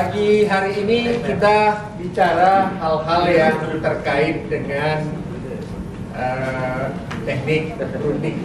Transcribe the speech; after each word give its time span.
Pagi 0.00 0.48
hari 0.48 0.80
ini 0.80 1.20
kita 1.20 1.76
bicara 2.00 2.72
hal-hal 2.80 3.22
yang 3.28 3.56
terkait 3.84 4.48
dengan 4.48 5.12
uh, 6.16 6.88
teknik 7.28 7.76
runding. 8.00 8.40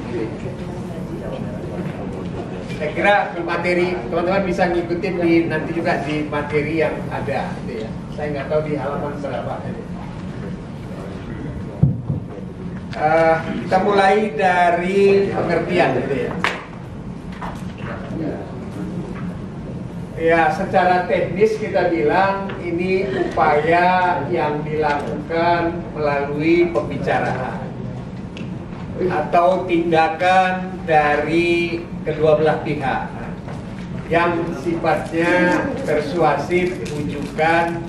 Saya 2.76 2.90
kira 2.92 3.16
materi 3.40 3.96
teman-teman 4.12 4.44
bisa 4.44 4.68
ngikutin 4.68 5.16
di 5.24 5.34
nanti 5.48 5.72
juga 5.72 6.04
di 6.04 6.28
materi 6.28 6.84
yang 6.84 7.00
ada, 7.08 7.48
ya. 7.72 7.88
Saya 8.20 8.36
nggak 8.36 8.48
tahu 8.52 8.62
di 8.68 8.74
halaman 8.76 9.16
berapa. 9.16 9.56
Uh, 13.00 13.36
kita 13.64 13.78
mulai 13.80 14.16
dari 14.36 15.32
pengertian, 15.32 16.04
gitu 16.04 16.16
ya. 16.20 16.36
Ya, 20.16 20.48
secara 20.48 21.12
teknis 21.12 21.60
kita 21.60 21.92
bilang 21.92 22.48
ini 22.64 23.04
upaya 23.20 24.24
yang 24.32 24.64
dilakukan 24.64 25.76
melalui 25.92 26.72
pembicaraan 26.72 27.68
atau 29.12 29.68
tindakan 29.68 30.72
dari 30.88 31.84
kedua 32.08 32.40
belah 32.40 32.64
pihak 32.64 33.12
yang 34.08 34.40
sifatnya 34.64 35.68
persuasif, 35.84 36.80
rujukan, 36.96 37.84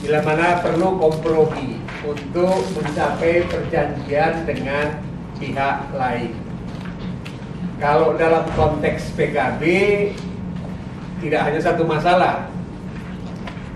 bila 0.00 0.24
mana 0.24 0.64
perlu 0.64 0.96
kompromi 0.96 1.84
untuk 2.00 2.64
mencapai 2.80 3.44
perjanjian 3.44 4.48
dengan 4.48 5.04
pihak 5.36 5.84
lain. 5.92 6.32
Kalau 7.76 8.16
dalam 8.16 8.48
konteks 8.56 9.12
PKB 9.20 9.62
tidak 11.22 11.40
hanya 11.46 11.60
satu 11.62 11.86
masalah. 11.86 12.50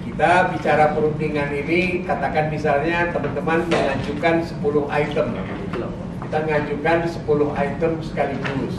Kita 0.03 0.51
bicara 0.51 0.91
perundingan 0.97 1.55
ini, 1.55 2.03
katakan 2.03 2.51
misalnya 2.51 3.15
teman-teman 3.15 3.63
mengajukan 3.71 4.43
10 4.43 4.91
item. 4.91 5.27
Kita 6.27 6.37
mengajukan 6.43 6.99
10 7.07 7.55
item 7.55 7.93
sekaligus. 8.03 8.75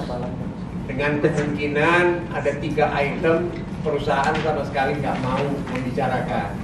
Dengan 0.88 1.20
kemungkinan 1.24 2.32
ada 2.36 2.52
tiga 2.60 2.92
item 2.96 3.54
perusahaan 3.86 4.36
sama 4.44 4.64
sekali 4.68 5.00
nggak 5.00 5.18
mau 5.24 5.46
membicarakan. 5.72 6.58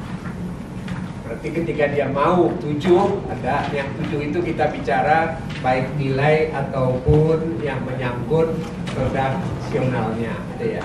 Berarti 1.24 1.48
ketika 1.56 1.86
dia 1.88 2.08
mau 2.12 2.52
tujuh, 2.60 3.24
ada 3.32 3.64
yang 3.72 3.88
tujuh 3.96 4.28
itu 4.28 4.40
kita 4.44 4.68
bicara 4.76 5.40
baik 5.64 5.88
nilai 5.96 6.52
ataupun 6.52 7.64
yang 7.64 7.80
menyangkut 7.88 8.52
redaksionalnya, 8.96 10.36
gitu 10.56 10.82
ya. 10.82 10.84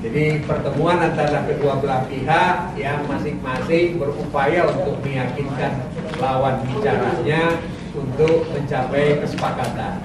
Jadi 0.00 0.40
pertemuan 0.48 0.96
antara 0.96 1.44
kedua 1.44 1.76
belah 1.76 2.08
pihak 2.08 2.72
yang 2.72 3.04
masing-masing 3.04 4.00
berupaya 4.00 4.64
untuk 4.72 4.96
meyakinkan 5.04 5.76
lawan 6.16 6.64
bicaranya 6.64 7.60
untuk 7.92 8.48
mencapai 8.48 9.20
kesepakatan. 9.20 10.00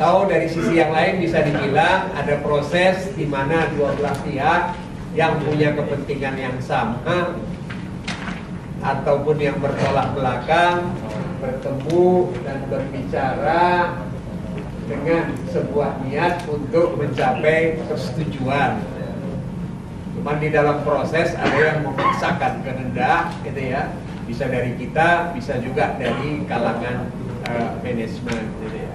Tahu 0.00 0.18
dari 0.32 0.48
sisi 0.48 0.80
yang 0.80 0.96
lain 0.96 1.20
bisa 1.20 1.44
dibilang 1.44 2.16
ada 2.16 2.40
proses 2.40 3.12
di 3.12 3.28
mana 3.28 3.68
dua 3.76 3.92
belah 4.00 4.16
pihak 4.24 4.62
yang 5.12 5.36
punya 5.44 5.76
kepentingan 5.76 6.40
yang 6.40 6.56
sama 6.64 7.36
ataupun 8.80 9.36
yang 9.36 9.60
bertolak 9.60 10.08
belakang 10.16 10.88
bertemu 11.38 12.32
dan 12.48 12.58
berbicara 12.72 13.62
dengan 14.92 15.32
sebuah 15.48 16.04
niat 16.04 16.44
untuk 16.44 17.00
mencapai 17.00 17.80
persetujuan. 17.88 18.84
Cuman 20.12 20.36
di 20.36 20.52
dalam 20.52 20.84
proses 20.84 21.32
ada 21.32 21.56
yang 21.56 21.88
memaksakan 21.88 22.60
kehendak, 22.60 23.32
gitu 23.40 23.72
ya. 23.72 23.88
Bisa 24.28 24.44
dari 24.52 24.76
kita, 24.76 25.32
bisa 25.32 25.56
juga 25.64 25.96
dari 25.96 26.44
kalangan 26.44 27.08
uh, 27.48 27.80
manajemen, 27.80 28.42
gitu 28.60 28.76
ya. 28.76 28.92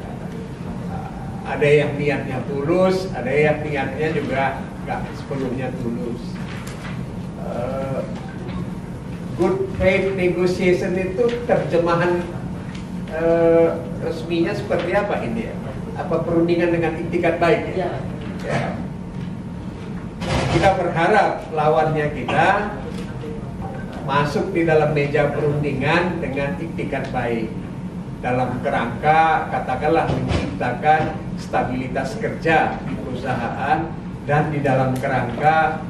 Ada 1.47 1.68
yang 1.68 1.91
niatnya 1.97 2.38
tulus, 2.46 3.09
ada 3.18 3.31
yang 3.31 3.66
niatnya 3.66 4.08
juga 4.14 4.62
nggak 4.85 5.02
sepenuhnya 5.18 5.68
tulus. 5.81 6.22
Uh, 7.44 8.03
good 9.40 9.68
faith 9.79 10.12
negotiation 10.16 10.96
itu 10.96 11.28
terjemahan 11.47 12.24
uh, 13.16 13.79
resminya 14.03 14.52
seperti 14.56 14.91
apa 14.96 15.24
ini 15.24 15.52
ya? 15.52 15.56
Apa 15.97 16.16
perundingan 16.22 16.69
dengan 16.69 16.94
itikat 17.02 17.41
baik 17.41 17.74
ya? 17.74 17.90
ya. 18.46 18.62
Kita 20.53 20.69
berharap 20.78 21.50
lawannya 21.53 22.08
kita 22.13 22.72
masuk 24.08 24.56
di 24.56 24.63
dalam 24.63 24.96
meja 24.96 25.28
perundingan 25.34 26.24
dengan 26.24 26.56
itikat 26.62 27.12
baik 27.12 27.52
dalam 28.24 28.58
kerangka 28.66 29.52
katakanlah 29.52 30.09
menciptakan 30.09 31.18
stabilitas 31.38 32.18
kerja 32.18 32.79
di 32.88 32.94
perusahaan 32.97 33.85
dan 34.25 34.44
di 34.50 34.59
dalam 34.64 34.96
kerangka 34.97 35.84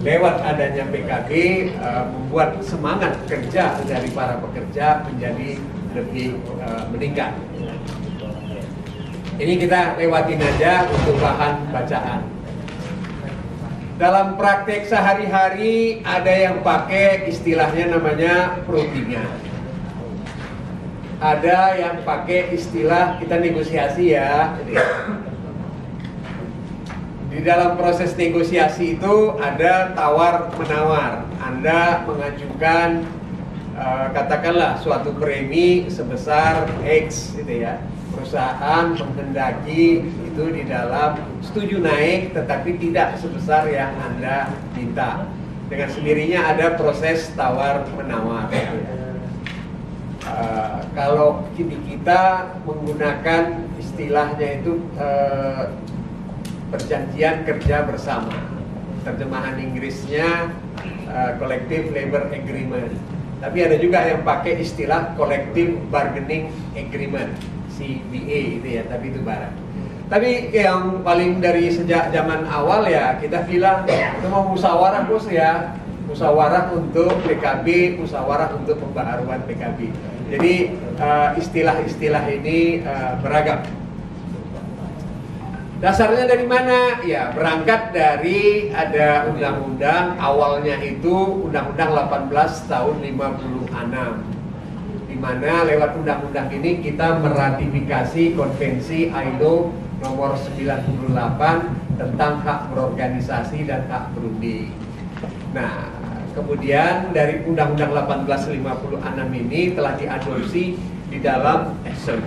lewat 0.00 0.40
adanya 0.40 0.88
PKB 0.88 1.30
uh, 1.76 2.08
membuat 2.08 2.64
semangat 2.64 3.20
kerja 3.28 3.76
dari 3.84 4.08
para 4.16 4.40
pekerja 4.40 5.04
menjadi 5.04 5.60
lebih 5.92 6.40
uh, 6.64 6.88
meningkat. 6.88 7.36
Ini 9.40 9.56
kita 9.56 9.96
lewatin 9.96 10.36
aja 10.36 10.84
untuk 10.84 11.16
bahan 11.16 11.72
bacaan. 11.72 12.28
Dalam 13.96 14.36
praktek 14.36 14.84
sehari-hari 14.84 16.04
ada 16.04 16.28
yang 16.28 16.60
pakai 16.60 17.24
istilahnya 17.24 17.88
namanya 17.88 18.60
perundingan. 18.68 19.32
Ada 21.24 21.72
yang 21.80 21.96
pakai 22.04 22.52
istilah 22.52 23.16
kita 23.16 23.40
negosiasi 23.40 24.12
ya. 24.12 24.60
Di 27.32 27.40
dalam 27.40 27.80
proses 27.80 28.12
negosiasi 28.20 29.00
itu 29.00 29.40
ada 29.40 29.96
tawar 29.96 30.52
menawar. 30.52 31.24
Anda 31.40 32.04
mengajukan 32.04 33.08
uh, 33.72 34.12
katakanlah 34.12 34.84
suatu 34.84 35.16
premi 35.16 35.88
sebesar 35.88 36.68
X 36.84 37.32
gitu 37.40 37.64
ya 37.64 37.80
perusahaan 38.20 38.92
menghendaki 38.92 40.04
itu 40.04 40.44
di 40.52 40.68
dalam 40.68 41.16
setuju 41.40 41.80
naik 41.80 42.36
tetapi 42.36 42.76
tidak 42.76 43.16
sebesar 43.16 43.64
yang 43.72 43.96
Anda 43.96 44.52
minta. 44.76 45.24
Dengan 45.72 45.88
sendirinya 45.88 46.52
ada 46.52 46.76
proses 46.76 47.32
tawar 47.32 47.88
menawar. 47.96 48.52
Uh, 50.20 50.84
kalau 50.92 51.48
kita 51.56 52.52
menggunakan 52.68 53.64
istilahnya 53.80 54.60
itu 54.60 54.84
uh, 55.00 55.72
perjanjian 56.68 57.48
kerja 57.48 57.88
bersama. 57.88 58.36
Terjemahan 59.00 59.56
Inggrisnya 59.56 60.52
uh, 61.08 61.40
Collective 61.40 61.88
Labor 61.96 62.28
Agreement. 62.36 62.92
Tapi 63.40 63.58
ada 63.64 63.80
juga 63.80 64.04
yang 64.04 64.20
pakai 64.20 64.60
istilah 64.60 65.16
Collective 65.16 65.80
Bargaining 65.88 66.52
Agreement 66.76 67.32
CBA 67.80 68.60
itu 68.60 68.68
ya, 68.76 68.84
tapi 68.84 69.08
itu 69.08 69.24
barat. 69.24 69.56
Tapi 70.10 70.50
yang 70.52 71.06
paling 71.06 71.38
dari 71.38 71.70
sejak 71.70 72.10
zaman 72.10 72.42
awal 72.50 72.82
ya 72.90 73.14
kita 73.22 73.46
bilang 73.46 73.86
itu 73.86 74.26
mau 74.26 74.42
musyawarah 74.42 75.06
bos 75.06 75.30
ya, 75.30 75.70
musyawarah 76.10 76.74
untuk 76.74 77.14
PKB, 77.22 77.94
musyawarah 78.02 78.50
untuk 78.58 78.82
pembaharuan 78.82 79.38
PKB. 79.46 79.94
Jadi 80.34 80.74
eh, 80.98 81.30
istilah-istilah 81.38 82.26
uh, 82.26 82.36
ini 82.42 82.82
uh, 82.82 83.22
beragam. 83.22 83.62
Dasarnya 85.80 86.28
dari 86.28 86.44
mana? 86.44 87.00
Ya 87.06 87.30
berangkat 87.32 87.96
dari 87.96 88.68
ada 88.68 89.30
undang-undang 89.32 90.20
awalnya 90.20 90.76
itu 90.84 91.48
Undang-Undang 91.48 92.28
18 92.28 92.68
tahun 92.68 92.96
56 93.00 94.39
mana 95.20 95.68
lewat 95.68 96.00
undang-undang 96.00 96.48
ini 96.48 96.80
kita 96.80 97.20
meratifikasi 97.20 98.32
konvensi 98.32 99.12
ILO 99.12 99.68
nomor 100.00 100.32
98 100.32 102.00
tentang 102.00 102.40
hak 102.40 102.72
berorganisasi 102.72 103.68
dan 103.68 103.84
hak 103.92 104.16
berunding. 104.16 104.72
Nah, 105.52 105.92
kemudian 106.32 107.12
dari 107.12 107.44
Undang-Undang 107.44 108.08
1856 108.08 109.40
ini 109.44 109.76
telah 109.76 109.92
diadopsi 110.00 110.80
di 111.12 111.18
dalam 111.20 111.76
eh, 111.84 111.92
sorry, 112.00 112.24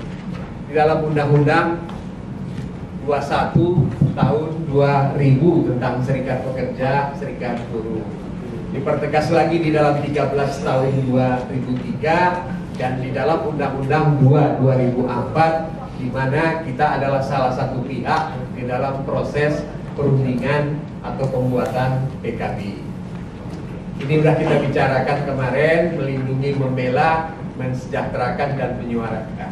di 0.70 0.78
dalam 0.78 1.02
Undang-Undang 1.02 1.82
21 3.10 4.14
tahun 4.14 4.50
2000 4.70 5.70
tentang 5.74 5.96
serikat 6.06 6.46
pekerja, 6.46 7.10
serikat 7.18 7.58
buruh. 7.74 8.06
Dipertegas 8.70 9.34
lagi 9.34 9.58
di 9.58 9.74
dalam 9.74 9.98
13 9.98 10.30
tahun 10.62 10.94
2003 11.10 12.63
dan 12.78 13.00
di 13.00 13.14
dalam 13.14 13.46
Undang-Undang 13.54 14.24
2 14.26 14.62
2004 14.62 16.02
di 16.02 16.08
mana 16.10 16.66
kita 16.66 17.00
adalah 17.00 17.22
salah 17.22 17.54
satu 17.54 17.80
pihak 17.86 18.24
di 18.58 18.66
dalam 18.66 19.06
proses 19.06 19.62
perundingan 19.94 20.82
atau 21.06 21.26
pembuatan 21.30 22.10
PKB. 22.26 22.82
Ini 24.04 24.14
sudah 24.20 24.36
kita 24.36 24.56
bicarakan 24.58 25.18
kemarin, 25.30 25.80
melindungi, 25.96 26.58
membela, 26.58 27.32
mensejahterakan 27.56 28.58
dan 28.58 28.72
menyuarakan. 28.82 29.52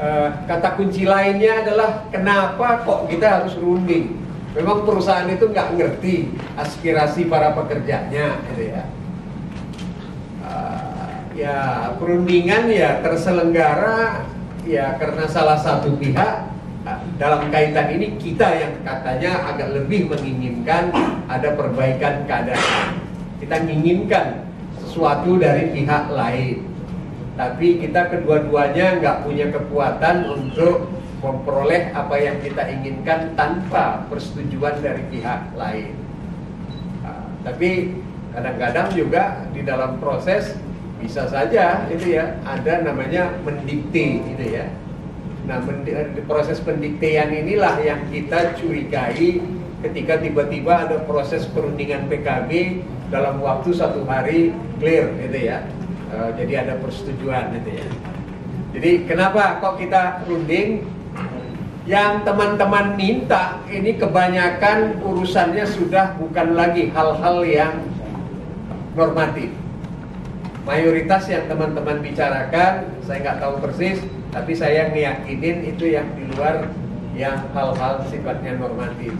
Uh, 0.00 0.32
kata 0.48 0.80
kunci 0.80 1.04
lainnya 1.04 1.60
adalah 1.66 2.08
kenapa 2.08 2.86
kok 2.86 3.10
kita 3.12 3.42
harus 3.42 3.52
runding? 3.60 4.16
Memang 4.56 4.88
perusahaan 4.88 5.28
itu 5.28 5.52
nggak 5.52 5.76
ngerti 5.76 6.32
aspirasi 6.56 7.28
para 7.28 7.52
pekerjanya, 7.52 8.40
gitu 8.54 8.72
ya. 8.72 8.82
Ya 11.30 11.90
perundingan 11.94 12.66
ya 12.66 12.98
terselenggara 13.06 14.26
ya 14.66 14.98
karena 14.98 15.24
salah 15.30 15.56
satu 15.62 15.94
pihak 15.94 16.50
dalam 17.20 17.52
kaitan 17.52 17.92
ini 17.92 18.16
kita 18.18 18.48
yang 18.56 18.74
katanya 18.82 19.52
agak 19.52 19.68
lebih 19.76 20.10
menginginkan 20.10 20.90
ada 21.30 21.54
perbaikan 21.54 22.24
keadaan. 22.26 22.98
Kita 23.38 23.62
menginginkan 23.62 24.48
sesuatu 24.80 25.38
dari 25.38 25.70
pihak 25.70 26.10
lain. 26.10 26.66
Tapi 27.38 27.80
kita 27.80 28.10
kedua-duanya 28.10 29.00
nggak 29.00 29.18
punya 29.24 29.46
kekuatan 29.48 30.28
untuk 30.28 30.92
memperoleh 31.20 31.92
apa 31.92 32.16
yang 32.16 32.36
kita 32.40 32.64
inginkan 32.68 33.36
tanpa 33.36 34.04
persetujuan 34.08 34.80
dari 34.80 35.04
pihak 35.08 35.52
lain. 35.56 35.92
Nah, 37.04 37.28
tapi 37.44 37.96
kadang-kadang 38.32 38.88
juga 38.92 39.44
di 39.52 39.60
dalam 39.64 40.00
proses 40.00 40.56
bisa 41.00 41.26
saja 41.26 41.88
itu 41.88 42.14
ya 42.20 42.36
ada 42.44 42.84
namanya 42.84 43.32
mendikte 43.42 44.20
itu 44.22 44.46
ya 44.60 44.68
Nah, 45.50 45.58
proses 46.30 46.62
pendiktean 46.62 47.34
inilah 47.34 47.80
yang 47.82 48.06
kita 48.06 48.54
curigai 48.54 49.42
ketika 49.82 50.22
tiba-tiba 50.22 50.86
ada 50.86 51.02
proses 51.08 51.48
perundingan 51.50 52.06
PKB 52.06 52.84
dalam 53.10 53.42
waktu 53.42 53.74
satu 53.74 54.06
hari 54.06 54.54
clear 54.78 55.10
gitu 55.18 55.50
ya. 55.50 55.66
Uh, 56.14 56.30
jadi 56.38 56.66
ada 56.66 56.74
persetujuan 56.78 57.50
gitu 57.58 57.82
ya. 57.82 57.86
Jadi 58.78 58.90
kenapa 59.10 59.58
kok 59.58 59.82
kita 59.82 60.22
runding? 60.30 60.86
Yang 61.88 62.22
teman-teman 62.22 62.94
minta 62.94 63.58
ini 63.66 63.98
kebanyakan 63.98 65.02
urusannya 65.02 65.66
sudah 65.66 66.14
bukan 66.22 66.54
lagi 66.54 66.92
hal-hal 66.94 67.42
yang 67.42 67.74
normatif. 68.94 69.50
Mayoritas 70.68 71.24
yang 71.32 71.48
teman-teman 71.48 72.04
bicarakan, 72.04 72.84
saya 73.08 73.18
nggak 73.24 73.38
tahu 73.40 73.54
persis, 73.64 74.04
tapi 74.28 74.52
saya 74.52 74.92
meyakinin 74.92 75.64
itu 75.64 75.88
yang 75.88 76.06
di 76.14 76.28
luar 76.36 76.68
yang 77.16 77.48
hal-hal 77.56 78.04
sifatnya 78.06 78.60
normatif. 78.60 79.16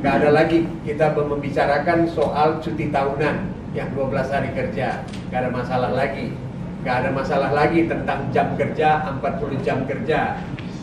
Gak 0.00 0.24
ada 0.24 0.30
lagi 0.32 0.64
kita 0.86 1.12
membicarakan 1.12 2.08
soal 2.08 2.62
cuti 2.62 2.88
tahunan 2.88 3.50
yang 3.74 3.88
12 3.92 4.30
hari 4.30 4.50
kerja, 4.54 5.04
gak 5.28 5.38
ada 5.42 5.50
masalah 5.50 5.90
lagi. 5.92 6.32
Gak 6.82 6.96
ada 7.06 7.10
masalah 7.14 7.50
lagi 7.54 7.86
tentang 7.86 8.26
jam 8.34 8.58
kerja 8.58 9.06
40 9.06 9.62
jam 9.62 9.86
kerja. 9.86 10.38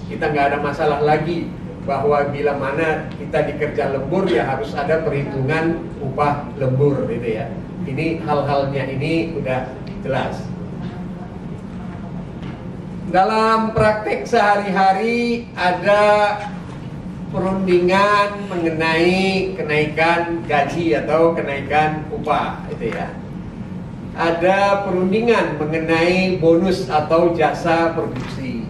Kita 0.10 0.26
gak 0.32 0.46
ada 0.56 0.58
masalah 0.60 1.00
lagi 1.04 1.48
bahwa 1.88 2.28
bila 2.30 2.54
mana 2.60 3.08
kita 3.18 3.50
dikerja 3.50 3.98
lembur 3.98 4.28
ya 4.30 4.46
harus 4.46 4.76
ada 4.76 5.02
perhitungan 5.02 5.80
upah 6.04 6.50
lembur 6.60 7.08
gitu 7.08 7.40
ya. 7.40 7.50
Ini 7.88 8.22
hal-halnya 8.28 8.84
ini 8.94 9.34
udah 9.40 9.79
jelas. 10.04 10.36
Dalam 13.10 13.74
praktek 13.74 14.30
sehari-hari 14.30 15.50
ada 15.58 16.38
perundingan 17.34 18.50
mengenai 18.50 19.54
kenaikan 19.58 20.46
gaji 20.46 20.94
atau 20.94 21.34
kenaikan 21.34 22.06
upah 22.14 22.62
itu 22.70 22.94
ya. 22.94 23.10
Ada 24.14 24.86
perundingan 24.86 25.58
mengenai 25.58 26.38
bonus 26.38 26.86
atau 26.86 27.34
jasa 27.34 27.96
produksi. 27.98 28.68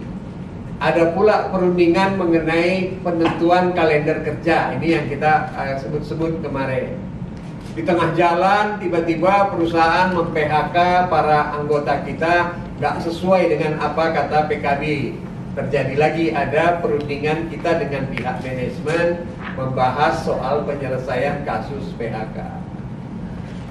Ada 0.80 1.12
pula 1.12 1.52
perundingan 1.52 2.16
mengenai 2.16 2.96
penentuan 3.04 3.76
kalender 3.76 4.24
kerja. 4.24 4.72
Ini 4.80 4.88
yang 4.88 5.06
kita 5.12 5.52
eh, 5.52 5.76
sebut-sebut 5.84 6.40
kemarin. 6.40 7.09
Di 7.80 7.88
tengah 7.88 8.12
jalan 8.12 8.76
tiba-tiba 8.76 9.48
perusahaan 9.48 10.12
mem-PHK 10.12 11.08
para 11.08 11.56
anggota 11.56 12.04
kita 12.04 12.52
nggak 12.76 13.00
sesuai 13.08 13.56
dengan 13.56 13.80
apa 13.80 14.12
kata 14.12 14.52
PKB. 14.52 15.16
Terjadi 15.56 15.96
lagi 15.96 16.28
ada 16.28 16.84
perundingan 16.84 17.48
kita 17.48 17.80
dengan 17.80 18.04
pihak 18.12 18.44
manajemen 18.44 19.24
membahas 19.56 20.20
soal 20.28 20.68
penyelesaian 20.68 21.40
kasus 21.48 21.96
PHK. 21.96 22.52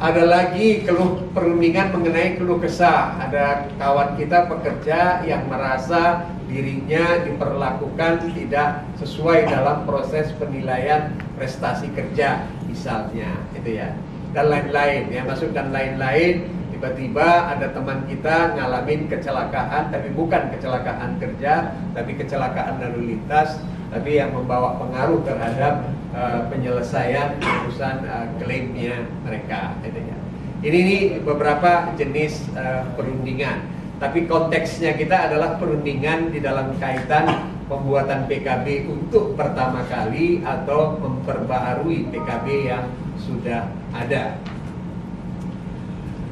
Ada 0.02 0.26
lagi 0.26 0.90
keluh 0.90 1.30
perundingan 1.30 1.94
mengenai 1.94 2.42
keluh 2.42 2.58
kesah. 2.58 3.14
Ada 3.30 3.70
kawan 3.78 4.18
kita 4.18 4.50
pekerja 4.50 5.22
yang 5.22 5.46
merasa 5.46 6.26
dirinya 6.50 7.30
diperlakukan 7.30 8.34
tidak 8.34 8.90
sesuai 8.98 9.54
dalam 9.54 9.86
proses 9.86 10.34
penilaian 10.42 11.14
prestasi 11.38 11.94
kerja 11.94 12.58
misalnya, 12.70 13.34
itu 13.58 13.82
ya. 13.82 13.98
Dan 14.30 14.46
lain-lain 14.54 15.10
ya, 15.10 15.26
masuk 15.26 15.50
dan 15.58 15.74
lain-lain 15.74 16.60
tiba-tiba 16.80 17.52
ada 17.52 17.76
teman 17.76 18.08
kita 18.08 18.56
ngalamin 18.56 19.12
kecelakaan 19.12 19.92
tapi 19.92 20.16
bukan 20.16 20.48
kecelakaan 20.48 21.20
kerja 21.20 21.76
tapi 21.92 22.16
kecelakaan 22.16 22.80
lalu 22.80 23.20
lintas 23.20 23.60
tapi 23.92 24.16
yang 24.16 24.32
membawa 24.32 24.80
pengaruh 24.80 25.20
terhadap 25.28 25.92
uh, 26.16 26.48
penyelesaian 26.48 27.36
urusan 27.36 28.08
uh, 28.08 28.32
klaimnya 28.40 29.04
mereka 29.28 29.76
gitu 29.84 30.00
ya. 30.00 30.18
Ini 30.64 30.80
nih 30.80 31.02
beberapa 31.20 31.92
jenis 32.00 32.48
uh, 32.56 32.88
perundingan 32.96 33.60
tapi 34.00 34.24
konteksnya 34.24 34.96
kita 34.96 35.28
adalah 35.28 35.60
perundingan 35.60 36.32
di 36.32 36.40
dalam 36.40 36.80
kaitan 36.80 37.59
pembuatan 37.70 38.26
PKB 38.26 38.90
untuk 38.90 39.38
pertama 39.38 39.86
kali 39.86 40.42
atau 40.42 40.98
memperbaharui 40.98 42.10
PKB 42.10 42.46
yang 42.66 42.90
sudah 43.22 43.70
ada. 43.94 44.36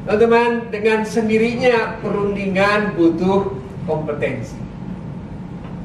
Teman-teman, 0.10 0.74
dengan 0.74 1.06
sendirinya 1.06 2.02
perundingan 2.02 2.98
butuh 2.98 3.54
kompetensi. 3.86 4.58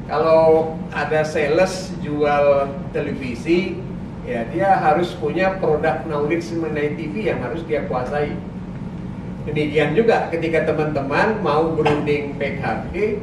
Kalau 0.09 0.75
ada 0.91 1.21
sales 1.23 1.93
jual 2.01 2.71
televisi, 2.91 3.77
ya 4.23 4.47
dia 4.49 4.79
harus 4.79 5.11
punya 5.19 5.59
produk 5.59 6.03
knowledge 6.07 6.49
mengenai 6.55 6.95
TV 6.95 7.29
yang 7.29 7.43
harus 7.43 7.61
dia 7.67 7.83
kuasai. 7.87 8.35
Demikian 9.43 9.91
juga 9.91 10.31
ketika 10.31 10.71
teman-teman 10.71 11.43
mau 11.43 11.75
berunding 11.75 12.39
PKB, 12.39 13.19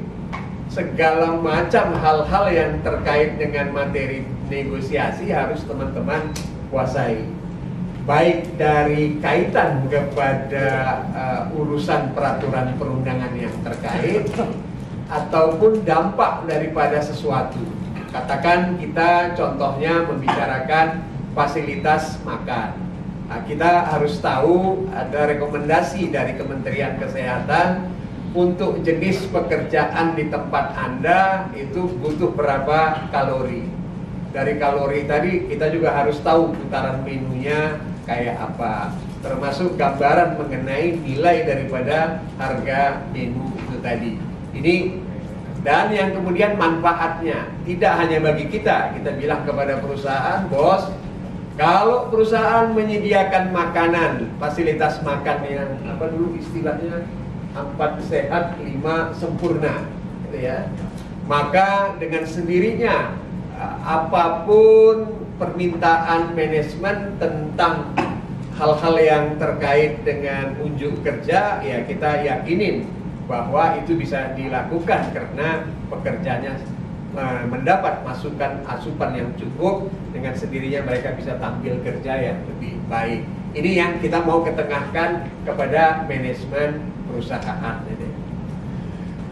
segala 0.71 1.35
macam 1.35 1.99
hal-hal 1.99 2.45
yang 2.55 2.73
terkait 2.87 3.35
dengan 3.43 3.75
materi 3.75 4.23
negosiasi 4.47 5.35
harus 5.35 5.67
teman-teman 5.67 6.31
kuasai 6.71 7.27
baik 8.07 8.55
dari 8.55 9.19
kaitan 9.19 9.91
kepada 9.91 10.67
uh, 11.11 11.43
urusan 11.59 12.15
peraturan 12.15 12.75
perundangan 12.79 13.35
yang 13.35 13.53
terkait 13.67 14.31
ataupun 15.11 15.83
dampak 15.83 16.47
daripada 16.47 17.03
sesuatu. 17.03 17.59
Katakan 18.11 18.79
kita 18.79 19.35
contohnya 19.39 20.07
membicarakan 20.07 21.03
fasilitas 21.35 22.19
makan. 22.27 22.75
Nah, 23.31 23.47
kita 23.47 23.87
harus 23.87 24.19
tahu 24.19 24.87
ada 24.91 25.31
rekomendasi 25.31 26.11
dari 26.11 26.35
Kementerian 26.35 26.99
Kesehatan 26.99 28.00
untuk 28.31 28.79
jenis 28.87 29.27
pekerjaan 29.35 30.15
di 30.15 30.31
tempat 30.31 30.75
Anda 30.79 31.51
itu 31.59 31.91
butuh 31.99 32.31
berapa 32.35 33.11
kalori. 33.11 33.67
Dari 34.31 34.55
kalori 34.63 35.11
tadi 35.11 35.51
kita 35.51 35.75
juga 35.75 35.91
harus 35.91 36.23
tahu 36.23 36.55
putaran 36.55 37.03
menunya, 37.03 37.83
kayak 38.07 38.39
apa. 38.39 38.95
Termasuk 39.21 39.75
gambaran 39.75 40.39
mengenai 40.39 40.95
nilai 41.03 41.43
daripada 41.43 42.23
harga 42.39 43.03
menu 43.11 43.51
itu 43.59 43.77
tadi. 43.83 44.13
Ini 44.55 44.75
dan 45.67 45.91
yang 45.91 46.15
kemudian 46.15 46.55
manfaatnya. 46.55 47.51
Tidak 47.67 47.93
hanya 47.99 48.23
bagi 48.23 48.47
kita 48.47 48.95
kita 48.95 49.11
bilang 49.19 49.43
kepada 49.43 49.83
perusahaan 49.83 50.47
bos 50.47 50.87
kalau 51.59 52.09
perusahaan 52.09 52.73
menyediakan 52.73 53.53
makanan 53.53 54.31
fasilitas 54.41 55.03
makan 55.05 55.39
yang 55.45 55.69
apa 55.85 56.09
dulu 56.09 56.39
istilahnya 56.41 57.05
empat 57.55 58.03
sehat 58.07 58.59
lima 58.63 59.11
sempurna 59.17 59.87
gitu 60.29 60.39
ya 60.47 60.71
maka 61.27 61.95
dengan 61.99 62.27
sendirinya 62.27 63.15
apa 63.85 64.47
pun 64.49 65.21
permintaan 65.37 66.33
manajemen 66.37 67.17
tentang 67.21 67.93
hal-hal 68.61 68.97
yang 69.01 69.25
terkait 69.41 70.05
dengan 70.05 70.53
unjuk 70.61 71.01
kerja 71.01 71.65
ya 71.65 71.79
kita 71.89 72.25
yakinin 72.25 72.85
bahwa 73.31 73.79
itu 73.79 73.95
bisa 73.95 74.35
dilakukan 74.35 75.15
karena 75.15 75.65
pekerjanya 75.87 76.59
uh, 77.15 77.47
mendapat 77.47 78.03
masukan 78.03 78.61
asupan 78.67 79.15
yang 79.15 79.31
cukup 79.39 79.87
dengan 80.11 80.35
sendirinya 80.35 80.83
mereka 80.83 81.15
bisa 81.15 81.39
tampil 81.39 81.79
kerja 81.87 82.13
yang 82.19 82.39
lebih 82.51 82.75
baik. 82.91 83.23
Ini 83.55 83.71
yang 83.79 83.93
kita 83.99 84.23
mau 84.27 84.43
ketengahkan 84.43 85.31
kepada 85.47 86.07
manajemen 86.07 86.91
perusahaan. 87.11 87.83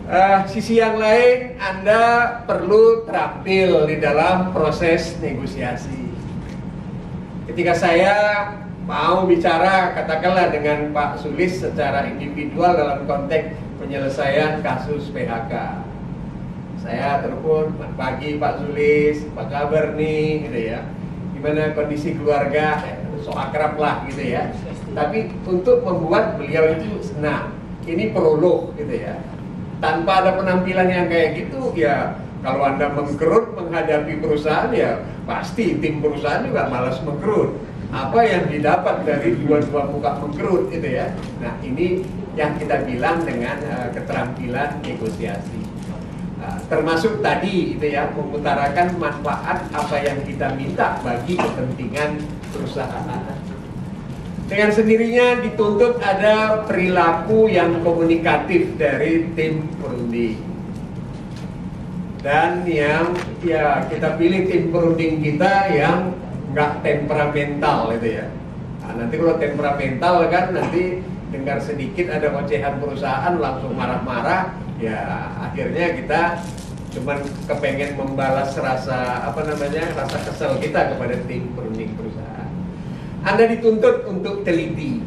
Uh, 0.08 0.40
sisi 0.48 0.80
yang 0.80 0.96
lain, 0.96 1.60
Anda 1.60 2.40
perlu 2.48 3.04
terampil 3.04 3.84
di 3.84 4.00
dalam 4.00 4.56
proses 4.56 5.12
negosiasi. 5.20 6.08
Ketika 7.44 7.76
saya 7.76 8.16
mau 8.88 9.28
bicara 9.28 9.92
katakanlah 9.92 10.48
dengan 10.48 10.96
Pak 10.96 11.20
Sulis 11.20 11.60
secara 11.60 12.08
individual 12.08 12.72
dalam 12.72 13.04
konteks 13.04 13.52
penyelesaian 13.76 14.64
kasus 14.64 15.12
PHK. 15.12 15.84
Saya 16.80 17.20
telepon 17.20 17.76
pagi 18.00 18.40
Pak 18.40 18.64
Sulis, 18.64 19.28
apa 19.36 19.44
kabar 19.44 19.92
nih 19.92 20.48
gitu 20.48 20.58
ya. 20.72 20.88
Gimana 21.36 21.76
kondisi 21.76 22.16
keluarga? 22.16 22.80
So 23.20 23.36
akrab 23.36 23.76
lah 23.76 24.08
gitu 24.08 24.24
ya. 24.24 24.56
Tapi 24.96 25.36
untuk 25.44 25.84
membuat 25.84 26.40
beliau 26.40 26.72
itu 26.80 26.96
senang. 27.04 27.57
Ini 27.88 28.12
prolog 28.12 28.76
gitu 28.76 28.92
ya. 28.92 29.16
Tanpa 29.80 30.20
ada 30.20 30.36
penampilan 30.36 30.92
yang 30.92 31.06
kayak 31.08 31.40
gitu 31.40 31.72
ya 31.72 32.20
kalau 32.44 32.68
Anda 32.68 32.92
mengkerut 32.92 33.56
menghadapi 33.56 34.20
perusahaan 34.20 34.70
ya 34.70 35.00
pasti 35.24 35.80
tim 35.80 36.04
perusahaan 36.04 36.44
juga 36.44 36.68
malas 36.68 37.00
mengkerut 37.02 37.56
apa 37.88 38.20
yang 38.20 38.52
didapat 38.52 39.08
dari 39.08 39.32
dua-dua 39.40 39.88
muka 39.88 40.20
mengkerut 40.20 40.68
itu 40.68 40.88
ya. 41.00 41.08
Nah 41.40 41.56
ini 41.64 42.04
yang 42.36 42.60
kita 42.60 42.84
bilang 42.84 43.24
dengan 43.24 43.56
uh, 43.64 43.88
keterampilan 43.96 44.84
negosiasi. 44.84 45.64
Uh, 46.38 46.60
termasuk 46.68 47.24
tadi 47.24 47.74
itu 47.74 47.86
ya 47.88 48.12
mengutarakan 48.12 48.94
manfaat 49.00 49.66
apa 49.72 49.96
yang 50.04 50.20
kita 50.22 50.52
minta 50.54 51.00
bagi 51.00 51.40
kepentingan 51.40 52.20
perusahaan. 52.52 53.47
Dengan 54.48 54.72
sendirinya 54.72 55.44
dituntut 55.44 56.00
ada 56.00 56.64
perilaku 56.64 57.52
yang 57.52 57.84
komunikatif 57.84 58.80
dari 58.80 59.28
tim 59.36 59.68
perunding. 59.76 60.40
Dan 62.24 62.64
yang 62.64 63.12
ya 63.44 63.84
kita 63.92 64.16
pilih 64.16 64.48
tim 64.48 64.72
perunding 64.72 65.20
kita 65.20 65.68
yang 65.68 66.16
nggak 66.56 66.80
temperamental 66.80 67.92
itu 67.92 68.24
ya. 68.24 68.26
Nah, 68.82 69.04
nanti 69.04 69.14
kalau 69.20 69.36
temperamental 69.36 70.14
kan 70.32 70.56
nanti 70.56 71.04
dengar 71.28 71.60
sedikit 71.60 72.08
ada 72.08 72.32
ocehan 72.32 72.80
perusahaan 72.80 73.36
langsung 73.36 73.76
marah-marah, 73.76 74.56
ya 74.80 75.28
akhirnya 75.44 75.92
kita 75.92 76.40
cuman 76.96 77.20
kepengen 77.44 78.00
membalas 78.00 78.56
rasa 78.56 79.28
apa 79.28 79.44
namanya 79.44 79.92
rasa 79.92 80.24
kesel 80.24 80.56
kita 80.56 80.96
kepada 80.96 81.20
tim 81.28 81.52
perunding 81.52 81.92
perusahaan. 81.92 82.07
Anda 83.28 83.44
dituntut 83.44 84.08
untuk 84.08 84.40
teliti, 84.40 85.04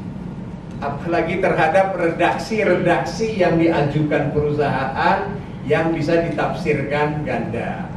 apalagi 0.77 1.41
terhadap 1.41 1.97
redaksi-redaksi 1.97 3.41
yang 3.41 3.57
diajukan 3.57 4.29
perusahaan 4.29 5.33
yang 5.65 5.89
bisa 5.89 6.21
ditafsirkan 6.29 7.25
ganda 7.25 7.89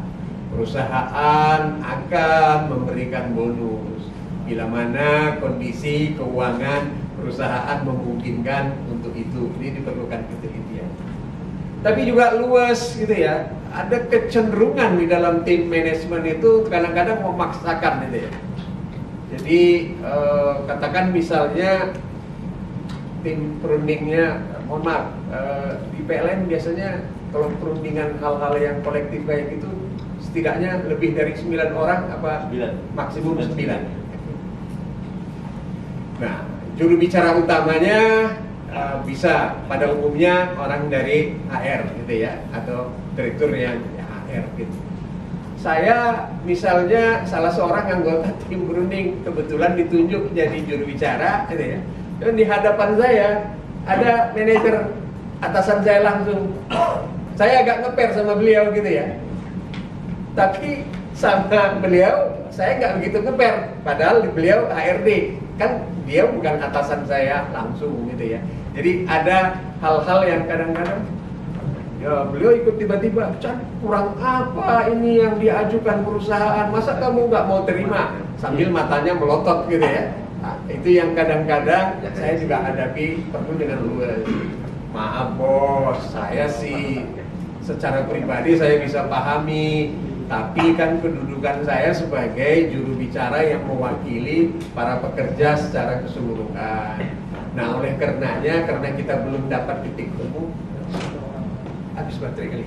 perusahaan 0.48 1.76
akan 1.76 2.56
memberikan 2.72 3.36
bonus 3.36 4.08
bila 4.48 4.64
mana 4.64 5.36
kondisi 5.44 6.16
keuangan 6.16 6.88
perusahaan 7.20 7.84
memungkinkan 7.84 8.80
untuk 8.88 9.12
itu. 9.12 9.52
Ini 9.60 9.76
diperlukan 9.76 10.24
ketelitian. 10.24 10.88
Tapi 11.84 12.00
juga 12.08 12.32
luas 12.40 12.96
gitu 12.96 13.12
ya. 13.12 13.52
Ada 13.76 14.08
kecenderungan 14.08 14.96
di 14.96 15.04
dalam 15.04 15.44
tim 15.44 15.68
manajemen 15.68 16.24
itu 16.24 16.64
kadang-kadang 16.72 17.20
memaksakan 17.20 18.08
gitu 18.08 18.24
ya. 18.24 18.32
Jadi 19.34 19.62
eh, 19.98 20.52
katakan 20.70 21.10
misalnya 21.10 21.90
tim 23.26 23.58
perundingnya, 23.58 24.38
mohon 24.70 24.86
maaf, 24.86 25.10
eh, 25.34 25.70
di 25.96 26.00
PLN 26.06 26.46
biasanya 26.46 27.02
kalau 27.34 27.50
perundingan 27.58 28.14
hal-hal 28.22 28.54
yang 28.62 28.78
kolektif 28.86 29.26
kayak 29.26 29.58
gitu 29.58 29.66
setidaknya 30.22 30.86
lebih 30.86 31.18
dari 31.18 31.34
9 31.34 31.50
orang 31.74 32.06
apa 32.14 32.46
9. 32.46 32.94
maksimum 32.94 33.34
9 33.42 33.58
nah 36.22 36.46
juru 36.78 36.94
bicara 36.94 37.34
utamanya 37.34 38.30
uh, 38.70 39.02
bisa 39.02 39.58
pada 39.66 39.90
umumnya 39.90 40.54
orang 40.54 40.86
dari 40.86 41.34
HR 41.50 41.90
gitu 42.02 42.14
ya 42.22 42.38
atau 42.54 42.94
direktur 43.18 43.50
yang 43.50 43.82
ya, 43.98 44.06
HR 44.30 44.44
gitu 44.62 44.74
saya 45.64 46.28
misalnya 46.44 47.24
salah 47.24 47.48
seorang 47.48 47.88
anggota 47.88 48.28
tim 48.52 48.68
berunding 48.68 49.16
kebetulan 49.24 49.72
ditunjuk 49.80 50.36
jadi 50.36 50.58
juru 50.68 50.84
bicara 50.84 51.48
gitu 51.48 51.64
ya. 51.64 51.80
Dan 52.20 52.36
di 52.36 52.44
hadapan 52.44 52.90
saya 53.00 53.28
ada 53.88 54.12
manajer 54.36 54.92
atasan 55.40 55.80
saya 55.80 56.00
langsung. 56.04 56.52
Saya 57.34 57.66
agak 57.66 57.82
ngeper 57.82 58.14
sama 58.14 58.38
beliau 58.38 58.70
gitu 58.70 58.86
ya. 58.86 59.18
Tapi 60.38 60.86
sama 61.18 61.82
beliau 61.82 62.30
saya 62.54 62.78
nggak 62.78 62.94
begitu 63.02 63.26
ngeper. 63.26 63.74
Padahal 63.82 64.22
beliau 64.30 64.70
HRD 64.70 65.34
kan 65.58 65.82
dia 66.06 66.30
bukan 66.30 66.62
atasan 66.62 67.02
saya 67.10 67.50
langsung 67.50 68.06
gitu 68.14 68.38
ya. 68.38 68.40
Jadi 68.78 69.02
ada 69.10 69.58
hal-hal 69.82 70.20
yang 70.30 70.46
kadang-kadang 70.46 71.02
ya 72.04 72.28
beliau 72.28 72.52
ikut 72.52 72.76
tiba-tiba 72.76 73.32
Chan 73.40 73.56
kurang 73.80 74.12
apa 74.20 74.92
ini 74.92 75.24
yang 75.24 75.40
diajukan 75.40 76.04
perusahaan? 76.04 76.68
Masa 76.68 77.00
kamu 77.00 77.32
nggak 77.32 77.44
mau 77.48 77.64
terima? 77.64 78.12
Sambil 78.36 78.68
matanya 78.68 79.16
melotot 79.16 79.64
gitu 79.72 79.80
ya. 79.80 80.12
Nah, 80.44 80.60
itu 80.68 81.00
yang 81.00 81.16
kadang-kadang 81.16 82.04
saya 82.12 82.36
juga 82.36 82.60
hadapi 82.60 83.24
perlu 83.32 83.52
dengan 83.56 83.80
luas. 83.88 84.20
Maaf 84.92 85.40
bos 85.40 85.98
saya 86.12 86.44
sih 86.52 87.08
secara 87.64 88.04
pribadi 88.04 88.60
saya 88.60 88.76
bisa 88.84 89.08
pahami 89.08 89.96
tapi 90.28 90.76
kan 90.76 91.00
kedudukan 91.00 91.64
saya 91.64 91.92
sebagai 91.92 92.72
juru 92.72 92.96
bicara 92.96 93.44
yang 93.44 93.64
mewakili 93.64 94.52
para 94.76 95.00
pekerja 95.00 95.56
secara 95.56 96.04
keseluruhan. 96.04 97.00
Nah, 97.54 97.66
oleh 97.78 97.94
karenanya 98.00 98.66
karena 98.66 98.88
kita 98.98 99.14
belum 99.22 99.46
dapat 99.46 99.84
titik 99.86 100.10
temu, 100.16 100.50
habis 101.94 102.16
baterai 102.18 102.48
kali. 102.50 102.66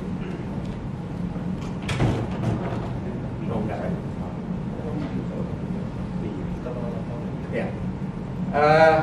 Ya. 7.55 7.67
Uh, 8.51 8.97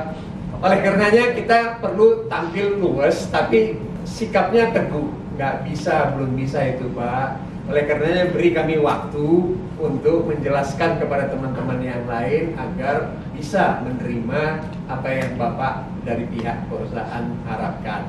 oleh 0.60 0.78
karenanya 0.84 1.24
kita 1.32 1.58
perlu 1.80 2.28
tampil 2.28 2.76
luas, 2.80 3.28
tapi 3.32 3.80
sikapnya 4.04 4.72
teguh. 4.72 5.08
Nggak 5.34 5.66
bisa, 5.66 6.14
belum 6.14 6.38
bisa 6.38 6.62
itu, 6.62 6.86
Pak 6.94 7.54
oleh 7.64 7.88
karenanya 7.88 8.28
beri 8.28 8.52
kami 8.52 8.76
waktu 8.76 9.56
untuk 9.80 10.28
menjelaskan 10.28 11.00
kepada 11.00 11.32
teman-teman 11.32 11.80
yang 11.80 12.04
lain 12.04 12.52
agar 12.60 13.16
bisa 13.32 13.80
menerima 13.80 14.68
apa 14.84 15.08
yang 15.08 15.30
Bapak 15.40 15.88
dari 16.04 16.28
pihak 16.28 16.68
perusahaan 16.68 17.24
harapkan. 17.48 18.04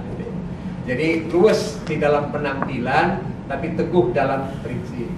Jadi 0.85 1.27
luas 1.33 1.81
di 1.85 1.97
dalam 1.97 2.29
penampilan 2.29 3.21
tapi 3.49 3.73
teguh 3.73 4.13
dalam 4.13 4.53
prinsip. 4.61 5.09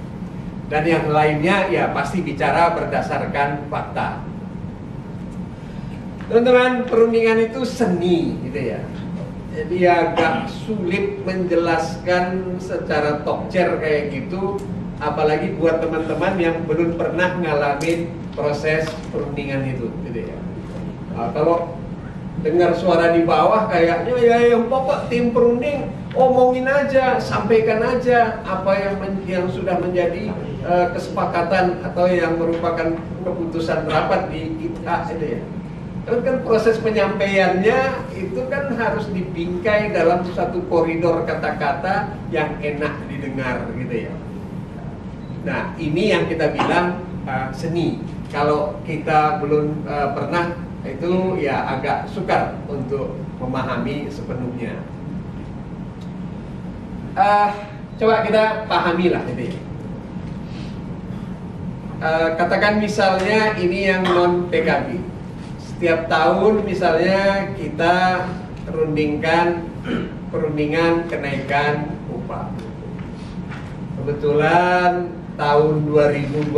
Dan 0.67 0.83
yang 0.83 1.11
lainnya 1.11 1.71
ya 1.71 1.91
pasti 1.95 2.19
bicara 2.23 2.75
berdasarkan 2.75 3.71
fakta. 3.71 4.23
Teman-teman, 6.27 6.83
perundingan 6.91 7.39
itu 7.39 7.63
seni 7.63 8.35
gitu 8.43 8.75
ya 8.75 8.83
jadi 9.57 9.77
agak 9.89 10.53
sulit 10.53 11.25
menjelaskan 11.25 12.57
secara 12.61 13.25
tokcer 13.25 13.81
kayak 13.81 14.13
gitu 14.13 14.61
apalagi 15.01 15.57
buat 15.57 15.81
teman-teman 15.81 16.37
yang 16.37 16.61
belum 16.69 16.93
pernah 16.93 17.41
ngalamin 17.41 18.05
proses 18.37 18.85
perundingan 19.09 19.65
itu 19.65 19.89
gitu 20.05 20.29
ya 20.29 20.37
nah, 21.17 21.33
kalau 21.33 21.73
dengar 22.45 22.77
suara 22.77 23.17
di 23.17 23.25
bawah 23.25 23.65
kayaknya 23.65 24.13
ya 24.21 24.37
yang 24.53 24.69
pokok 24.69 25.09
tim 25.09 25.33
perunding 25.33 25.89
omongin 26.13 26.69
aja 26.69 27.17
sampaikan 27.17 27.81
aja 27.81 28.41
apa 28.45 28.71
yang 28.77 28.95
yang 29.25 29.45
sudah 29.49 29.81
menjadi 29.81 30.29
uh, 30.61 30.93
kesepakatan 30.93 31.81
atau 31.81 32.05
yang 32.05 32.37
merupakan 32.37 32.93
keputusan 33.25 33.89
rapat 33.89 34.29
di 34.29 34.53
kita 34.61 34.95
gitu 35.13 35.25
ya 35.37 35.41
kan, 36.07 36.23
kan 36.23 36.37
proses 36.47 36.79
penyampaiannya 36.79 38.07
itu 38.15 38.41
kan 38.47 38.71
harus 38.79 39.05
dibingkai 39.11 39.91
dalam 39.91 40.23
satu 40.31 40.63
koridor 40.71 41.27
kata-kata 41.27 42.15
yang 42.31 42.55
enak 42.63 42.95
didengar 43.11 43.67
gitu 43.75 44.07
ya. 44.07 44.13
Nah 45.43 45.75
ini 45.75 46.15
yang 46.15 46.31
kita 46.31 46.55
bilang 46.55 47.03
uh, 47.27 47.51
seni. 47.51 47.99
Kalau 48.27 48.79
kita 48.83 49.39
belum 49.39 49.87
uh, 49.87 50.11
pernah 50.15 50.66
itu 50.95 51.41
ya 51.43 51.77
agak 51.77 52.07
sukar 52.07 52.55
untuk 52.71 53.19
memahami 53.41 54.07
sepenuhnya. 54.07 54.79
Uh, 57.17 57.49
coba 57.97 58.21
kita 58.23 58.69
pahami 58.69 59.09
lah 59.09 59.25
ini. 59.33 59.49
uh, 62.01 62.29
katakan 62.37 62.77
misalnya 62.77 63.57
ini 63.57 63.89
yang 63.89 64.05
non 64.05 64.47
PKB. 64.53 65.01
Setiap 65.57 66.09
tahun 66.09 66.65
misalnya 66.65 67.53
kita 67.57 68.25
rundingkan 68.69 69.65
perundingan 70.31 71.09
kenaikan 71.09 71.97
upah. 72.09 72.49
Kebetulan 73.97 75.09
tahun 75.37 75.85
2021 75.85 76.53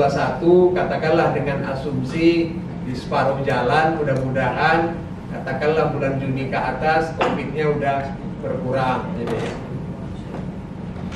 katakanlah 0.76 1.36
dengan 1.36 1.60
asumsi 1.76 2.56
di 2.90 2.98
separuh 2.98 3.46
jalan 3.46 4.02
mudah-mudahan 4.02 4.98
katakanlah 5.30 5.94
bulan 5.94 6.18
Juni 6.18 6.50
ke 6.50 6.58
atas 6.58 7.14
COVID-nya 7.22 7.66
udah 7.78 7.98
berkurang 8.42 9.14
jadi 9.14 9.38
ya. 9.38 9.54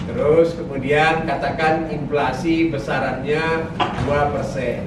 Terus 0.04 0.54
kemudian 0.54 1.26
katakan 1.26 1.90
inflasi 1.90 2.70
besarannya 2.70 3.74
2%. 4.06 4.86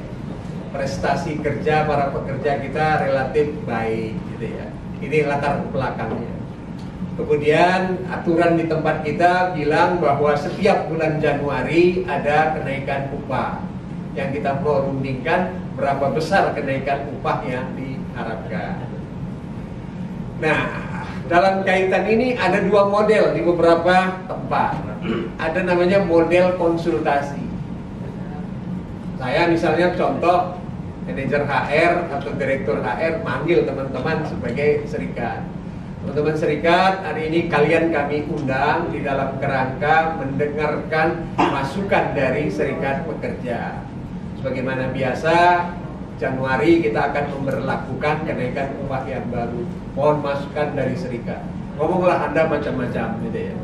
Prestasi 0.70 1.42
kerja 1.42 1.88
para 1.88 2.14
pekerja 2.14 2.62
kita 2.62 2.86
relatif 3.02 3.50
baik 3.66 4.14
gitu 4.36 4.46
ya. 4.46 4.70
Ini 5.02 5.26
latar 5.26 5.66
belakangnya. 5.74 6.36
Kemudian 7.18 8.06
aturan 8.12 8.60
di 8.60 8.68
tempat 8.70 9.02
kita 9.02 9.56
bilang 9.58 9.98
bahwa 9.98 10.36
setiap 10.38 10.86
bulan 10.86 11.18
Januari 11.18 12.06
ada 12.06 12.54
kenaikan 12.54 13.10
upah. 13.10 13.58
Yang 14.12 14.38
kita 14.38 14.60
mau 14.60 14.84
rundingkan 14.84 15.65
berapa 15.76 16.10
besar 16.10 16.56
kenaikan 16.56 17.06
upah 17.16 17.44
yang 17.44 17.68
diharapkan. 17.76 18.88
Nah, 20.40 20.58
dalam 21.28 21.62
kaitan 21.62 22.04
ini 22.08 22.36
ada 22.36 22.64
dua 22.64 22.88
model 22.88 23.36
di 23.36 23.40
beberapa 23.44 24.24
tempat. 24.24 24.72
Ada 25.38 25.60
namanya 25.62 26.02
model 26.02 26.56
konsultasi. 26.56 27.44
Saya 29.16 29.48
misalnya 29.48 29.96
contoh 29.96 30.58
manajer 31.06 31.46
HR 31.46 32.10
atau 32.10 32.30
direktur 32.34 32.82
HR 32.82 33.22
manggil 33.22 33.62
teman-teman 33.62 34.26
sebagai 34.26 34.84
serikat 34.90 35.46
Teman-teman 36.06 36.38
serikat, 36.38 37.02
hari 37.02 37.26
ini 37.26 37.50
kalian 37.50 37.90
kami 37.90 38.30
undang 38.30 38.94
di 38.94 39.02
dalam 39.02 39.42
kerangka 39.42 40.14
mendengarkan 40.14 41.34
masukan 41.34 42.14
dari 42.14 42.46
serikat 42.46 43.02
pekerja. 43.10 43.85
Sebagaimana 44.46 44.94
biasa, 44.94 45.34
Januari 46.22 46.78
kita 46.78 47.10
akan 47.10 47.34
memperlakukan 47.34 48.30
kenaikan 48.30 48.78
upah 48.78 49.02
yang 49.10 49.26
baru. 49.26 49.66
Mohon 49.98 50.22
masukan 50.22 50.70
dari 50.78 50.94
serikat. 50.94 51.42
Ngomonglah 51.74 52.30
Anda 52.30 52.46
macam-macam 52.46 53.26
gitu 53.26 53.50
ya. 53.50 53.54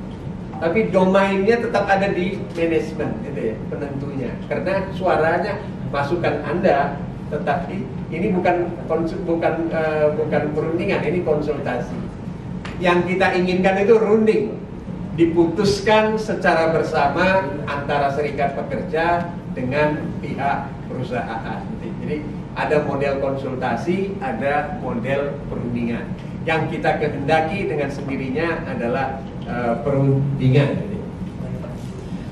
Tapi 0.59 0.91
domainnya 0.91 1.63
tetap 1.63 1.87
ada 1.87 2.11
di 2.11 2.35
manajemen 2.59 3.15
gitu 3.23 3.41
ya, 3.47 3.55
penentunya. 3.71 4.35
Karena 4.51 4.91
suaranya 4.91 5.63
masukan 5.95 6.43
Anda 6.51 6.99
tetapi 7.31 7.87
ini 8.11 8.35
bukan 8.35 8.75
bukan 9.23 9.55
uh, 9.71 10.19
bukan 10.19 10.43
perundingan, 10.51 11.07
ini 11.07 11.23
konsultasi 11.23 11.95
yang 12.83 13.07
kita 13.07 13.39
inginkan 13.39 13.87
itu 13.87 13.95
runding 14.03 14.59
diputuskan 15.15 16.19
secara 16.19 16.75
bersama 16.75 17.55
antara 17.71 18.11
serikat 18.11 18.59
pekerja 18.59 19.31
dengan 19.53 20.13
pihak 20.21 20.69
perusahaan. 20.89 21.61
Jadi 22.03 22.17
ada 22.53 22.85
model 22.85 23.21
konsultasi, 23.23 24.17
ada 24.21 24.77
model 24.85 25.37
perundingan. 25.49 26.13
Yang 26.43 26.77
kita 26.77 26.99
kehendaki 26.99 27.71
dengan 27.71 27.89
sendirinya 27.89 28.67
adalah 28.67 29.23
uh, 29.47 29.79
perundingan. 29.81 30.91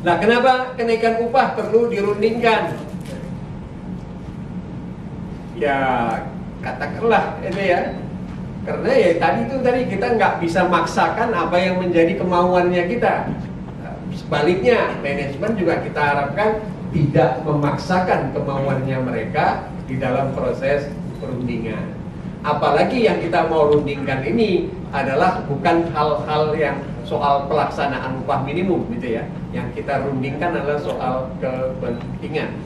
Nah, 0.00 0.16
kenapa 0.16 0.74
kenaikan 0.80 1.20
upah 1.28 1.54
perlu 1.54 1.92
dirundingkan? 1.92 2.74
Ya, 5.60 5.76
katakanlah 6.64 7.36
ini 7.44 7.64
ya, 7.68 7.80
karena 8.64 8.90
ya 8.96 9.10
tadi 9.20 9.40
itu 9.44 9.56
tadi 9.60 9.80
kita 9.92 10.06
nggak 10.16 10.34
bisa 10.40 10.64
maksakan 10.64 11.36
apa 11.36 11.56
yang 11.60 11.84
menjadi 11.84 12.16
kemauannya 12.16 12.88
kita. 12.88 13.28
Sebaliknya, 14.16 14.96
manajemen 15.04 15.52
juga 15.60 15.84
kita 15.84 16.00
harapkan 16.00 16.64
tidak 16.90 17.42
memaksakan 17.46 18.34
kemauannya 18.34 18.98
mereka 19.02 19.70
di 19.86 19.98
dalam 19.98 20.34
proses 20.34 20.90
perundingan. 21.22 21.94
Apalagi 22.40 23.04
yang 23.04 23.20
kita 23.20 23.46
mau 23.52 23.68
rundingkan 23.68 24.24
ini 24.24 24.72
adalah 24.90 25.44
bukan 25.44 25.92
hal-hal 25.92 26.56
yang 26.56 26.76
soal 27.04 27.46
pelaksanaan 27.46 28.24
upah 28.24 28.42
minimum 28.42 28.88
gitu 28.96 29.20
ya. 29.20 29.24
Yang 29.52 29.82
kita 29.82 30.02
rundingkan 30.08 30.56
adalah 30.56 30.80
soal 30.80 31.14
kepentingan. 31.38 32.56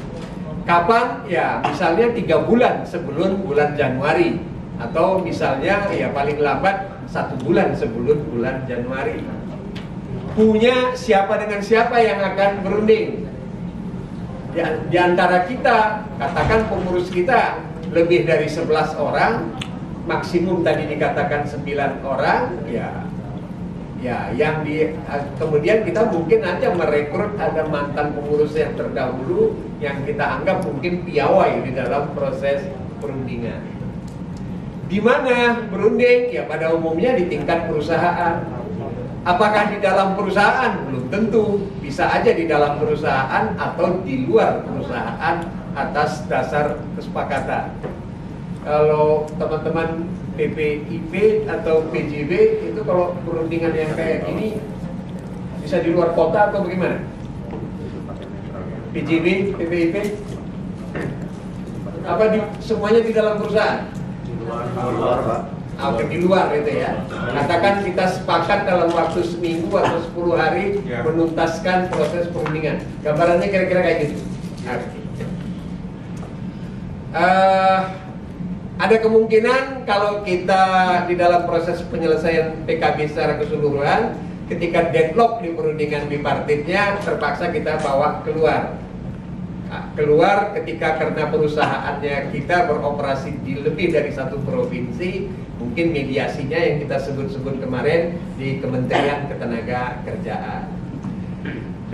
Kapan? 0.65 1.27
Ya, 1.29 1.61
misalnya 1.67 2.15
tiga 2.17 2.41
bulan 2.47 2.87
sebelum 2.89 3.45
bulan 3.45 3.77
Januari 3.77 4.41
atau 4.81 5.23
misalnya 5.23 5.87
ya 5.93 6.11
paling 6.11 6.39
lambat 6.41 6.91
satu 7.07 7.39
bulan 7.47 7.79
sebelum 7.79 8.27
bulan 8.35 8.67
Januari 8.67 9.23
punya 10.35 10.99
siapa 10.99 11.39
dengan 11.39 11.63
siapa 11.63 11.95
yang 12.03 12.19
akan 12.19 12.67
berunding 12.67 13.23
di, 14.55 14.99
antara 14.99 15.45
kita 15.51 16.07
katakan 16.17 16.71
pengurus 16.71 17.11
kita 17.11 17.59
lebih 17.91 18.23
dari 18.25 18.47
11 18.47 18.71
orang 18.97 19.51
maksimum 20.07 20.63
tadi 20.63 20.87
dikatakan 20.87 21.47
9 21.47 21.67
orang 22.07 22.55
ya 22.71 23.03
ya 23.99 24.31
yang 24.37 24.63
di 24.63 24.93
kemudian 25.41 25.81
kita 25.83 26.07
mungkin 26.13 26.45
aja 26.45 26.71
merekrut 26.77 27.41
ada 27.41 27.65
mantan 27.67 28.13
pengurus 28.13 28.53
yang 28.53 28.77
terdahulu 28.77 29.57
yang 29.81 30.05
kita 30.05 30.39
anggap 30.41 30.61
mungkin 30.63 31.09
piawai 31.09 31.65
di 31.65 31.73
dalam 31.73 32.13
proses 32.13 32.69
perundingan 33.01 33.75
di 34.85 35.01
mana 35.01 35.65
berunding? 35.73 36.29
Ya 36.31 36.45
pada 36.45 36.71
umumnya 36.77 37.17
di 37.17 37.27
tingkat 37.27 37.67
perusahaan. 37.67 38.45
Apakah 39.25 39.73
di 39.73 39.81
dalam 39.81 40.13
perusahaan? 40.21 40.85
Belum 40.85 41.09
tentu. 41.09 41.65
Bisa 41.81 42.13
aja 42.13 42.29
di 42.29 42.45
dalam 42.45 42.77
perusahaan 42.77 43.57
atau 43.57 44.05
di 44.05 44.29
luar 44.29 44.61
perusahaan 44.69 45.41
atas 45.73 46.29
dasar 46.29 46.77
kesepakatan. 46.93 47.73
Kalau 48.65 49.25
teman-teman 49.41 50.09
PPIP 50.37 51.45
atau 51.49 51.89
PJB 51.89 52.33
itu 52.73 52.81
kalau 52.85 53.17
perundingan 53.25 53.73
yang 53.77 53.93
kayak 53.93 54.29
gini 54.29 54.61
bisa 55.65 55.81
di 55.81 55.93
luar 55.93 56.13
kota 56.13 56.53
atau 56.53 56.65
bagaimana? 56.65 57.01
PJB, 58.93 59.57
PPIP? 59.57 59.97
Apa 62.05 62.25
di, 62.29 62.39
semuanya 62.61 63.01
di 63.01 63.13
dalam 63.17 63.41
perusahaan? 63.41 63.89
luar 64.45 65.19
pak 65.25 65.54
Oke, 65.75 66.07
di 66.07 66.23
luar 66.23 66.55
itu 66.55 66.71
ya. 66.71 67.03
Katakan 67.11 67.83
kita 67.83 68.05
sepakat 68.21 68.63
dalam 68.63 68.95
waktu 68.95 69.27
seminggu 69.27 69.75
atau 69.75 69.99
10 70.15 70.39
hari 70.39 70.65
ya. 70.87 71.03
menuntaskan 71.03 71.91
proses 71.91 72.31
perundingan. 72.31 72.79
Gambarannya 73.03 73.49
kira-kira 73.51 73.81
kayak 73.83 73.99
gitu. 74.07 74.23
Uh, 77.15 77.79
ada 78.75 78.97
kemungkinan 78.99 79.87
kalau 79.87 80.27
kita 80.27 80.63
di 81.07 81.15
dalam 81.15 81.47
proses 81.47 81.79
penyelesaian 81.91 82.67
PKB 82.67 83.07
secara 83.11 83.39
keseluruhan, 83.39 84.19
ketika 84.51 84.91
deadlock 84.91 85.43
di 85.43 85.55
perundingan 85.55 86.11
bipartitnya, 86.11 86.99
terpaksa 87.03 87.55
kita 87.55 87.79
bawa 87.83 88.23
keluar 88.27 88.84
keluar 89.95 90.55
ketika 90.55 90.99
karena 90.99 91.31
perusahaannya 91.31 92.31
kita 92.35 92.69
beroperasi 92.71 93.43
di 93.43 93.59
lebih 93.63 93.95
dari 93.95 94.11
satu 94.15 94.39
provinsi 94.43 95.27
mungkin 95.59 95.95
mediasinya 95.95 96.59
yang 96.59 96.77
kita 96.83 96.99
sebut-sebut 96.99 97.63
kemarin 97.63 98.19
di 98.37 98.59
Kementerian 98.59 99.31
Ketenaga 99.31 100.03
Kerjaan. 100.03 100.67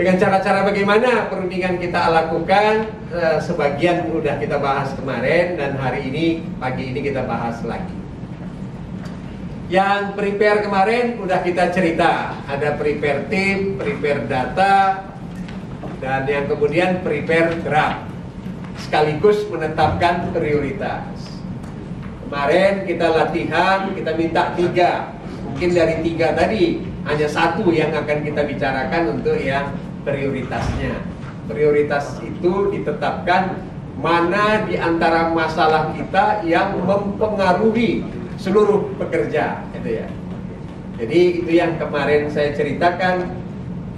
Dengan 0.00 0.16
cara-cara 0.16 0.64
bagaimana 0.64 1.28
perundingan 1.28 1.76
kita 1.76 2.08
lakukan 2.08 2.88
eh, 3.12 3.38
sebagian 3.44 4.08
sudah 4.08 4.40
kita 4.40 4.56
bahas 4.56 4.96
kemarin 4.96 5.60
dan 5.60 5.76
hari 5.76 6.08
ini 6.08 6.26
pagi 6.56 6.88
ini 6.88 7.04
kita 7.04 7.28
bahas 7.28 7.60
lagi. 7.66 7.92
Yang 9.70 10.18
prepare 10.18 10.66
kemarin 10.66 11.20
udah 11.20 11.46
kita 11.46 11.70
cerita. 11.70 12.34
Ada 12.48 12.74
prepare 12.74 13.30
tim, 13.30 13.78
prepare 13.78 14.26
data, 14.26 15.04
dan 16.00 16.24
yang 16.24 16.48
kemudian 16.48 17.04
prepare 17.04 17.60
draft 17.60 18.08
sekaligus 18.80 19.44
menetapkan 19.52 20.32
prioritas. 20.32 21.04
Kemarin 22.24 22.88
kita 22.88 23.06
latihan, 23.12 23.92
kita 23.92 24.16
minta 24.16 24.56
tiga, 24.56 25.12
mungkin 25.44 25.70
dari 25.76 26.00
tiga 26.00 26.32
tadi 26.32 26.80
hanya 27.04 27.28
satu 27.28 27.68
yang 27.68 27.92
akan 27.92 28.18
kita 28.24 28.48
bicarakan 28.48 29.20
untuk 29.20 29.36
yang 29.36 29.76
prioritasnya. 30.08 30.96
Prioritas 31.50 32.16
itu 32.24 32.72
ditetapkan 32.72 33.60
mana 34.00 34.64
di 34.64 34.80
antara 34.80 35.28
masalah 35.34 35.92
kita 35.92 36.40
yang 36.46 36.80
mempengaruhi 36.80 38.06
seluruh 38.40 38.96
pekerja, 38.96 39.60
itu 39.76 40.00
ya. 40.00 40.08
Jadi 40.96 41.20
itu 41.44 41.50
yang 41.52 41.76
kemarin 41.76 42.32
saya 42.32 42.56
ceritakan 42.56 43.28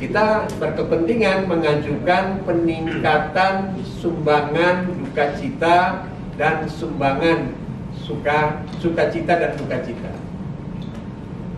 kita 0.03 0.51
berkepentingan 0.59 1.47
mengajukan 1.47 2.43
peningkatan 2.43 3.79
sumbangan 4.03 4.91
duka 4.99 5.31
cita 5.39 6.03
dan 6.35 6.67
sumbangan 6.67 7.55
suka 8.03 8.67
sukacita 8.83 9.39
dan 9.39 9.55
duka 9.55 9.79
cita. 9.87 10.11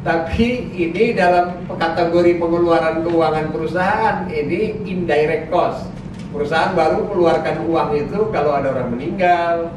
Tapi 0.04 0.76
ini 0.76 1.16
dalam 1.16 1.64
kategori 1.72 2.36
pengeluaran 2.36 3.00
keuangan 3.00 3.48
perusahaan 3.48 4.28
ini 4.28 4.76
indirect 4.84 5.48
cost. 5.48 5.88
Perusahaan 6.28 6.76
baru 6.76 7.08
mengeluarkan 7.08 7.64
uang 7.64 7.90
itu 7.96 8.28
kalau 8.28 8.60
ada 8.60 8.76
orang 8.76 8.92
meninggal, 8.92 9.72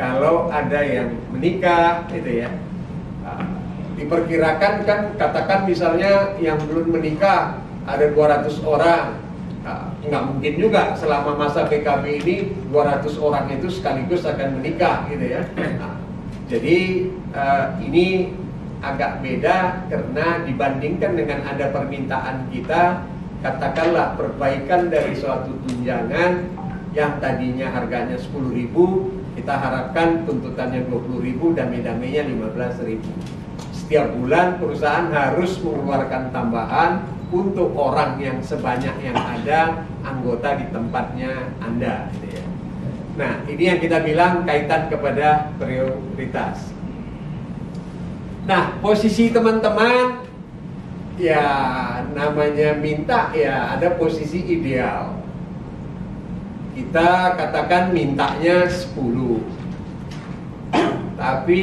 kalau 0.00 0.48
ada 0.48 0.80
yang 0.80 1.20
menikah, 1.36 2.08
gitu 2.08 2.48
ya. 2.48 2.50
Ah, 3.28 3.44
diperkirakan 4.00 4.88
kan 4.88 5.00
katakan 5.20 5.68
misalnya 5.68 6.32
yang 6.40 6.56
belum 6.64 6.96
menikah 6.96 7.60
ada 7.96 8.06
200 8.14 8.62
orang. 8.62 9.18
Nah, 9.60 9.92
nggak 10.00 10.24
mungkin 10.32 10.54
juga 10.56 10.96
selama 10.96 11.36
masa 11.36 11.68
PKB 11.68 12.04
ini 12.24 12.36
200 12.72 13.04
orang 13.20 13.44
itu 13.52 13.68
sekaligus 13.68 14.24
akan 14.24 14.62
menikah 14.62 15.04
gitu 15.12 15.26
ya. 15.36 15.42
Nah, 15.76 16.00
jadi 16.48 16.78
uh, 17.36 17.66
ini 17.84 18.32
agak 18.80 19.20
beda 19.20 19.86
karena 19.92 20.26
dibandingkan 20.48 21.12
dengan 21.12 21.44
ada 21.44 21.68
permintaan 21.68 22.48
kita 22.48 23.04
katakanlah 23.44 24.16
perbaikan 24.16 24.88
dari 24.88 25.12
suatu 25.12 25.52
tunjangan 25.68 26.48
yang 26.96 27.20
tadinya 27.20 27.70
harganya 27.70 28.16
10.000 28.16 28.72
kita 29.36 29.54
harapkan 29.54 30.24
tuntutannya 30.24 30.88
20.000 30.88 31.56
dan 31.56 31.66
medamenya 31.70 32.24
15.000 32.24 32.98
setiap 33.70 34.10
bulan 34.16 34.58
perusahaan 34.58 35.08
harus 35.12 35.60
mengeluarkan 35.62 36.34
tambahan 36.34 37.04
untuk 37.30 37.74
orang 37.78 38.18
yang 38.18 38.38
sebanyak 38.42 38.94
yang 39.02 39.14
ada 39.14 39.86
anggota 40.02 40.58
di 40.58 40.66
tempatnya 40.74 41.54
Anda. 41.62 42.10
Gitu 42.18 42.26
ya. 42.34 42.44
Nah, 43.18 43.32
ini 43.46 43.62
yang 43.70 43.78
kita 43.78 44.02
bilang 44.02 44.42
kaitan 44.46 44.90
kepada 44.90 45.54
prioritas. 45.58 46.74
Nah, 48.46 48.78
posisi 48.82 49.30
teman-teman 49.30 50.26
ya 51.20 51.44
namanya 52.16 52.74
minta 52.80 53.30
ya 53.30 53.78
ada 53.78 53.94
posisi 53.94 54.42
ideal. 54.42 55.14
Kita 56.74 57.36
katakan 57.36 57.92
mintanya 57.92 58.66
10 58.66 59.59
tapi 61.20 61.62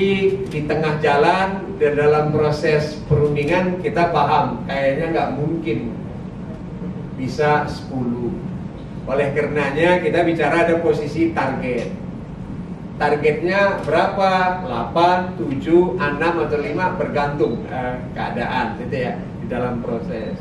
di 0.54 0.70
tengah 0.70 1.02
jalan 1.02 1.66
dan 1.82 1.98
dalam 1.98 2.30
proses 2.30 3.02
perundingan 3.10 3.82
kita 3.82 4.14
paham 4.14 4.62
kayaknya 4.70 5.06
nggak 5.18 5.30
mungkin 5.34 5.98
bisa 7.18 7.66
10 7.66 9.10
oleh 9.10 9.34
karenanya 9.34 10.04
kita 10.04 10.22
bicara 10.22 10.68
ada 10.68 10.78
posisi 10.84 11.34
target. 11.34 11.90
Targetnya 13.02 13.82
berapa? 13.82 14.62
8, 14.94 15.42
7, 15.42 15.96
6 15.96 16.44
atau 16.44 16.58
5 16.60 17.00
bergantung 17.00 17.64
eh, 17.72 17.98
keadaan 18.12 18.78
gitu 18.84 18.98
ya 19.00 19.14
di 19.42 19.46
dalam 19.50 19.82
proses. 19.82 20.38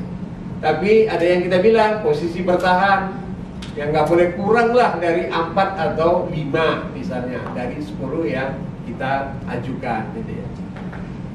Tapi 0.61 1.07
ada 1.07 1.22
yang 1.22 1.46
kita 1.46 1.62
bilang 1.64 2.05
posisi 2.05 2.42
bertahan 2.42 3.16
yang 3.79 3.92
nggak 3.92 4.09
boleh 4.09 4.29
kurang 4.35 4.76
lah 4.76 4.98
dari 5.00 5.29
4 5.31 5.57
atau 5.57 6.26
5 6.29 6.96
misalnya 6.96 7.40
dari 7.55 7.81
10 7.81 7.96
yang 8.29 8.57
kita 8.87 9.35
ajukan 9.51 10.03
gitu 10.14 10.33
ya. 10.38 10.49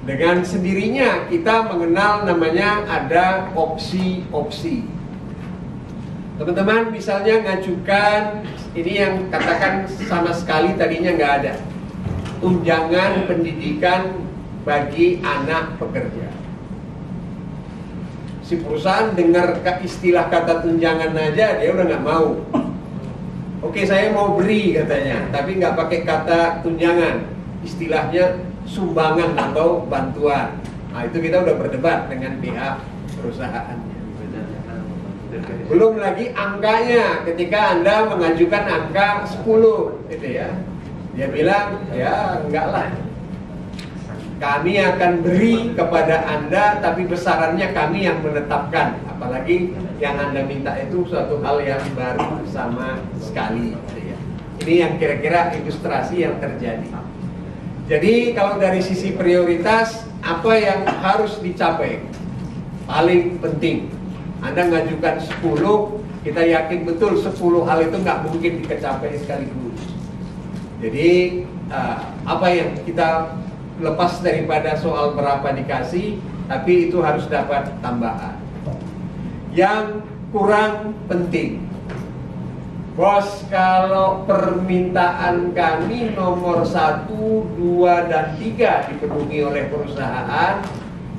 Dengan 0.01 0.41
sendirinya 0.41 1.29
kita 1.29 1.69
mengenal 1.69 2.25
namanya 2.25 2.87
ada 2.89 3.53
opsi-opsi. 3.53 4.87
Teman-teman 6.41 6.89
misalnya 6.89 7.37
ngajukan 7.45 8.41
ini 8.73 8.97
yang 8.97 9.29
katakan 9.29 9.85
sama 9.93 10.33
sekali 10.33 10.73
tadinya 10.73 11.13
nggak 11.13 11.33
ada 11.43 11.53
tunjangan 12.41 13.29
pendidikan 13.29 14.25
bagi 14.65 15.21
anak 15.21 15.77
pekerja. 15.77 16.33
Si 18.41 18.57
perusahaan 18.57 19.13
dengar 19.13 19.61
istilah 19.85 20.33
kata 20.33 20.65
tunjangan 20.65 21.13
aja 21.13 21.61
dia 21.61 21.69
udah 21.69 21.85
nggak 21.85 22.03
mau. 22.03 22.41
Oke 23.61 23.85
saya 23.85 24.09
mau 24.09 24.33
beri 24.33 24.73
katanya, 24.73 25.29
tapi 25.29 25.61
nggak 25.61 25.77
pakai 25.77 26.01
kata 26.01 26.65
tunjangan 26.65 27.40
istilahnya 27.61 28.41
sumbangan 28.65 29.37
atau 29.37 29.85
bantuan. 29.85 30.57
Nah, 30.91 31.07
itu 31.07 31.17
kita 31.23 31.41
udah 31.45 31.55
berdebat 31.55 32.11
dengan 32.11 32.37
pihak 32.43 32.83
perusahaan. 33.15 33.79
Belum 35.71 35.95
lagi 35.95 36.35
angkanya 36.35 37.23
ketika 37.23 37.79
Anda 37.79 38.11
mengajukan 38.11 38.63
angka 38.67 39.23
10 39.39 40.11
gitu 40.11 40.27
ya. 40.27 40.51
Dia 41.15 41.27
bilang, 41.31 41.79
ya 41.95 42.43
enggak 42.43 42.67
lah. 42.67 42.87
Kami 44.41 44.73
akan 44.81 45.11
beri 45.21 45.71
kepada 45.77 46.27
Anda 46.27 46.81
tapi 46.83 47.07
besarannya 47.07 47.71
kami 47.71 48.09
yang 48.09 48.19
menetapkan. 48.19 48.99
Apalagi 49.07 49.71
yang 50.03 50.19
Anda 50.19 50.43
minta 50.43 50.75
itu 50.81 51.07
suatu 51.07 51.39
hal 51.39 51.63
yang 51.63 51.83
baru 51.95 52.43
sama 52.51 52.99
sekali. 53.21 53.77
Gitu 53.77 53.99
ya. 54.11 54.17
Ini 54.65 54.73
yang 54.83 54.93
kira-kira 54.99 55.55
ilustrasi 55.55 56.27
yang 56.27 56.35
terjadi. 56.43 56.89
Jadi 57.91 58.31
kalau 58.31 58.55
dari 58.55 58.79
sisi 58.79 59.11
prioritas 59.11 60.07
apa 60.23 60.55
yang 60.55 60.87
harus 61.03 61.35
dicapai? 61.43 61.99
Paling 62.87 63.43
penting. 63.43 63.91
Anda 64.39 64.71
ngajukan 64.71 65.19
10, 65.43 66.23
kita 66.23 66.39
yakin 66.39 66.87
betul 66.87 67.19
10 67.19 67.35
hal 67.67 67.79
itu 67.83 67.97
nggak 67.99 68.19
mungkin 68.31 68.63
dikecapai 68.63 69.19
sekaligus. 69.19 69.81
Jadi 70.79 71.43
uh, 71.67 71.99
apa 72.23 72.47
yang 72.47 72.79
kita 72.87 73.35
lepas 73.83 74.23
daripada 74.23 74.79
soal 74.79 75.11
berapa 75.11 75.51
dikasih, 75.51 76.15
tapi 76.47 76.87
itu 76.87 77.03
harus 77.03 77.27
dapat 77.27 77.75
tambahan. 77.83 78.39
Yang 79.51 80.07
kurang 80.31 80.95
penting, 81.11 81.59
Bos, 82.91 83.47
kalau 83.47 84.27
permintaan 84.27 85.55
kami 85.55 86.11
nomor 86.11 86.67
1, 86.67 87.07
2, 87.07 88.11
dan 88.11 88.35
3 88.35 88.91
dipenuhi 88.91 89.47
oleh 89.47 89.71
perusahaan, 89.71 90.59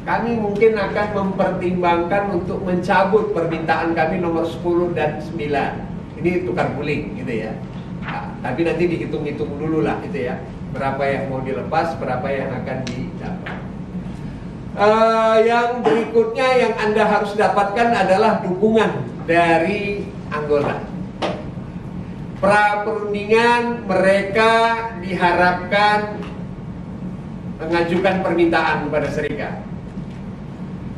kami 0.05 0.37
mungkin 0.37 0.77
akan 0.77 1.09
mempertimbangkan 1.17 2.29
untuk 2.37 2.61
mencabut 2.61 3.33
permintaan 3.33 3.97
kami 3.97 4.21
nomor 4.21 4.45
10 4.45 4.93
dan 4.93 5.17
9. 5.25 6.21
Ini 6.21 6.45
tukar 6.45 6.77
guling 6.77 7.17
gitu 7.25 7.41
ya. 7.41 7.57
Nah, 8.05 8.37
tapi 8.45 8.69
nanti 8.69 8.93
dihitung-hitung 8.93 9.57
dulu 9.57 9.81
lah 9.81 9.97
gitu 10.05 10.29
ya. 10.29 10.45
Berapa 10.77 11.01
yang 11.09 11.33
mau 11.33 11.41
dilepas, 11.41 11.97
berapa 11.97 12.29
yang 12.29 12.53
akan 12.53 12.79
didapat. 12.85 13.57
Uh, 14.77 15.37
yang 15.41 15.81
berikutnya 15.81 16.49
yang 16.69 16.75
Anda 16.77 17.09
harus 17.09 17.33
dapatkan 17.33 17.97
adalah 17.97 18.45
dukungan 18.45 19.25
dari 19.25 20.05
anggota 20.29 20.92
pra 22.43 22.83
perundingan 22.83 23.87
mereka 23.87 24.51
diharapkan 24.99 26.19
mengajukan 27.63 28.27
permintaan 28.27 28.91
kepada 28.91 29.09
serikat. 29.15 29.55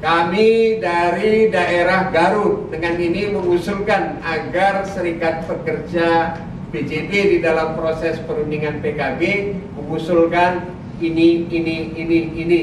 Kami 0.01 0.81
dari 0.81 1.53
daerah 1.53 2.09
Garut 2.09 2.73
dengan 2.73 2.97
ini 2.97 3.29
mengusulkan 3.37 4.25
agar 4.25 4.89
serikat 4.89 5.45
pekerja 5.45 6.41
BJP 6.73 7.13
di 7.13 7.39
dalam 7.45 7.77
proses 7.77 8.17
perundingan 8.25 8.81
PKB 8.81 9.53
mengusulkan 9.77 10.73
ini, 11.05 11.45
ini, 11.53 11.93
ini, 11.93 12.19
ini. 12.41 12.63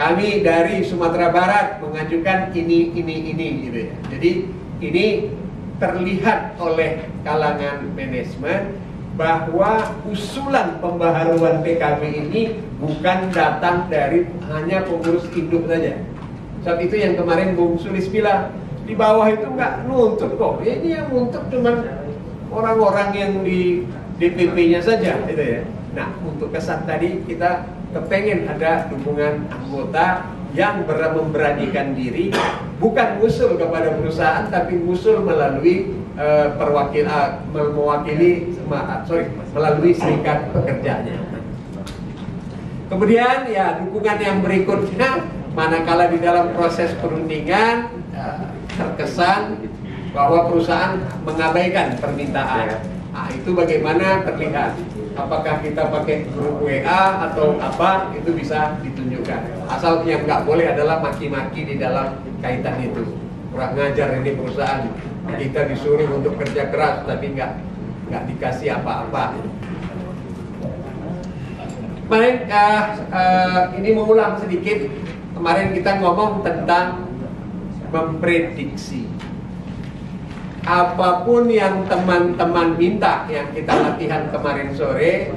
Kami 0.00 0.40
dari 0.40 0.88
Sumatera 0.88 1.28
Barat 1.28 1.84
mengajukan 1.84 2.48
ini, 2.56 2.96
ini, 2.96 3.14
ini 3.28 3.46
gitu 3.68 3.78
ya. 3.92 3.94
Jadi 4.16 4.30
ini 4.80 5.06
terlihat 5.78 6.58
oleh 6.58 7.06
kalangan 7.22 7.86
manajemen 7.94 8.78
bahwa 9.18 9.98
usulan 10.06 10.78
pembaharuan 10.78 11.62
PKB 11.66 12.02
ini 12.06 12.42
bukan 12.78 13.34
datang 13.34 13.90
dari 13.90 14.30
hanya 14.46 14.86
pengurus 14.86 15.26
induk 15.34 15.66
saja. 15.66 15.98
Saat 16.62 16.78
itu 16.82 16.94
yang 16.98 17.18
kemarin 17.18 17.58
Bung 17.58 17.78
Sulis 17.78 18.06
bilang 18.10 18.54
di 18.86 18.94
bawah 18.94 19.26
itu 19.26 19.46
nggak 19.46 19.90
nuntut 19.90 20.38
kok. 20.38 20.62
Ini 20.62 21.02
yang 21.02 21.06
nuntut 21.10 21.42
cuma 21.50 21.82
orang-orang 22.54 23.10
yang 23.14 23.32
di 23.42 23.82
DPP-nya 24.18 24.82
saja, 24.82 25.18
gitu 25.26 25.42
ya. 25.42 25.62
Nah, 25.94 26.14
untuk 26.22 26.50
kesan 26.54 26.86
tadi 26.86 27.22
kita 27.26 27.66
kepengen 27.94 28.46
ada 28.46 28.86
dukungan 28.90 29.50
anggota 29.50 30.26
yang 30.56 30.88
memberanikan 30.88 31.92
diri 31.92 32.32
bukan 32.80 33.20
musul 33.20 33.60
kepada 33.60 33.92
perusahaan 34.00 34.48
tapi 34.48 34.80
musul 34.80 35.20
melalui 35.20 35.92
uh, 36.16 36.56
perwakil 36.56 37.04
uh, 37.04 37.42
mewakili 37.52 38.56
uh, 38.70 39.04
sorry 39.04 39.28
melalui 39.52 39.92
serikat 39.92 40.48
pekerjanya. 40.54 41.20
Kemudian 42.88 43.44
ya 43.52 43.76
dukungan 43.84 44.18
yang 44.18 44.38
berikutnya 44.40 45.28
manakala 45.52 46.08
di 46.08 46.18
dalam 46.22 46.56
proses 46.56 46.96
perundingan 46.96 47.92
uh, 48.16 48.48
terkesan 48.72 49.68
bahwa 50.16 50.48
perusahaan 50.48 50.96
mengabaikan 51.26 52.00
permintaan. 52.00 52.80
Nah, 53.12 53.28
itu 53.34 53.50
bagaimana 53.52 54.24
terlihat. 54.24 54.72
Apakah 55.18 55.58
kita 55.66 55.90
pakai 55.90 56.30
grup 56.30 56.62
WA 56.62 57.02
atau 57.26 57.58
apa 57.58 58.14
itu 58.14 58.30
bisa 58.38 58.78
ditunjukkan. 58.86 59.66
Asal 59.66 60.06
yang 60.06 60.22
nggak 60.22 60.46
boleh 60.46 60.70
adalah 60.70 61.02
maki-maki 61.02 61.66
di 61.66 61.74
dalam 61.74 62.22
kaitan 62.38 62.78
itu. 62.78 63.02
Kurang 63.50 63.74
ngajar 63.74 64.14
ini 64.22 64.38
perusahaan. 64.38 64.86
Kita 65.26 65.66
disuruh 65.66 66.06
untuk 66.06 66.38
kerja 66.38 66.70
keras 66.70 67.02
tapi 67.02 67.34
nggak 67.34 67.50
nggak 68.14 68.22
dikasih 68.30 68.78
apa-apa. 68.78 69.34
Baik, 72.08 72.48
uh, 72.48 72.82
uh, 73.10 73.62
ini 73.74 73.98
mengulang 73.98 74.38
sedikit. 74.38 74.86
Kemarin 75.34 75.74
kita 75.74 75.98
ngomong 75.98 76.46
tentang 76.46 77.10
memprediksi 77.90 79.07
apa 80.68 81.24
pun 81.24 81.48
yang 81.48 81.88
teman-teman 81.88 82.76
minta 82.76 83.24
yang 83.32 83.48
kita 83.56 83.72
latihan 83.72 84.28
kemarin 84.28 84.76
sore 84.76 85.32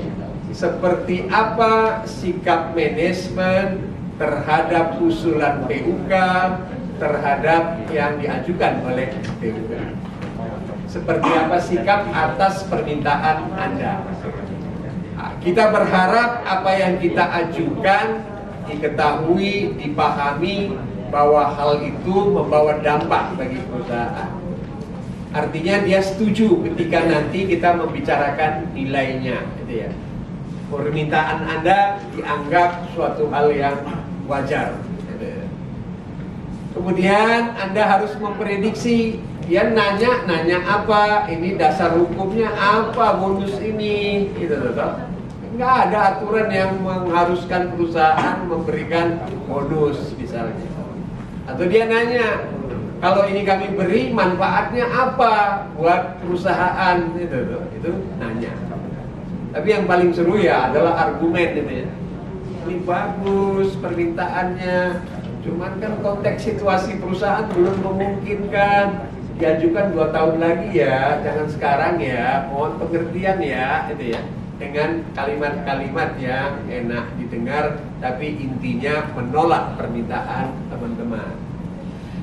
seperti 0.52 1.32
apa 1.32 2.04
sikap 2.04 2.76
manajemen 2.76 3.96
terhadap 4.20 5.00
usulan 5.00 5.64
PUK 5.72 6.12
terhadap 7.00 7.80
yang 7.96 8.20
diajukan 8.20 8.84
oleh 8.84 9.08
PUK 9.40 9.72
seperti 10.92 11.30
apa 11.32 11.58
sikap 11.64 12.04
atas 12.12 12.68
permintaan 12.68 13.56
Anda? 13.56 14.04
Kita 15.40 15.72
berharap 15.72 16.44
apa 16.44 16.72
yang 16.76 17.00
kita 17.00 17.24
ajukan 17.48 18.20
diketahui, 18.68 19.80
dipahami 19.80 20.76
bahwa 21.08 21.56
hal 21.56 21.80
itu 21.80 22.36
membawa 22.36 22.84
dampak 22.84 23.40
bagi 23.40 23.64
perusahaan 23.72 24.41
Artinya 25.32 25.88
dia 25.88 26.04
setuju 26.04 26.60
ketika 26.68 27.08
nanti 27.08 27.48
kita 27.48 27.80
membicarakan 27.80 28.68
nilainya, 28.76 29.40
gitu 29.64 29.88
ya. 29.88 29.90
Permintaan 30.68 31.48
Anda 31.48 32.04
dianggap 32.12 32.92
suatu 32.92 33.32
hal 33.32 33.56
yang 33.56 33.80
wajar. 34.28 34.76
Gitu 35.08 35.24
ya. 35.24 35.46
Kemudian 36.76 37.56
Anda 37.56 37.84
harus 37.88 38.12
memprediksi 38.20 39.24
dia 39.48 39.72
nanya, 39.72 40.28
nanya 40.28 40.64
apa, 40.68 41.28
ini 41.32 41.56
dasar 41.56 41.96
hukumnya 41.96 42.52
apa, 42.52 43.16
bonus 43.20 43.56
ini, 43.64 44.32
gitu 44.36 44.56
loh. 44.56 45.00
Enggak 45.52 45.92
ada 45.92 46.00
aturan 46.16 46.48
yang 46.48 46.80
mengharuskan 46.80 47.76
perusahaan 47.76 48.48
memberikan 48.48 49.20
bonus 49.48 50.12
misalnya. 50.16 50.68
Atau 51.48 51.68
dia 51.68 51.88
nanya, 51.88 52.51
kalau 53.02 53.26
ini 53.26 53.42
kami 53.42 53.74
beri 53.74 54.14
manfaatnya 54.14 54.86
apa 54.86 55.66
buat 55.74 56.22
perusahaan? 56.22 57.02
Itu 57.18 57.38
tuh 57.50 57.64
itu 57.74 57.90
nanya. 58.22 58.54
Tapi 59.58 59.68
yang 59.74 59.90
paling 59.90 60.14
seru 60.14 60.38
ya 60.38 60.70
adalah 60.70 61.10
argumen 61.10 61.50
itu 61.58 61.82
ya. 61.82 61.90
Ini 62.62 62.76
bagus 62.86 63.74
permintaannya. 63.82 65.02
Cuman 65.42 65.82
kan 65.82 65.98
konteks 66.06 66.46
situasi 66.46 67.02
perusahaan 67.02 67.50
belum 67.50 67.82
memungkinkan. 67.82 69.10
Diajukan 69.42 69.98
dua 69.98 70.14
tahun 70.14 70.38
lagi 70.38 70.70
ya 70.70 71.26
jangan 71.26 71.48
sekarang 71.50 71.96
ya. 71.98 72.46
Mohon 72.54 72.86
pengertian 72.86 73.42
ya 73.42 73.90
itu 73.90 74.14
ya. 74.14 74.22
Dengan 74.62 75.02
kalimat-kalimat 75.18 76.22
yang 76.22 76.54
enak 76.70 77.18
didengar 77.18 77.82
tapi 77.98 78.38
intinya 78.38 79.10
menolak 79.18 79.74
permintaan 79.74 80.54
teman-teman 80.70 81.51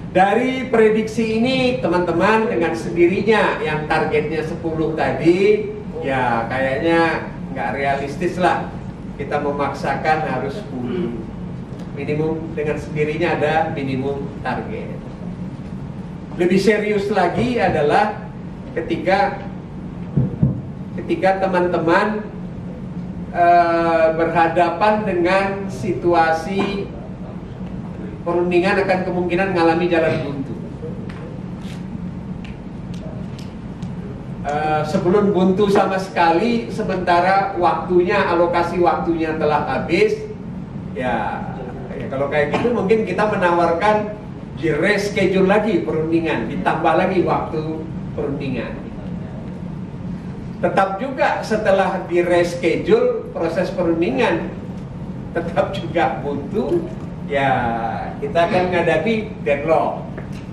dari 0.09 0.65
prediksi 0.73 1.37
ini 1.37 1.85
teman-teman 1.85 2.49
dengan 2.49 2.73
sendirinya 2.73 3.61
yang 3.61 3.85
targetnya 3.85 4.41
10 4.41 4.57
tadi 4.97 5.69
ya 6.01 6.49
kayaknya 6.49 7.29
nggak 7.53 7.71
realistis 7.77 8.41
lah. 8.41 8.73
Kita 9.19 9.43
memaksakan 9.43 10.19
harus 10.31 10.63
10 10.73 11.99
minimum 11.99 12.55
dengan 12.55 12.79
sendirinya 12.79 13.35
ada 13.37 13.55
minimum 13.75 14.31
target. 14.41 14.97
Lebih 16.39 16.61
serius 16.63 17.11
lagi 17.11 17.59
adalah 17.59 18.31
ketika 18.79 19.43
ketika 20.95 21.43
teman-teman 21.43 22.23
uh, 23.35 24.15
berhadapan 24.15 25.03
dengan 25.03 25.47
situasi 25.67 26.87
perundingan 28.29 28.85
akan 28.85 28.99
kemungkinan 29.09 29.57
mengalami 29.57 29.89
jalan 29.89 30.15
buntu. 30.21 30.55
Uh, 34.45 34.85
sebelum 34.85 35.33
buntu 35.33 35.73
sama 35.73 35.97
sekali, 35.97 36.69
sementara 36.69 37.57
waktunya, 37.57 38.21
alokasi 38.29 38.77
waktunya 38.85 39.33
telah 39.41 39.65
habis, 39.65 40.21
ya, 40.93 41.41
ya 41.97 42.07
kalau 42.13 42.29
kayak 42.29 42.53
gitu 42.53 42.77
mungkin 42.77 43.09
kita 43.09 43.33
menawarkan 43.33 44.13
di 44.61 44.77
reschedule 44.77 45.49
lagi 45.49 45.81
perundingan, 45.81 46.53
ditambah 46.53 46.95
lagi 47.01 47.25
waktu 47.25 47.81
perundingan. 48.13 48.77
Tetap 50.61 51.01
juga 51.01 51.41
setelah 51.41 52.05
di 52.05 52.21
reschedule 52.21 53.33
proses 53.33 53.73
perundingan 53.73 54.53
tetap 55.33 55.71
juga 55.77 56.19
buntu 56.25 56.89
ya 57.29 57.51
kita 58.19 58.39
akan 58.49 58.73
menghadapi 58.73 59.15
deadlock. 59.45 60.03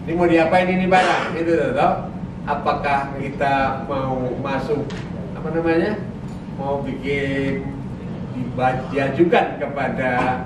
Ini 0.06 0.12
mau 0.14 0.30
diapain 0.30 0.70
ini 0.70 0.86
barang, 0.86 1.34
itu 1.34 1.74
toh? 1.74 1.94
Apakah 2.46 3.18
kita 3.18 3.88
mau 3.90 4.22
masuk 4.44 4.86
apa 5.34 5.48
namanya? 5.50 5.98
Mau 6.62 6.86
bikin 6.86 7.66
diajukan 8.94 9.58
kepada 9.58 10.44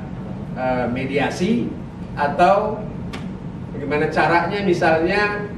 uh, 0.56 0.86
mediasi 0.94 1.68
atau 2.16 2.80
bagaimana 3.76 4.08
caranya 4.14 4.60
misalnya 4.64 5.50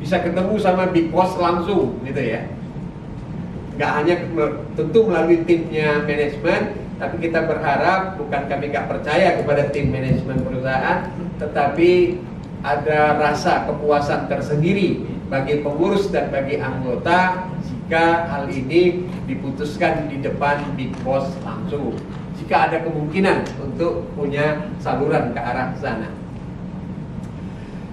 bisa 0.00 0.20
ketemu 0.20 0.54
sama 0.60 0.92
big 0.92 1.08
boss 1.10 1.34
langsung 1.40 1.98
gitu 2.04 2.20
ya 2.20 2.46
nggak 3.76 3.90
hanya 3.92 4.14
tentu 4.72 5.04
melalui 5.04 5.44
timnya 5.44 6.00
manajemen 6.04 6.85
tapi 6.96 7.28
kita 7.28 7.44
berharap 7.44 8.16
bukan 8.16 8.48
kami 8.48 8.72
nggak 8.72 8.88
percaya 8.88 9.36
kepada 9.36 9.68
tim 9.68 9.92
manajemen 9.92 10.40
perusahaan, 10.40 11.12
tetapi 11.36 12.16
ada 12.64 13.20
rasa 13.20 13.68
kepuasan 13.68 14.32
tersendiri 14.32 15.04
bagi 15.28 15.60
pengurus 15.60 16.08
dan 16.08 16.32
bagi 16.32 16.56
anggota 16.56 17.52
jika 17.68 18.32
hal 18.32 18.48
ini 18.48 19.04
diputuskan 19.28 20.08
di 20.08 20.24
depan 20.24 20.72
big 20.72 20.90
boss 21.04 21.28
langsung. 21.44 21.92
Jika 22.40 22.72
ada 22.72 22.78
kemungkinan 22.80 23.44
untuk 23.60 24.08
punya 24.16 24.72
saluran 24.80 25.36
ke 25.36 25.40
arah 25.40 25.76
sana. 25.76 26.08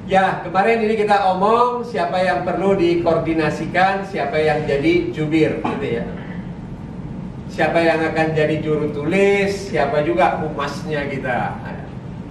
Ya, 0.03 0.43
kemarin 0.43 0.83
ini 0.83 0.99
kita 0.99 1.31
omong 1.31 1.87
siapa 1.87 2.19
yang 2.19 2.43
perlu 2.43 2.75
dikoordinasikan, 2.75 4.03
siapa 4.03 4.35
yang 4.35 4.67
jadi 4.67 5.15
jubir, 5.15 5.63
gitu 5.63 5.87
ya 5.87 6.03
siapa 7.53 7.77
yang 7.85 8.01
akan 8.01 8.27
jadi 8.33 8.57
juru 8.65 8.89
tulis, 8.89 9.69
siapa 9.69 10.01
juga 10.01 10.41
humasnya 10.41 11.05
kita. 11.05 11.53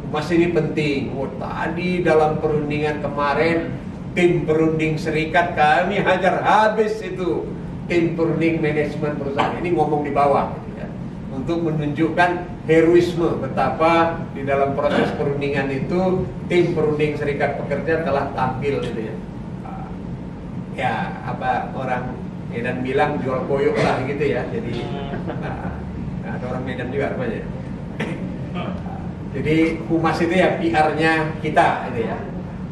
Humas 0.02 0.28
ini 0.34 0.50
penting. 0.50 1.14
Oh, 1.14 1.30
tadi 1.38 2.02
dalam 2.02 2.42
perundingan 2.42 3.00
kemarin 3.00 3.70
tim 4.12 4.44
perunding 4.44 5.00
serikat 5.00 5.56
kami 5.56 6.02
hajar 6.02 6.44
habis 6.44 7.00
itu 7.00 7.48
tim 7.88 8.12
perunding 8.12 8.60
manajemen 8.60 9.16
perusahaan 9.16 9.56
ini 9.56 9.72
ngomong 9.72 10.04
di 10.04 10.12
bawah 10.12 10.52
gitu 10.52 10.84
ya. 10.84 10.88
untuk 11.32 11.58
menunjukkan 11.64 12.30
heroisme 12.68 13.40
betapa 13.40 14.20
di 14.36 14.44
dalam 14.44 14.76
proses 14.76 15.08
perundingan 15.16 15.72
itu 15.72 16.28
tim 16.52 16.76
perunding 16.76 17.16
serikat 17.16 17.56
pekerja 17.56 18.04
telah 18.04 18.28
tampil 18.36 18.84
gitu 18.84 19.00
ya 19.00 19.16
ya 20.72 20.94
apa 21.24 21.72
orang 21.76 22.16
Medan 22.52 22.84
bilang 22.84 23.16
jual 23.24 23.48
koyok 23.48 23.76
lah 23.80 24.04
gitu 24.04 24.24
ya 24.28 24.44
jadi 24.52 24.72
nah, 26.22 26.36
ada 26.36 26.44
orang 26.52 26.64
Medan 26.68 26.88
juga 26.92 27.16
rupanya. 27.16 27.42
Jadi 29.32 29.80
humas 29.88 30.20
itu 30.20 30.34
ya 30.36 30.60
PR-nya 30.60 31.12
kita 31.40 31.88
gitu 31.88 32.00
ya. 32.04 32.18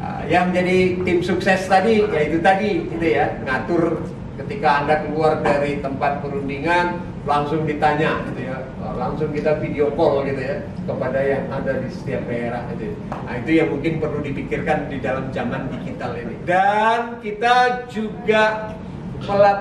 Uh, 0.01 0.21
yang 0.29 0.49
jadi 0.49 0.97
tim 1.05 1.21
sukses 1.21 1.65
tadi 1.69 2.01
ya 2.05 2.21
itu 2.25 2.37
tadi 2.41 2.85
gitu 2.89 3.05
ya 3.05 3.37
ngatur 3.45 4.01
ketika 4.37 4.81
anda 4.81 5.05
keluar 5.05 5.41
dari 5.45 5.77
tempat 5.81 6.21
perundingan 6.25 7.01
langsung 7.25 7.65
ditanya 7.65 8.21
gitu 8.29 8.45
ya. 8.45 8.61
Langsung 8.77 9.33
kita 9.33 9.57
video 9.57 9.89
call 9.97 10.21
gitu 10.29 10.37
ya 10.37 10.61
kepada 10.85 11.19
yang 11.21 11.49
ada 11.49 11.81
di 11.81 11.89
setiap 11.89 12.29
daerah 12.29 12.65
gitu 12.77 12.93
nah 13.09 13.33
itu 13.37 13.51
yang 13.57 13.69
mungkin 13.73 14.01
perlu 14.01 14.19
dipikirkan 14.21 14.89
di 14.89 14.97
dalam 15.01 15.33
zaman 15.33 15.65
digital 15.73 16.13
ini. 16.13 16.35
Dan 16.45 17.17
kita 17.25 17.89
juga 17.89 18.73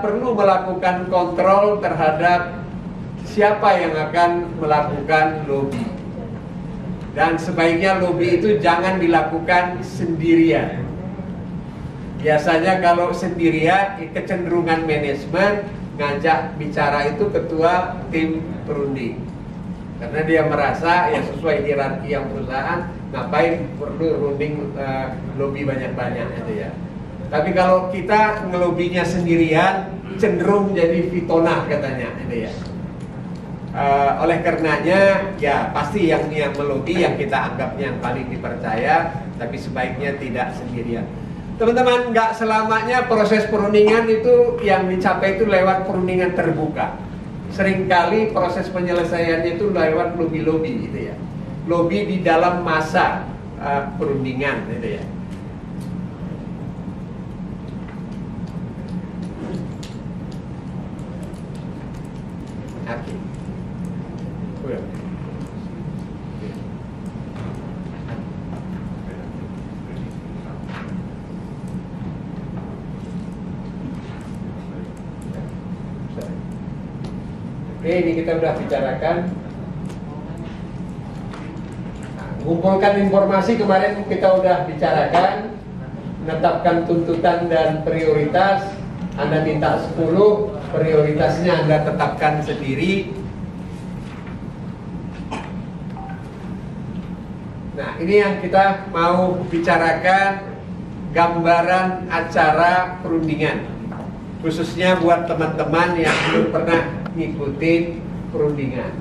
perlu 0.00 0.32
melakukan 0.32 1.08
kontrol 1.12 1.78
terhadap 1.84 2.64
siapa 3.28 3.68
yang 3.76 3.94
akan 3.94 4.30
melakukan 4.58 5.44
lobby. 5.46 5.84
Dan 7.10 7.36
sebaiknya 7.36 7.98
lobby 7.98 8.38
itu 8.38 8.58
jangan 8.62 9.02
dilakukan 9.02 9.82
sendirian. 9.82 10.86
Biasanya 12.20 12.84
kalau 12.84 13.10
sendirian 13.16 13.96
kecenderungan 14.12 14.84
manajemen 14.84 15.64
ngajak 15.96 16.56
bicara 16.60 17.08
itu 17.12 17.28
ketua 17.32 17.98
tim 18.12 18.44
perunding. 18.64 19.20
Karena 20.00 20.20
dia 20.24 20.42
merasa 20.48 21.12
ya 21.12 21.20
sesuai 21.20 21.64
hierarki 21.64 22.16
yang 22.16 22.24
perusahaan 22.32 22.88
ngapain 23.12 23.68
perlu 23.76 24.16
runding 24.16 24.72
uh, 24.80 25.12
lobby 25.36 25.64
banyak-banyak 25.64 26.24
itu 26.44 26.52
ya. 26.64 26.70
Tapi 27.30 27.54
kalau 27.54 27.94
kita 27.94 28.42
ngelobinya 28.50 29.06
sendirian 29.06 29.86
cenderung 30.18 30.74
jadi 30.74 31.06
fitona 31.06 31.62
katanya 31.70 32.10
itu 32.26 32.50
ya. 32.50 32.52
Uh, 33.70 34.26
oleh 34.26 34.42
karenanya 34.42 35.30
ya 35.38 35.70
pasti 35.70 36.10
yang 36.10 36.26
yang 36.34 36.50
melobi 36.58 37.06
yang 37.06 37.14
kita 37.14 37.54
anggapnya 37.54 37.94
yang 37.94 38.02
paling 38.02 38.26
dipercaya 38.26 39.14
tapi 39.38 39.54
sebaiknya 39.54 40.18
tidak 40.18 40.58
sendirian. 40.58 41.06
Teman-teman 41.54 42.10
nggak 42.10 42.34
selamanya 42.34 43.06
proses 43.06 43.46
perundingan 43.46 44.10
itu 44.10 44.58
yang 44.66 44.90
dicapai 44.90 45.38
itu 45.38 45.46
lewat 45.46 45.86
perundingan 45.86 46.34
terbuka. 46.34 46.98
Seringkali 47.54 48.34
proses 48.34 48.66
penyelesaiannya 48.74 49.54
itu 49.54 49.70
lewat 49.70 50.18
lobby-lobby 50.18 50.90
gitu 50.90 51.14
ya. 51.14 51.16
Lobby 51.70 52.10
di 52.10 52.26
dalam 52.26 52.66
masa 52.66 53.22
uh, 53.62 53.86
perundingan 53.94 54.66
gitu 54.66 54.98
ya 54.98 55.02
Oke. 62.90 63.14
Oke, 77.80 77.92
ini 77.94 78.12
kita 78.18 78.42
sudah 78.42 78.58
bicarakan. 78.58 79.16
Nah, 82.18 82.30
informasi 82.98 83.54
kemarin 83.54 84.02
kita 84.10 84.34
sudah 84.34 84.66
bicarakan, 84.66 85.54
menetapkan 86.26 86.76
tuntutan 86.90 87.46
dan 87.46 87.86
prioritas. 87.86 88.66
Anda 89.14 89.46
minta 89.46 89.78
10, 89.94 90.59
prioritasnya 90.70 91.66
Anda 91.66 91.82
tetapkan 91.86 92.42
sendiri. 92.46 93.12
Nah, 97.74 97.96
ini 97.96 98.14
yang 98.20 98.44
kita 98.44 98.92
mau 98.92 99.40
bicarakan 99.48 100.52
gambaran 101.10 102.12
acara 102.12 103.00
perundingan. 103.02 103.66
Khususnya 104.40 104.96
buat 105.00 105.28
teman-teman 105.28 106.00
yang 106.00 106.16
belum 106.30 106.46
pernah 106.54 106.82
ngikutin 107.12 107.82
perundingan. 108.32 108.92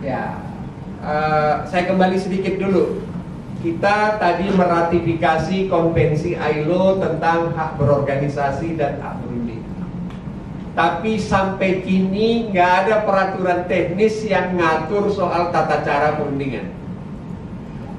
Ya, 0.00 0.40
uh, 1.04 1.64
saya 1.68 1.88
kembali 1.88 2.16
sedikit 2.16 2.56
dulu. 2.56 3.09
Kita 3.60 4.16
tadi 4.16 4.48
meratifikasi 4.56 5.68
konvensi 5.68 6.32
ILO 6.32 6.96
tentang 6.96 7.52
hak 7.52 7.76
berorganisasi 7.76 8.80
dan 8.80 8.96
hak 9.04 9.20
berunding. 9.20 9.60
Tapi 10.72 11.20
sampai 11.20 11.84
kini 11.84 12.48
nggak 12.48 12.72
ada 12.86 13.04
peraturan 13.04 13.68
teknis 13.68 14.24
yang 14.24 14.56
ngatur 14.56 15.12
soal 15.12 15.52
tata 15.52 15.84
cara 15.84 16.16
perundingan. 16.16 16.72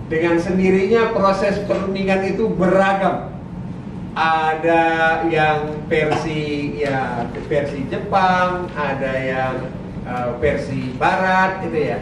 Dengan 0.09 0.41
sendirinya 0.41 1.13
proses 1.13 1.61
perundingan 1.69 2.25
itu 2.25 2.49
beragam 2.57 3.31
ada 4.17 4.83
yang 5.31 5.87
versi 5.87 6.75
ya 6.83 7.29
versi 7.47 7.87
Jepang, 7.87 8.67
ada 8.75 9.13
yang 9.15 9.55
uh, 10.03 10.35
versi 10.41 10.91
Barat 10.99 11.63
itu 11.69 11.79
ya. 11.95 11.99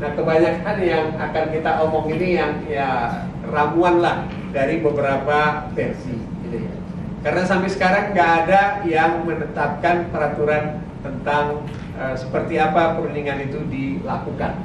Nah 0.00 0.16
kebanyakan 0.16 0.76
yang 0.80 1.06
akan 1.20 1.44
kita 1.52 1.70
omong 1.84 2.08
ini 2.16 2.40
yang 2.40 2.64
ya 2.64 3.20
ramuan 3.44 4.00
lah 4.00 4.24
dari 4.48 4.80
beberapa 4.80 5.68
versi 5.76 6.16
gitu 6.48 6.56
ya. 6.56 6.72
Karena 7.20 7.42
sampai 7.44 7.68
sekarang 7.68 8.16
nggak 8.16 8.30
ada 8.48 8.80
yang 8.88 9.28
menetapkan 9.28 10.08
peraturan 10.08 10.80
tentang 11.04 11.68
uh, 12.00 12.16
seperti 12.16 12.56
apa 12.56 12.96
perundingan 12.96 13.44
itu 13.44 13.60
dilakukan. 13.68 14.56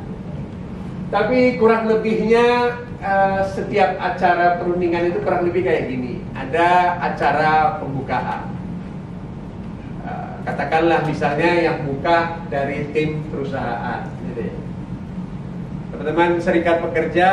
Tapi 1.11 1.59
kurang 1.59 1.91
lebihnya 1.91 2.79
uh, 3.03 3.43
setiap 3.43 3.99
acara 3.99 4.55
perundingan 4.63 5.11
itu 5.11 5.19
kurang 5.19 5.51
lebih 5.51 5.67
kayak 5.67 5.91
gini. 5.91 6.23
Ada 6.31 6.95
acara 7.11 7.83
pembukaan. 7.83 8.55
Uh, 10.07 10.39
katakanlah 10.47 11.03
misalnya 11.03 11.51
yang 11.59 11.83
buka 11.83 12.39
dari 12.47 12.87
tim 12.95 13.19
perusahaan. 13.27 14.14
Teman-teman 16.05 16.37
serikat 16.37 16.85
pekerja, 16.85 17.29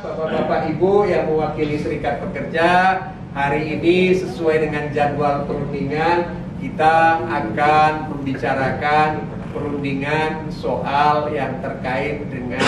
bapak-bapak 0.00 0.72
ibu 0.72 1.04
yang 1.04 1.28
mewakili 1.28 1.76
serikat 1.76 2.24
pekerja, 2.24 2.96
hari 3.36 3.76
ini 3.76 4.16
sesuai 4.16 4.64
dengan 4.64 4.88
jadwal 4.96 5.44
perundingan 5.44 6.32
kita 6.56 7.20
akan 7.20 8.16
membicarakan 8.16 9.28
perundingan 9.52 10.48
soal 10.48 11.28
yang 11.36 11.60
terkait 11.60 12.24
dengan 12.32 12.64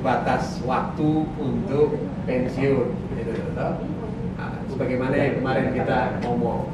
batas 0.00 0.64
waktu 0.64 1.28
untuk 1.36 2.00
pensiun. 2.24 2.88
Gitu, 3.20 3.36
nah, 3.52 4.56
sebagaimana 4.72 5.12
yang 5.12 5.44
kemarin 5.44 5.76
kita 5.76 6.24
ngomong. 6.24 6.72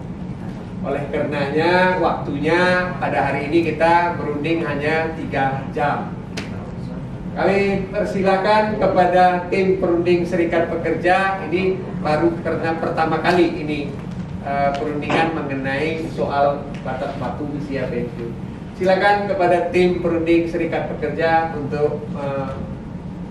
Oleh 0.87 1.11
karenanya 1.11 1.98
waktunya 1.98 2.94
pada 3.02 3.18
hari 3.18 3.50
ini 3.50 3.66
kita 3.66 4.14
berunding 4.14 4.62
hanya 4.62 5.11
tiga 5.18 5.66
jam 5.74 6.21
kami 7.33 7.88
persilakan 7.88 8.77
kepada 8.77 9.49
tim 9.49 9.81
perunding 9.81 10.29
serikat 10.29 10.68
pekerja 10.68 11.40
ini 11.49 11.81
baru 12.05 12.29
karena 12.45 12.77
pertama 12.77 13.25
kali 13.25 13.49
ini 13.57 13.88
uh, 14.45 14.77
perundingan 14.77 15.33
mengenai 15.33 16.05
soal 16.12 16.61
batas 16.85 17.16
waktu 17.16 17.42
usia 17.57 17.88
pensiun 17.88 18.33
silakan 18.77 19.31
kepada 19.31 19.73
tim 19.73 20.03
perunding 20.03 20.51
serikat 20.51 20.92
pekerja 20.92 21.57
untuk 21.57 22.05
uh, 22.18 22.53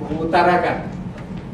mengutarakan 0.02 0.90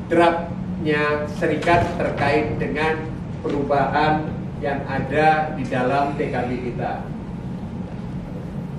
draftnya 0.08 1.28
serikat 1.36 1.84
terkait 2.00 2.56
dengan 2.56 3.10
perubahan 3.44 4.30
yang 4.64 4.82
ada 4.90 5.54
di 5.54 5.64
dalam 5.68 6.18
PKB 6.18 6.50
kita. 6.72 7.06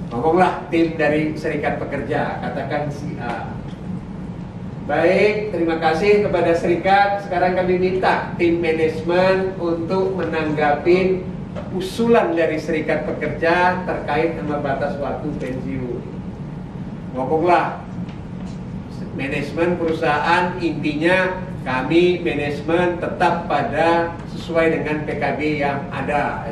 Ngomonglah 0.09 0.67
tim 0.73 0.97
dari 0.97 1.37
serikat 1.37 1.77
pekerja, 1.77 2.41
katakan 2.41 2.89
si 2.89 3.13
A. 3.21 3.58
Baik, 4.89 5.53
terima 5.53 5.77
kasih 5.77 6.25
kepada 6.25 6.57
serikat. 6.57 7.21
Sekarang 7.21 7.53
kami 7.61 7.77
minta 7.77 8.33
tim 8.41 8.57
manajemen 8.57 9.53
untuk 9.61 10.17
menanggapi 10.17 11.21
usulan 11.77 12.33
dari 12.33 12.57
serikat 12.57 13.05
pekerja 13.05 13.85
terkait 13.85 14.41
dengan 14.41 14.65
batas 14.65 14.97
waktu 14.97 15.29
pensiun. 15.37 16.01
Ngomonglah 17.13 17.85
manajemen 19.13 19.77
perusahaan 19.77 20.57
intinya 20.57 21.37
kami 21.69 22.25
manajemen 22.25 22.97
tetap 22.97 23.45
pada 23.45 24.17
sesuai 24.33 24.73
dengan 24.73 25.05
PKB 25.05 25.69
yang 25.69 25.85
ada. 25.93 26.49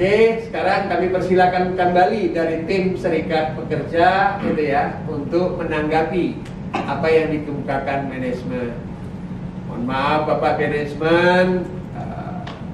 Oke, 0.00 0.48
sekarang 0.48 0.88
kami 0.88 1.12
persilakan 1.12 1.76
kembali 1.76 2.32
dari 2.32 2.64
tim 2.64 2.96
serikat 2.96 3.52
pekerja 3.52 4.40
gitu 4.40 4.62
ya 4.64 4.96
untuk 5.04 5.60
menanggapi 5.60 6.40
apa 6.72 7.04
yang 7.04 7.28
dikemukakan 7.36 8.08
manajemen. 8.08 8.80
Mohon 9.68 9.82
maaf 9.84 10.20
Bapak 10.24 10.56
manajemen, 10.56 11.68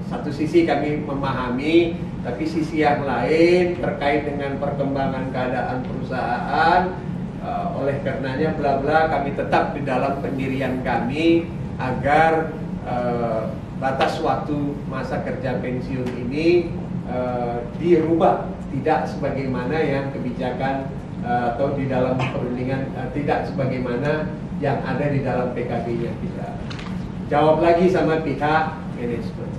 satu 0.07 0.31
sisi 0.31 0.71
kami 0.71 1.03
memahami, 1.03 1.99
tapi 2.23 2.47
sisi 2.47 2.87
yang 2.87 3.03
lain 3.03 3.75
terkait 3.83 4.23
dengan 4.31 4.63
perkembangan 4.63 5.27
keadaan 5.35 5.83
perusahaan, 5.83 6.95
uh, 7.43 7.75
oleh 7.75 8.07
karenanya 8.07 8.55
bla 8.55 8.79
bla 8.79 9.11
kami 9.11 9.35
tetap 9.35 9.75
di 9.75 9.83
dalam 9.83 10.23
pendirian 10.23 10.79
kami 10.87 11.51
agar 11.83 12.55
uh, 12.87 13.51
batas 13.83 14.15
waktu 14.23 14.79
masa 14.87 15.27
kerja 15.27 15.59
pensiun 15.59 16.07
ini 16.23 16.71
uh, 17.11 17.63
dirubah 17.79 18.51
tidak 18.75 19.09
sebagaimana 19.09 19.77
yang 19.79 20.11
kebijakan 20.13 20.91
uh, 21.23 21.55
atau 21.55 21.75
di 21.79 21.87
dalam 21.89 22.19
perundingan 22.19 22.93
uh, 22.99 23.09
tidak 23.15 23.47
sebagaimana 23.49 24.31
yang 24.59 24.81
ada 24.83 25.07
di 25.13 25.21
dalam 25.21 25.53
PKB-nya 25.53 26.13
kita. 26.21 26.49
Jawab 27.29 27.61
lagi 27.61 27.91
sama 27.91 28.23
pihak 28.23 28.65
manajemen. 28.97 29.51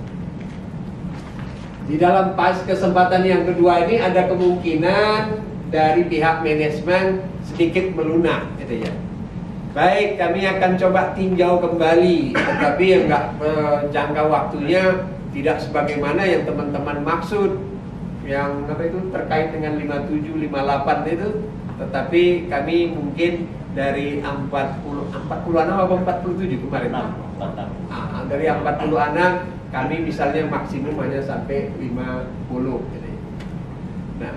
Di 1.88 1.96
dalam 1.96 2.36
pas 2.36 2.60
kesempatan 2.68 3.24
yang 3.24 3.42
kedua 3.48 3.88
ini 3.88 3.96
ada 3.96 4.28
kemungkinan 4.28 5.40
dari 5.72 6.04
pihak 6.08 6.44
manajemen 6.44 7.24
sedikit 7.44 7.92
melunak 7.96 8.44
gitu 8.60 8.84
ya. 8.84 8.92
Baik, 9.76 10.16
kami 10.16 10.42
akan 10.48 10.80
coba 10.80 11.12
tinjau 11.12 11.60
kembali, 11.60 12.34
tetapi 12.34 12.84
yang 12.88 13.02
nggak 13.06 13.24
eh, 13.40 13.76
jangka 13.92 14.22
waktunya 14.26 14.82
tidak 15.38 15.62
sebagaimana 15.62 16.26
yang 16.26 16.42
teman-teman 16.42 17.06
maksud 17.06 17.62
yang 18.26 18.66
apa 18.66 18.82
itu 18.90 18.98
terkait 19.14 19.54
dengan 19.54 19.78
57 19.78 20.50
58 20.50 21.14
itu 21.14 21.28
tetapi 21.78 22.22
kami 22.50 22.76
mungkin 22.90 23.46
dari 23.78 24.18
40 24.18 24.50
40 24.50 25.62
anak 25.62 25.76
apa 25.86 25.94
47 26.18 26.58
kemarin? 26.66 26.90
6, 27.38 27.38
4 27.38 27.54
tahun. 27.54 27.74
Ah, 27.86 28.26
dari 28.26 28.50
40 28.50 28.98
anak 28.98 29.32
kami 29.70 29.96
misalnya 30.02 30.42
maksimum 30.50 30.98
hanya 30.98 31.22
sampai 31.22 31.70
50 31.78 32.82
gitu. 32.90 33.10
Nah, 34.18 34.34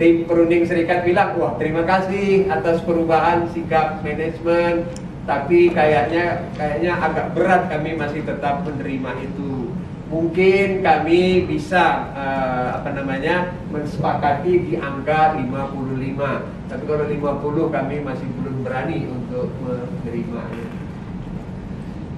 tim 0.00 0.24
perunding 0.24 0.64
serikat 0.64 1.04
bilang, 1.04 1.36
wah 1.36 1.52
terima 1.60 1.84
kasih 1.84 2.48
atas 2.48 2.80
perubahan 2.86 3.44
sikap 3.52 4.00
manajemen, 4.00 4.88
tapi 5.28 5.68
kayaknya 5.68 6.48
kayaknya 6.56 6.96
agak 6.96 7.36
berat 7.36 7.68
kami 7.68 7.98
masih 8.00 8.24
tetap 8.24 8.64
menerima 8.64 9.10
itu. 9.20 9.67
Mungkin 10.08 10.80
kami 10.80 11.44
bisa 11.44 12.08
uh, 12.16 12.80
apa 12.80 12.96
namanya 12.96 13.52
mensepakati 13.68 14.52
di 14.64 14.74
angka 14.80 15.36
55. 15.36 16.72
Tapi 16.72 16.82
kalau 16.88 17.04
50 17.04 17.76
kami 17.76 17.96
masih 18.00 18.28
belum 18.40 18.56
berani 18.64 19.04
untuk 19.04 19.52
menerima. 19.60 20.42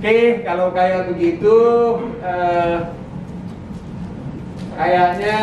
Oke, 0.01 0.47
kalau 0.47 0.71
kayak 0.71 1.13
begitu 1.13 1.59
uh, 2.23 2.95
kayaknya 4.79 5.39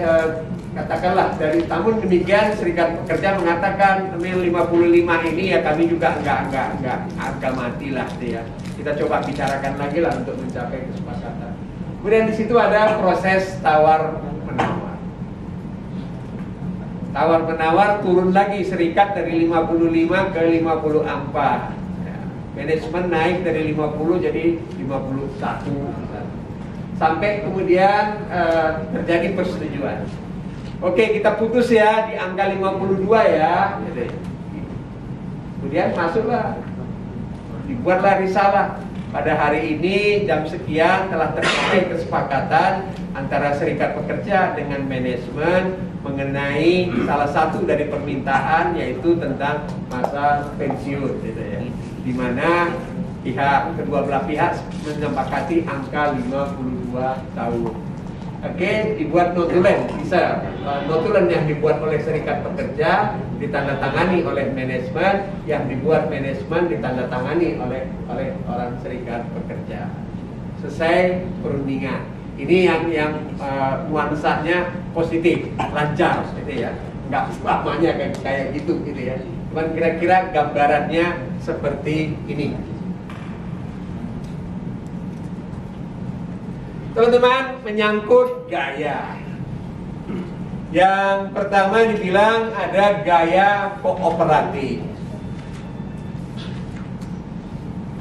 uh, 0.00 0.28
katakanlah 0.70 1.34
dari 1.34 1.66
namun 1.66 1.98
demikian 1.98 2.54
serikat 2.54 2.94
pekerja 3.02 3.34
mengatakan 3.42 4.14
mil 4.22 4.38
55 4.38 5.30
ini 5.34 5.44
ya 5.50 5.66
kami 5.66 5.90
juga 5.90 6.14
enggak 6.22 6.46
enggak 6.46 6.68
enggak 6.78 6.98
harga 7.18 7.48
mati 7.58 7.90
lah 7.90 8.06
ya. 8.22 8.42
Kita 8.78 8.94
coba 8.96 9.20
bicarakan 9.26 9.74
lagi 9.76 9.98
lah 10.00 10.12
untuk 10.14 10.38
mencapai 10.38 10.88
kesepakatan. 10.88 11.52
Kemudian 12.00 12.24
di 12.30 12.34
situ 12.38 12.54
ada 12.56 12.96
proses 12.96 13.60
tawar 13.60 14.24
menawar. 14.46 14.96
Tawar 17.10 17.40
menawar 17.44 17.90
turun 18.00 18.30
lagi 18.30 18.64
serikat 18.64 19.12
dari 19.18 19.44
55 19.50 20.32
ke 20.32 20.40
54 20.64 20.64
ya, 22.06 22.16
manajemen 22.56 23.04
naik 23.10 23.36
dari 23.42 23.74
50 23.74 24.24
jadi 24.24 24.44
51 24.80 25.90
sampai 27.00 27.40
kemudian 27.48 28.28
uh, 28.28 28.84
terjadi 28.92 29.32
persetujuan 29.32 30.04
Oke, 30.80 31.20
kita 31.20 31.36
putus 31.36 31.68
ya 31.68 32.08
di 32.08 32.16
angka 32.16 32.56
52 32.56 33.04
ya. 33.36 33.76
Kemudian 35.60 35.92
masuklah 35.92 36.56
dibuatlah 37.68 38.24
risalah 38.24 38.80
pada 39.12 39.36
hari 39.36 39.76
ini 39.76 40.24
jam 40.24 40.48
sekian 40.48 41.12
telah 41.12 41.36
tercapai 41.36 41.84
kesepakatan 41.84 42.96
antara 43.12 43.52
serikat 43.60 43.92
pekerja 43.92 44.56
dengan 44.56 44.88
manajemen 44.88 45.84
mengenai 46.00 46.88
salah 47.04 47.28
satu 47.28 47.60
dari 47.68 47.84
permintaan 47.92 48.72
yaitu 48.72 49.20
tentang 49.20 49.68
masa 49.92 50.48
pensiun 50.56 51.12
gitu 51.20 51.42
ya. 51.44 51.60
Di 52.08 52.12
mana 52.16 52.72
pihak 53.20 53.76
kedua 53.76 54.08
belah 54.08 54.24
pihak 54.24 54.56
menyepakati 54.88 55.68
angka 55.68 56.16
52 56.16 57.36
tahun. 57.36 57.89
Oke, 58.40 58.96
dibuat 58.96 59.36
notulen 59.36 59.84
bisa 60.00 60.40
uh, 60.64 60.80
notulen 60.88 61.28
yang 61.28 61.44
dibuat 61.44 61.76
oleh 61.84 62.00
serikat 62.00 62.40
pekerja 62.40 63.20
ditandatangani 63.36 64.24
oleh 64.24 64.48
manajemen, 64.56 65.28
yang 65.44 65.68
dibuat 65.68 66.08
manajemen 66.08 66.72
ditandatangani 66.72 67.60
oleh 67.60 67.84
oleh 68.08 68.32
orang 68.48 68.80
serikat 68.80 69.28
pekerja. 69.36 69.92
Selesai 70.64 71.20
perundingan. 71.44 72.00
Ini 72.40 72.56
yang 72.64 72.82
yang 72.88 73.12
uh, 73.36 73.84
nuansanya 73.92 74.72
positif, 74.96 75.44
lancar, 75.60 76.24
gitu 76.40 76.64
ya. 76.64 76.72
Nggak 77.12 77.36
selamanya 77.36 77.90
kayak 77.92 78.14
kayak 78.24 78.44
gitu, 78.56 78.80
gitu 78.88 79.00
ya. 79.04 79.20
Cuman 79.52 79.76
kira-kira 79.76 80.32
gambarannya 80.32 81.28
seperti 81.44 82.16
ini. 82.24 82.56
Teman-teman 86.90 87.62
menyangkut 87.62 88.50
gaya. 88.50 89.14
Yang 90.74 91.18
pertama 91.30 91.86
dibilang 91.86 92.50
ada 92.50 93.02
gaya 93.06 93.78
kooperatif. 93.78 94.82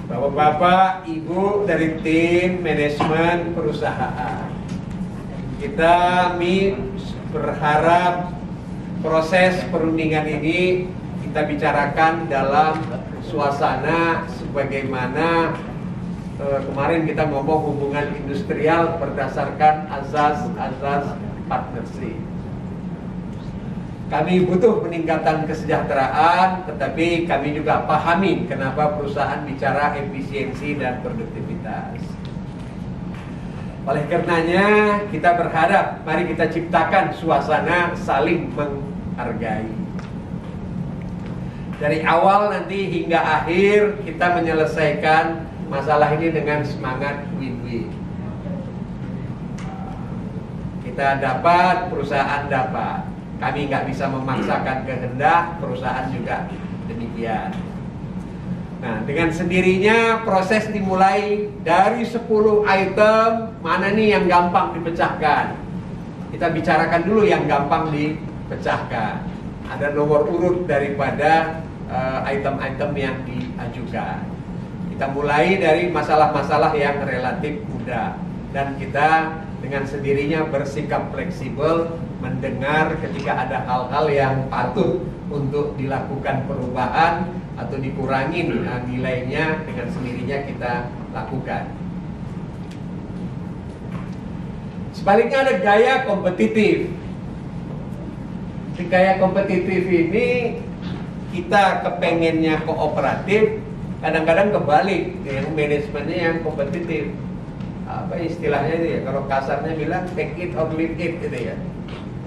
Bapak-bapak, 0.10 1.06
ibu 1.06 1.70
dari 1.70 2.02
tim 2.02 2.66
manajemen 2.66 3.54
perusahaan. 3.54 4.50
Kita 5.62 6.34
berharap 7.30 8.34
proses 9.06 9.62
perundingan 9.70 10.26
ini 10.26 10.90
kita 11.30 11.46
bicarakan 11.46 12.26
dalam 12.26 12.82
suasana 13.22 14.26
sebagaimana 14.34 15.54
Eh, 16.40 16.62
kemarin 16.72 17.04
kita 17.04 17.28
ngomong 17.28 17.68
hubungan 17.68 18.16
industrial 18.16 18.96
berdasarkan 18.96 19.92
azas-azas 19.92 21.20
partnership. 21.52 22.16
Kami 24.08 24.48
butuh 24.48 24.80
peningkatan 24.80 25.44
kesejahteraan, 25.52 26.64
tetapi 26.64 27.28
kami 27.28 27.60
juga 27.60 27.84
pahami 27.84 28.48
kenapa 28.48 28.96
perusahaan 28.96 29.44
bicara 29.44 30.00
efisiensi 30.00 30.80
dan 30.80 31.04
produktivitas. 31.04 32.00
Oleh 33.84 34.08
karenanya, 34.08 34.68
kita 35.12 35.36
berharap 35.36 36.08
mari 36.08 36.24
kita 36.24 36.48
ciptakan 36.56 37.20
suasana 37.20 37.92
saling 38.00 38.48
menghargai. 38.56 39.76
Dari 41.84 42.00
awal 42.08 42.56
nanti 42.56 42.80
hingga 42.96 43.20
akhir 43.44 44.08
kita 44.08 44.40
menyelesaikan 44.40 45.49
masalah 45.70 46.18
ini 46.18 46.34
dengan 46.34 46.66
semangat 46.66 47.30
win-win. 47.38 47.94
Kita 50.84 51.22
dapat, 51.22 51.94
perusahaan 51.94 52.50
dapat. 52.50 53.06
Kami 53.40 53.72
nggak 53.72 53.88
bisa 53.88 54.12
memaksakan 54.12 54.84
kehendak, 54.84 55.62
perusahaan 55.64 56.12
juga 56.12 56.50
demikian. 56.92 57.56
Nah, 58.80 59.04
dengan 59.06 59.30
sendirinya 59.32 60.26
proses 60.26 60.68
dimulai 60.72 61.48
dari 61.64 62.04
10 62.04 62.26
item, 62.68 63.30
mana 63.64 63.92
nih 63.96 64.18
yang 64.20 64.26
gampang 64.28 64.76
dipecahkan. 64.76 65.56
Kita 66.36 66.48
bicarakan 66.52 67.02
dulu 67.06 67.24
yang 67.24 67.48
gampang 67.48 67.92
dipecahkan. 67.94 69.24
Ada 69.70 69.94
nomor 69.94 70.26
urut 70.26 70.66
daripada 70.66 71.62
eh, 71.92 72.20
item-item 72.40 72.92
uh, 72.96 72.98
yang 72.98 73.18
diajukan. 73.28 74.39
Kita 75.00 75.16
mulai 75.16 75.56
dari 75.56 75.88
masalah-masalah 75.96 76.76
yang 76.76 77.00
relatif 77.08 77.64
mudah 77.72 78.20
dan 78.52 78.76
kita 78.76 79.32
dengan 79.64 79.88
sendirinya 79.88 80.52
bersikap 80.52 81.16
fleksibel 81.16 81.96
mendengar 82.20 83.00
ketika 83.00 83.48
ada 83.48 83.64
hal-hal 83.64 84.12
yang 84.12 84.36
patut 84.52 85.08
untuk 85.32 85.80
dilakukan 85.80 86.44
perubahan 86.52 87.32
atau 87.56 87.80
dikurangi 87.80 88.52
uh, 88.52 88.84
nilainya 88.92 89.64
dengan 89.64 89.88
sendirinya 89.88 90.38
kita 90.44 90.92
lakukan. 91.16 91.72
Sebaliknya 94.92 95.48
ada 95.48 95.54
gaya 95.64 95.94
kompetitif. 96.04 96.92
Di 98.76 98.84
gaya 98.92 99.16
kompetitif 99.16 99.80
ini 99.80 100.60
kita 101.32 101.88
kepengennya 101.88 102.68
kooperatif, 102.68 103.69
kadang-kadang 104.00 104.56
kebalik 104.56 105.04
yang 105.28 105.48
manajemennya 105.54 106.18
yang 106.18 106.38
kompetitif. 106.44 107.12
Apa 107.90 108.22
istilahnya 108.22 108.74
itu 108.80 108.88
ya 108.96 109.00
kalau 109.02 109.26
kasarnya 109.26 109.74
bilang 109.74 110.06
take 110.14 110.38
it 110.38 110.54
or 110.54 110.70
leave 110.78 110.94
it 111.02 111.18
gitu 111.26 111.34
ya, 111.34 111.58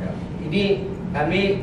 ya. 0.02 0.10
ini 0.42 0.90
kami 1.14 1.62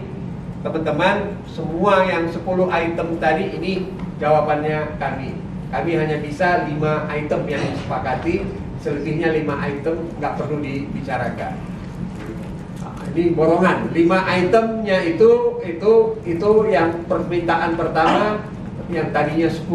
teman-teman 0.63 1.35
semua 1.51 2.07
yang 2.07 2.31
10 2.31 2.39
item 2.71 3.07
tadi 3.19 3.45
ini 3.59 3.91
jawabannya 4.23 4.95
kami. 4.99 5.35
Kami 5.69 5.91
hanya 5.99 6.17
bisa 6.23 6.63
5 6.63 6.79
item 7.11 7.41
yang 7.45 7.63
disepakati 7.75 8.47
selebihnya 8.79 9.35
5 9.35 9.67
item 9.67 9.95
nggak 10.17 10.33
perlu 10.39 10.57
dibicarakan. 10.63 11.53
Nah, 12.79 13.03
ini 13.13 13.35
borongan. 13.35 13.91
5 13.91 14.39
itemnya 14.47 14.97
itu 15.03 15.59
itu 15.67 15.91
itu 16.23 16.49
yang 16.71 17.03
permintaan 17.03 17.75
pertama 17.75 18.47
yang 18.89 19.13
tadinya 19.13 19.49
10 19.49 19.69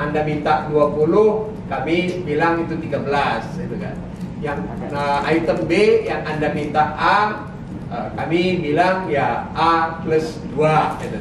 Anda 0.00 0.20
minta 0.26 0.66
20 0.72 1.70
kami 1.70 1.96
bilang 2.26 2.64
itu 2.64 2.74
13 2.76 3.64
itu 3.64 3.76
kan 3.80 3.96
yang 4.44 4.60
nah, 4.92 5.24
item 5.24 5.64
B 5.64 6.04
yang 6.04 6.20
Anda 6.28 6.52
minta 6.52 6.92
A 7.00 7.48
uh, 7.88 8.08
kami 8.12 8.60
bilang 8.60 9.08
ya 9.08 9.48
A 9.56 10.04
plus 10.04 10.40
2 10.52 11.00
gitu. 11.00 11.18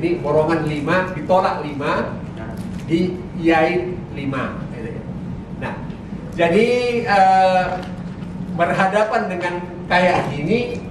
Ini 0.00 0.22
borongan 0.24 0.64
5 0.64 1.16
ditolak 1.18 1.60
5 1.66 2.86
diiyain 2.86 3.98
5 4.14 4.74
gitu. 4.74 4.90
Nah, 5.60 5.74
jadi 6.38 6.66
uh, 7.10 7.66
berhadapan 8.54 9.22
dengan 9.26 9.54
kayak 9.90 10.30
gini 10.30 10.89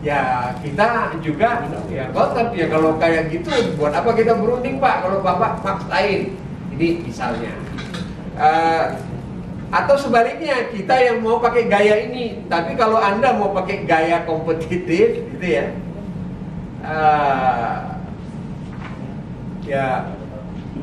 ya 0.00 0.52
kita 0.64 1.20
juga 1.20 1.68
ya 1.92 2.08
kotor 2.08 2.56
ya 2.56 2.66
kalau 2.72 2.96
kayak 2.96 3.28
gitu 3.28 3.52
buat 3.76 3.92
apa 3.92 4.16
kita 4.16 4.32
berunding 4.36 4.80
pak? 4.80 5.04
Kalau 5.04 5.20
bapak 5.20 5.60
maksain 5.60 6.36
ini 6.76 6.88
misalnya. 7.04 7.52
Uh, 8.40 8.96
atau 9.70 9.94
sebaliknya 9.94 10.66
kita 10.74 10.98
yang 10.98 11.22
mau 11.22 11.38
pakai 11.38 11.70
gaya 11.70 12.10
ini 12.10 12.42
tapi 12.50 12.74
kalau 12.74 12.98
anda 12.98 13.38
mau 13.38 13.54
pakai 13.54 13.86
gaya 13.86 14.26
kompetitif 14.26 15.30
gitu 15.30 15.46
ya 15.46 15.70
uh, 16.82 18.00
ya 19.62 20.10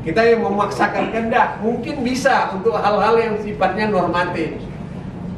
kita 0.07 0.23
yang 0.23 0.47
memaksakan 0.47 1.11
kehendak 1.11 1.59
mungkin 1.59 1.99
bisa 1.99 2.55
untuk 2.55 2.79
hal-hal 2.79 3.19
yang 3.19 3.35
sifatnya 3.43 3.91
normatif. 3.91 4.55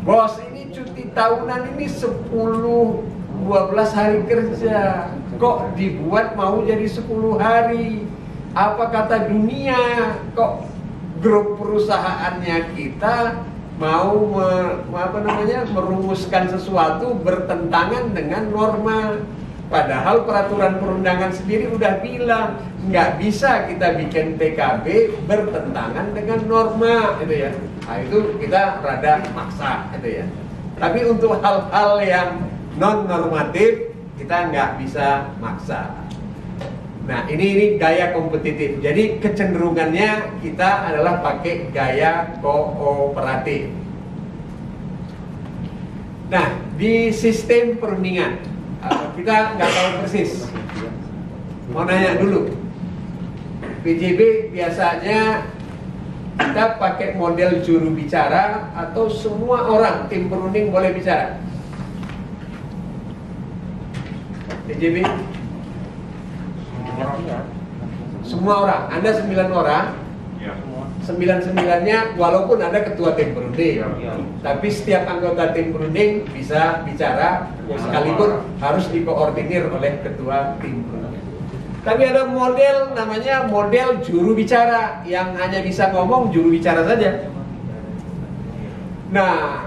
Bos 0.05 0.37
ini 0.45 0.69
cuti 0.69 1.09
tahunan 1.09 1.73
ini 1.73 1.89
10 1.89 3.08
12 3.45 3.97
hari 3.97 4.19
kerja. 4.27 5.09
Kok 5.39 5.79
dibuat 5.79 6.35
mau 6.35 6.59
jadi 6.63 6.83
10 6.83 7.39
hari? 7.39 8.03
Apa 8.51 8.91
kata 8.91 9.31
dunia? 9.31 9.79
Kok 10.35 10.67
grup 11.23 11.59
perusahaannya 11.59 12.75
kita 12.75 13.45
mau 13.79 14.19
me, 14.27 14.51
apa 14.91 15.23
namanya 15.23 15.63
merumuskan 15.71 16.51
sesuatu 16.51 17.15
bertentangan 17.23 18.11
dengan 18.11 18.51
norma? 18.51 19.23
Padahal 19.69 20.25
peraturan 20.25 20.81
perundangan 20.81 21.29
sendiri 21.29 21.69
udah 21.69 22.01
bilang 22.01 22.57
nggak 22.89 23.21
bisa 23.21 23.69
kita 23.69 24.01
bikin 24.01 24.33
PKB 24.41 25.13
bertentangan 25.29 26.09
dengan 26.17 26.41
norma 26.49 27.21
gitu 27.21 27.35
ya. 27.37 27.51
Nah, 27.85 27.97
itu 28.01 28.17
kita 28.41 28.81
rada 28.81 29.21
maksa 29.37 29.93
gitu 29.93 30.09
ya. 30.09 30.25
Tapi 30.81 30.99
untuk 31.05 31.37
hal-hal 31.37 31.91
yang 32.01 32.29
non 32.79 33.05
normatif 33.05 33.91
kita 34.15 34.49
nggak 34.49 34.79
bisa 34.79 35.35
maksa. 35.43 36.07
Nah 37.03 37.27
ini 37.27 37.45
ini 37.55 37.65
gaya 37.75 38.15
kompetitif. 38.15 38.79
Jadi 38.79 39.19
kecenderungannya 39.19 40.39
kita 40.39 40.69
adalah 40.87 41.19
pakai 41.19 41.73
gaya 41.75 42.39
kooperatif. 42.39 43.75
Nah 46.31 46.47
di 46.79 47.11
sistem 47.11 47.75
perundingan 47.81 48.39
uh, 48.79 49.11
kita 49.19 49.59
nggak 49.59 49.69
tahu 49.69 49.89
persis. 50.03 50.47
Mau 51.75 51.83
nanya 51.83 52.15
dulu. 52.15 52.55
PJB 53.83 54.51
biasanya 54.55 55.49
kita 56.39 56.79
pakai 56.79 57.19
model 57.19 57.59
juru 57.63 57.91
bicara 57.91 58.71
atau 58.71 59.11
semua 59.11 59.67
orang 59.67 60.07
tim 60.07 60.31
perunding 60.31 60.71
boleh 60.71 60.95
bicara. 60.95 61.48
TJB? 64.79 65.03
Semua 68.23 68.55
orang. 68.63 68.83
Anda 68.95 69.11
sembilan 69.11 69.49
orang. 69.51 69.85
Ya. 70.39 70.53
Sembilan 71.03 71.39
sembilannya, 71.43 72.15
walaupun 72.15 72.63
ada 72.63 72.79
ketua 72.85 73.11
tim 73.19 73.35
perunding, 73.35 73.81
Ya. 73.99 74.13
tapi 74.39 74.71
setiap 74.71 75.03
anggota 75.09 75.51
tim 75.51 75.75
perunding 75.75 76.23
bisa 76.31 76.85
bicara, 76.87 77.49
sekalipun 77.67 78.47
harus 78.63 78.87
dikoordinir 78.87 79.67
oleh 79.67 79.99
ketua 79.99 80.55
tim 80.63 80.85
perunding. 80.87 81.23
Tapi 81.83 82.01
ada 82.07 82.23
model 82.29 82.95
namanya 82.95 83.47
model 83.51 83.99
juru 84.05 84.31
bicara 84.31 85.03
yang 85.03 85.35
hanya 85.35 85.59
bisa 85.59 85.91
ngomong 85.91 86.31
juru 86.31 86.55
bicara 86.55 86.87
saja. 86.87 87.27
Nah, 89.09 89.65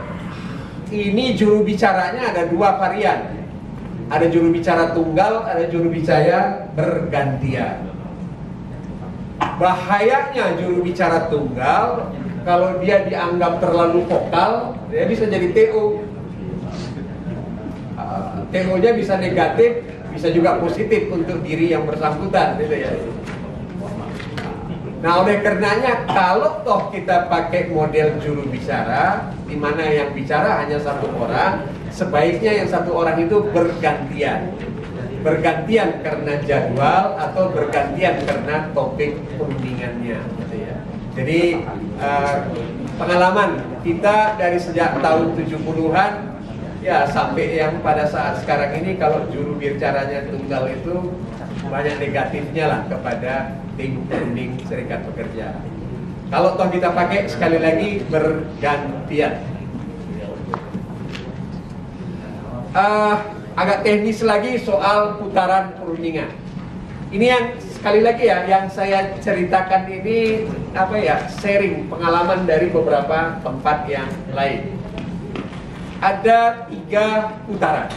ini 0.88 1.34
juru 1.36 1.66
bicaranya 1.66 2.32
ada 2.32 2.48
dua 2.48 2.78
varian 2.78 3.41
ada 4.12 4.28
juru 4.28 4.52
bicara 4.52 4.92
tunggal, 4.92 5.48
ada 5.48 5.64
juru 5.72 5.88
bicara 5.88 6.68
bergantian. 6.76 7.88
Bahayanya 9.56 10.60
juru 10.60 10.84
bicara 10.84 11.32
tunggal, 11.32 12.12
kalau 12.44 12.76
dia 12.84 13.08
dianggap 13.08 13.64
terlalu 13.64 14.04
vokal, 14.04 14.76
dia 14.92 15.08
bisa 15.08 15.24
jadi 15.24 15.48
TO. 15.56 16.04
Uh, 17.96 18.44
TO-nya 18.52 18.92
bisa 18.92 19.16
negatif, 19.16 19.80
bisa 20.12 20.28
juga 20.28 20.60
positif 20.60 21.08
untuk 21.08 21.40
diri 21.40 21.72
yang 21.72 21.88
bersangkutan, 21.88 22.60
gitu 22.60 22.76
ya. 22.76 22.92
Nah, 25.02 25.24
oleh 25.24 25.42
karenanya 25.42 26.06
kalau 26.06 26.62
toh 26.62 26.92
kita 26.94 27.26
pakai 27.26 27.72
model 27.72 28.22
juru 28.22 28.46
bicara, 28.46 29.34
di 29.48 29.58
mana 29.58 29.82
yang 29.82 30.14
bicara 30.14 30.62
hanya 30.62 30.78
satu 30.78 31.10
orang, 31.18 31.66
sebaiknya 31.92 32.64
yang 32.64 32.68
satu 32.72 32.90
orang 32.96 33.20
itu 33.22 33.44
bergantian 33.52 34.56
bergantian 35.22 36.02
karena 36.02 36.34
jadwal 36.44 37.14
atau 37.14 37.54
bergantian 37.54 38.18
karena 38.26 38.68
topik 38.74 39.14
perundingannya 39.38 40.18
gitu 40.18 40.56
ya. 40.58 40.76
Jadi 41.14 41.62
uh, 42.02 42.36
pengalaman 42.98 43.62
kita 43.86 44.34
dari 44.36 44.58
sejak 44.58 44.98
tahun 44.98 45.38
70-an 45.38 46.12
ya 46.82 47.06
sampai 47.06 47.62
yang 47.62 47.78
pada 47.80 48.10
saat 48.10 48.42
sekarang 48.42 48.82
ini 48.82 48.98
kalau 48.98 49.22
juru 49.30 49.54
bicaranya 49.54 50.26
tunggal 50.26 50.66
itu 50.66 51.14
banyak 51.70 51.96
negatifnya 52.02 52.64
lah 52.66 52.80
kepada 52.90 53.54
tim 53.78 54.02
perunding 54.10 54.58
serikat 54.66 55.06
pekerja. 55.06 55.54
Kalau 56.32 56.58
toh 56.58 56.68
kita 56.72 56.90
pakai 56.90 57.28
sekali 57.30 57.60
lagi 57.62 58.02
bergantian 58.10 59.38
uh, 62.76 63.14
agak 63.56 63.84
teknis 63.84 64.20
lagi 64.24 64.60
soal 64.60 65.20
putaran 65.20 65.76
perundingan. 65.76 66.32
Ini 67.12 67.26
yang 67.28 67.44
sekali 67.60 68.00
lagi 68.00 68.24
ya, 68.24 68.48
yang 68.48 68.72
saya 68.72 69.12
ceritakan 69.20 69.84
ini 69.92 70.48
apa 70.72 70.96
ya, 70.96 71.16
sharing 71.28 71.92
pengalaman 71.92 72.48
dari 72.48 72.72
beberapa 72.72 73.36
tempat 73.44 73.84
yang 73.84 74.08
lain. 74.32 74.72
Ada 76.00 76.66
tiga 76.72 77.36
putaran. 77.44 77.92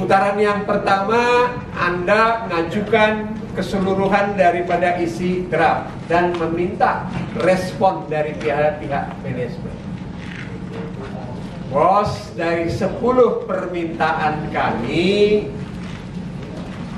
Putaran 0.00 0.40
yang 0.40 0.64
pertama, 0.64 1.52
Anda 1.76 2.48
mengajukan 2.48 3.36
keseluruhan 3.52 4.40
daripada 4.40 4.96
isi 4.96 5.44
draft 5.52 5.92
dan 6.08 6.32
meminta 6.40 7.04
respon 7.36 8.08
dari 8.08 8.32
pihak-pihak 8.40 9.12
manajemen. 9.20 9.79
Bos, 11.70 12.34
dari 12.34 12.66
10 12.66 12.98
permintaan 13.46 14.50
kami 14.50 15.46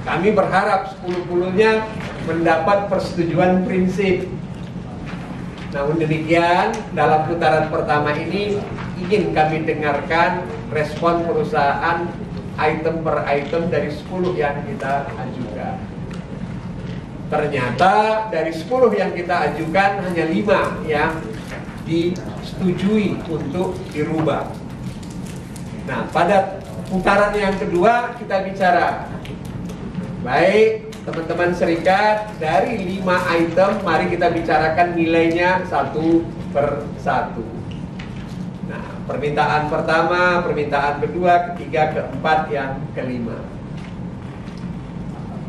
Kami 0.03 0.29
berharap 0.33 0.97
10-10-nya 1.05 1.85
mendapat 2.25 2.89
persetujuan 2.89 3.69
prinsip 3.69 4.33
Namun 5.77 6.01
demikian, 6.01 6.73
dalam 6.97 7.29
putaran 7.29 7.69
pertama 7.69 8.17
ini 8.17 8.57
ingin 8.97 9.37
kami 9.37 9.69
dengarkan 9.69 10.49
respon 10.73 11.25
perusahaan 11.29 12.09
item 12.57 13.05
per 13.05 13.25
item 13.29 13.73
dari 13.73 13.89
10 13.89 14.37
yang 14.37 14.57
kita 14.69 15.09
ajukan. 15.17 15.77
Ternyata 17.33 17.93
dari 18.29 18.53
10 18.53 18.93
yang 18.93 19.13
kita 19.17 19.53
ajukan 19.53 19.91
hanya 20.05 20.25
5 20.29 20.85
yang 20.85 21.13
disetujui 21.89 23.17
untuk 23.27 23.81
dirubah. 23.91 24.62
Nah, 25.83 26.07
pada 26.15 26.63
putaran 26.87 27.35
yang 27.35 27.59
kedua 27.59 28.15
kita 28.21 28.47
bicara. 28.47 29.11
Baik, 30.23 30.95
teman-teman 31.03 31.51
serikat 31.51 32.31
Dari 32.39 32.79
lima 32.79 33.19
item, 33.35 33.83
mari 33.83 34.07
kita 34.07 34.31
bicarakan 34.31 34.95
nilainya 34.95 35.67
satu 35.67 36.23
per 36.55 36.87
satu. 37.03 37.43
Nah, 38.71 39.03
permintaan 39.11 39.67
pertama, 39.67 40.47
permintaan 40.47 41.03
kedua, 41.03 41.51
ketiga, 41.53 41.91
keempat, 41.91 42.47
yang 42.55 42.79
kelima. 42.95 43.43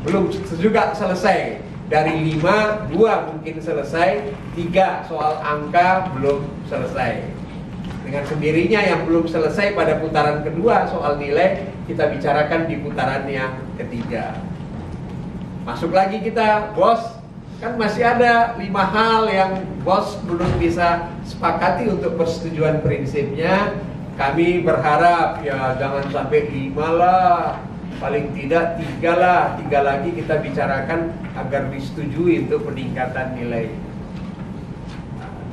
Belum 0.01 0.33
juga 0.57 0.97
selesai. 0.97 1.61
Dari 1.83 2.33
lima, 2.33 2.87
dua 2.89 3.27
mungkin 3.27 3.59
selesai 3.59 4.33
Tiga 4.55 5.03
soal 5.05 5.43
angka 5.43 6.09
belum 6.15 6.41
selesai 6.65 7.32
dengan 8.13 8.29
sendirinya 8.29 8.77
yang 8.85 9.09
belum 9.09 9.25
selesai 9.25 9.73
pada 9.73 9.97
putaran 9.97 10.45
kedua 10.45 10.85
soal 10.85 11.17
nilai 11.17 11.65
kita 11.89 12.13
bicarakan 12.13 12.69
di 12.69 12.77
putaran 12.77 13.25
yang 13.25 13.57
ketiga. 13.73 14.37
Masuk 15.65 15.89
lagi 15.89 16.21
kita, 16.21 16.77
bos, 16.77 17.01
kan 17.57 17.73
masih 17.73 18.05
ada 18.05 18.53
lima 18.61 18.85
hal 18.85 19.25
yang 19.33 19.65
bos 19.81 20.21
belum 20.29 20.61
bisa 20.61 21.09
sepakati 21.25 21.89
untuk 21.89 22.13
persetujuan 22.21 22.85
prinsipnya. 22.85 23.81
kami 24.13 24.61
berharap 24.61 25.41
ya 25.41 25.73
jangan 25.81 26.05
sampai 26.13 26.45
lima 26.53 26.85
lah, 26.93 27.65
paling 27.97 28.29
tidak 28.37 28.77
tiga 28.77 29.17
lah, 29.17 29.41
tiga 29.57 29.81
lagi 29.81 30.13
kita 30.13 30.37
bicarakan 30.37 31.17
agar 31.33 31.73
disetujui 31.73 32.45
untuk 32.45 32.61
peningkatan 32.69 33.33
nilai. 33.33 33.73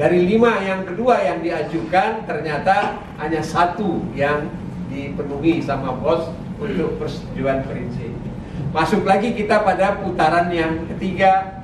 Dari 0.00 0.24
lima 0.24 0.64
yang 0.64 0.88
kedua 0.88 1.20
yang 1.20 1.44
diajukan 1.44 2.24
ternyata 2.24 3.04
hanya 3.20 3.44
satu 3.44 4.00
yang 4.16 4.48
dipenuhi 4.88 5.60
sama 5.60 5.92
bos 5.92 6.32
untuk 6.56 6.96
persetujuan 6.96 7.68
prinsip. 7.68 8.08
Masuk 8.72 9.04
lagi 9.04 9.36
kita 9.36 9.60
pada 9.60 10.00
putaran 10.00 10.48
yang 10.48 10.88
ketiga 10.96 11.60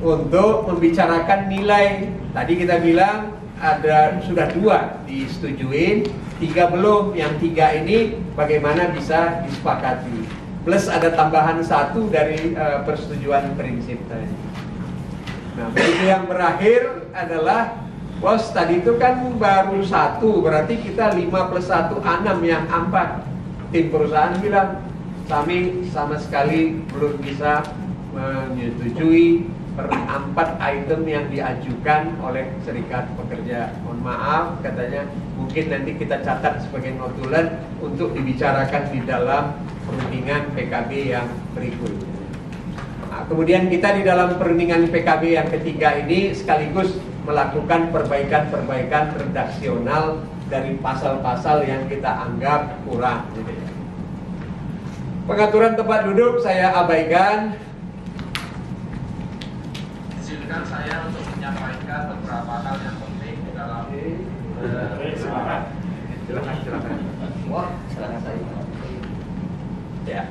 untuk 0.00 0.72
membicarakan 0.72 1.52
nilai. 1.52 2.16
Tadi 2.32 2.52
kita 2.64 2.80
bilang 2.80 3.36
ada 3.60 4.16
sudah 4.24 4.48
dua 4.56 5.04
disetujui, 5.04 6.08
tiga 6.40 6.72
belum. 6.72 7.12
Yang 7.12 7.44
tiga 7.44 7.76
ini 7.76 8.16
bagaimana 8.32 8.88
bisa 8.96 9.44
disepakati. 9.44 10.24
Plus 10.64 10.88
ada 10.88 11.12
tambahan 11.12 11.60
satu 11.60 12.08
dari 12.08 12.56
uh, 12.56 12.88
persetujuan 12.88 13.52
prinsip 13.52 14.00
tadi. 14.08 14.45
Nah, 15.56 15.72
begitu 15.72 16.04
yang 16.04 16.28
berakhir 16.28 17.08
adalah 17.16 17.80
bos 18.20 18.52
tadi 18.52 18.84
itu 18.84 19.00
kan 19.00 19.40
baru 19.40 19.80
satu, 19.80 20.44
berarti 20.44 20.76
kita 20.84 21.16
lima 21.16 21.48
plus 21.48 21.72
satu 21.72 22.04
enam 22.04 22.44
yang 22.44 22.68
empat. 22.68 23.24
Tim 23.72 23.88
perusahaan 23.88 24.36
bilang 24.36 24.84
kami 25.26 25.88
sama 25.88 26.20
sekali 26.20 26.84
belum 26.92 27.18
bisa 27.24 27.64
menyetujui 28.12 29.48
per 29.76 29.92
empat 29.92 30.56
item 30.60 31.04
yang 31.04 31.24
diajukan 31.28 32.16
oleh 32.20 32.48
serikat 32.64 33.08
pekerja. 33.16 33.76
Mohon 33.84 34.00
maaf, 34.12 34.44
katanya 34.64 35.04
mungkin 35.36 35.64
nanti 35.68 35.96
kita 36.00 36.24
catat 36.24 36.64
sebagai 36.64 36.96
notulen 36.96 37.60
untuk 37.84 38.16
dibicarakan 38.16 38.88
di 38.88 39.00
dalam 39.04 39.56
perundingan 39.84 40.52
PKB 40.56 40.90
yang 41.12 41.28
berikut. 41.52 42.15
Nah, 43.16 43.24
kemudian 43.32 43.72
kita 43.72 43.96
di 43.96 44.04
dalam 44.04 44.36
perundingan 44.36 44.92
PKB 44.92 45.40
yang 45.40 45.48
ketiga 45.48 45.96
ini 46.04 46.36
sekaligus 46.36 47.00
melakukan 47.24 47.88
perbaikan-perbaikan 47.88 49.16
redaksional 49.16 50.20
dari 50.52 50.76
pasal-pasal 50.84 51.64
yang 51.64 51.88
kita 51.88 52.12
anggap 52.12 52.76
kurang. 52.84 53.24
Gitu 53.32 53.56
ya. 53.56 53.68
Pengaturan 55.24 55.80
tempat 55.80 56.12
duduk 56.12 56.44
saya 56.44 56.76
abaikan 56.76 57.56
izinkan 60.20 60.60
saya 60.68 61.08
untuk 61.08 61.24
menyampaikan 61.40 62.12
beberapa 62.12 62.54
hal 62.68 62.76
yang 62.84 63.00
penting 63.00 63.36
di 63.48 63.50
dalam 63.56 63.88
uh, 64.60 64.92
silakan 65.16 65.60
silakan 66.60 66.94
wah 67.48 67.68
silakan 67.88 68.20
saya 68.20 68.38
ya 70.04 70.22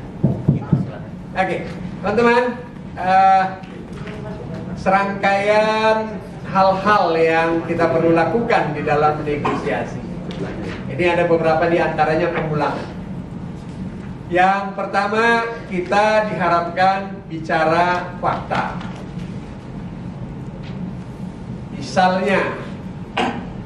oke 1.34 1.34
okay. 1.34 1.60
teman-teman 2.04 2.65
uh, 2.96 3.44
serangkaian 4.80 6.20
hal-hal 6.50 7.06
yang 7.20 7.50
kita 7.68 7.92
perlu 7.92 8.16
lakukan 8.16 8.72
di 8.76 8.82
dalam 8.88 9.22
negosiasi. 9.24 10.00
Ini 10.92 11.04
ada 11.20 11.28
beberapa 11.28 11.68
di 11.68 11.78
antaranya 11.80 12.32
pengulangan. 12.32 12.96
Yang 14.32 14.64
pertama 14.74 15.46
kita 15.70 16.32
diharapkan 16.32 17.20
bicara 17.30 18.18
fakta. 18.18 18.80
Misalnya, 21.76 22.58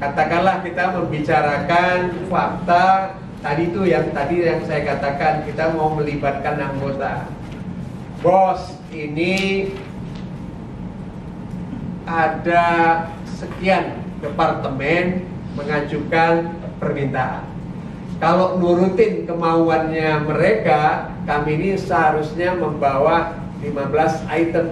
katakanlah 0.02 0.60
kita 0.60 0.84
membicarakan 0.98 1.98
fakta 2.28 3.16
tadi 3.40 3.72
itu 3.72 3.88
yang 3.88 4.12
tadi 4.12 4.44
yang 4.44 4.60
saya 4.68 4.84
katakan 4.96 5.48
kita 5.48 5.72
mau 5.72 5.96
melibatkan 5.96 6.60
anggota. 6.60 7.24
Bos, 8.20 8.79
ini 8.90 9.70
ada 12.06 12.66
sekian 13.38 14.02
departemen 14.18 15.24
mengajukan 15.54 16.50
permintaan. 16.82 17.46
Kalau 18.20 18.60
nurutin 18.60 19.24
kemauannya 19.24 20.28
mereka, 20.28 21.08
kami 21.24 21.56
ini 21.56 21.70
seharusnya 21.80 22.52
membawa 22.52 23.40
15 23.64 24.28
item 24.28 24.66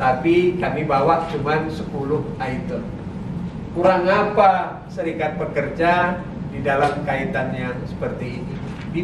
tapi 0.00 0.56
kami 0.56 0.88
bawa 0.88 1.28
cuma 1.28 1.60
10 1.68 1.76
item. 2.40 2.82
Kurang 3.76 4.08
apa 4.08 4.82
serikat 4.88 5.36
pekerja 5.36 6.24
di 6.50 6.64
dalam 6.64 7.04
kaitan 7.04 7.52
yang 7.52 7.76
seperti 7.84 8.40
ini? 8.40 8.54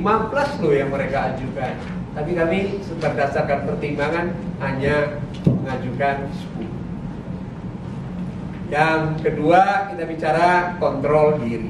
15 0.01 0.61
loh 0.65 0.75
yang 0.75 0.91
mereka 0.91 1.37
ajukan. 1.37 1.96
Tapi 2.17 2.33
kami 2.33 2.81
berdasarkan 2.97 3.69
pertimbangan 3.69 4.33
hanya 4.65 5.21
mengajukan 5.45 6.33
10. 6.57 8.73
Yang 8.73 9.01
kedua 9.21 9.93
kita 9.93 10.05
bicara 10.09 10.81
kontrol 10.81 11.37
diri. 11.45 11.69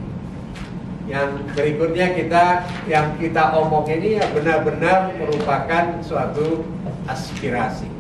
Yang 1.11 1.51
berikutnya 1.59 2.15
kita 2.15 2.63
yang 2.87 3.19
kita 3.19 3.59
omong 3.59 3.91
ini 3.91 4.23
ya 4.23 4.27
benar-benar 4.31 5.19
merupakan 5.19 5.99
suatu 6.03 6.67
aspirasi 7.07 7.97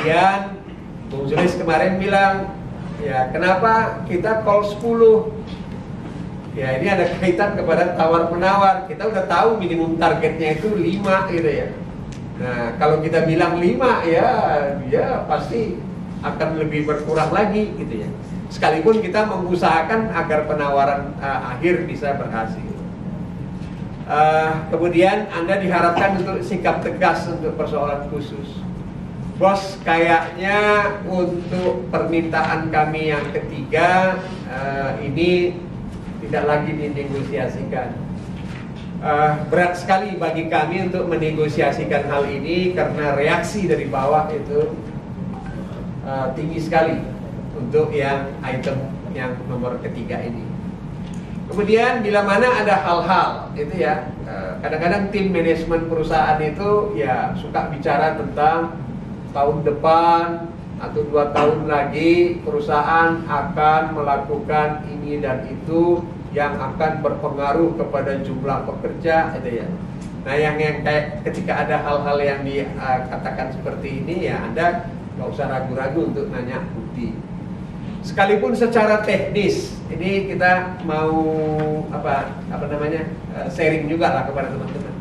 kemudian 0.00 0.56
Bung 1.12 1.28
Julius 1.28 1.60
kemarin 1.60 2.00
bilang 2.00 2.56
ya 3.04 3.28
kenapa 3.28 4.00
kita 4.08 4.40
call 4.48 4.64
10 4.64 5.59
ya 6.54 6.78
ini 6.82 6.86
ada 6.90 7.04
kaitan 7.22 7.54
kepada 7.54 7.94
tawar 7.94 8.26
menawar 8.30 8.90
kita 8.90 9.06
udah 9.06 9.24
tahu 9.30 9.62
minimum 9.62 9.94
targetnya 9.94 10.58
itu 10.58 10.74
5 10.74 11.34
gitu 11.34 11.50
ya. 11.50 11.68
Nah 12.40 12.74
kalau 12.80 12.98
kita 13.04 13.22
bilang 13.28 13.62
5 13.62 14.10
ya 14.10 14.28
ya 14.90 15.06
pasti 15.30 15.78
akan 16.20 16.48
lebih 16.60 16.84
berkurang 16.84 17.30
lagi 17.30 17.70
gitu 17.78 18.04
ya. 18.04 18.08
Sekalipun 18.50 18.98
kita 18.98 19.30
mengusahakan 19.30 20.10
agar 20.10 20.50
penawaran 20.50 21.14
uh, 21.22 21.54
akhir 21.54 21.86
bisa 21.86 22.18
berhasil. 22.18 22.66
Uh, 24.10 24.66
kemudian 24.74 25.30
Anda 25.30 25.62
diharapkan 25.62 26.18
untuk 26.18 26.42
sikap 26.42 26.82
tegas 26.82 27.30
untuk 27.30 27.54
persoalan 27.54 28.10
khusus. 28.10 28.58
Bos, 29.38 29.78
kayaknya 29.86 30.58
untuk 31.06 31.88
permintaan 31.88 32.68
kami 32.68 33.14
yang 33.14 33.24
ketiga 33.32 34.18
uh, 34.50 34.98
ini 35.00 35.56
tidak 36.30 36.46
lagi 36.46 36.70
dinegosiasikan. 36.78 37.90
Uh, 39.02 39.42
berat 39.50 39.74
sekali 39.74 40.14
bagi 40.14 40.46
kami 40.46 40.86
untuk 40.86 41.10
menegosiasikan 41.10 42.06
hal 42.06 42.22
ini 42.30 42.70
karena 42.70 43.18
reaksi 43.18 43.66
dari 43.66 43.90
bawah 43.90 44.30
itu 44.30 44.70
uh, 46.06 46.30
tinggi 46.38 46.62
sekali 46.62 47.02
untuk 47.58 47.90
yang 47.90 48.30
item 48.46 48.78
yang 49.10 49.34
nomor 49.50 49.74
ketiga 49.82 50.22
ini. 50.22 50.46
Kemudian 51.50 52.06
bila 52.06 52.22
mana 52.22 52.62
ada 52.62 52.78
hal-hal 52.78 53.50
itu 53.58 53.74
ya 53.82 54.06
kadang-kadang 54.62 55.10
tim 55.10 55.34
manajemen 55.34 55.90
perusahaan 55.90 56.38
itu 56.38 56.94
ya 56.94 57.34
suka 57.34 57.74
bicara 57.74 58.14
tentang 58.14 58.78
tahun 59.34 59.66
depan 59.66 60.46
atau 60.78 61.00
dua 61.10 61.34
tahun 61.34 61.66
lagi 61.66 62.38
perusahaan 62.46 63.26
akan 63.26 63.98
melakukan 63.98 64.86
ini 64.86 65.18
dan 65.18 65.42
itu 65.50 66.06
yang 66.30 66.54
akan 66.58 67.02
berpengaruh 67.02 67.74
kepada 67.74 68.22
jumlah 68.22 68.66
pekerja 68.66 69.34
itu 69.42 69.64
ya. 69.64 69.68
Nah 70.22 70.34
yang 70.36 70.56
yang 70.60 70.84
kayak 70.84 71.24
ketika 71.26 71.66
ada 71.66 71.80
hal-hal 71.80 72.18
yang 72.20 72.40
dikatakan 72.44 73.56
seperti 73.56 74.04
ini 74.04 74.30
ya 74.30 74.44
Anda 74.46 74.90
nggak 75.18 75.28
usah 75.32 75.46
ragu-ragu 75.50 76.12
untuk 76.12 76.30
nanya 76.30 76.62
bukti. 76.70 77.16
Sekalipun 78.00 78.56
secara 78.56 79.04
teknis 79.04 79.74
ini 79.90 80.30
kita 80.30 80.80
mau 80.86 81.20
apa 81.90 82.32
apa 82.48 82.64
namanya 82.70 83.10
eh, 83.36 83.48
sharing 83.50 83.90
juga 83.90 84.08
lah 84.14 84.22
kepada 84.30 84.54
teman-teman 84.54 85.00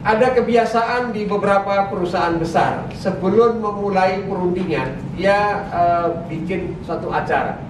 ada 0.00 0.32
kebiasaan 0.32 1.12
di 1.12 1.28
beberapa 1.28 1.92
perusahaan 1.92 2.40
besar 2.40 2.88
sebelum 2.96 3.60
memulai 3.60 4.24
perundingan 4.24 4.96
dia 5.12 5.68
uh, 5.68 6.24
bikin 6.24 6.72
satu 6.88 7.12
acara 7.12 7.60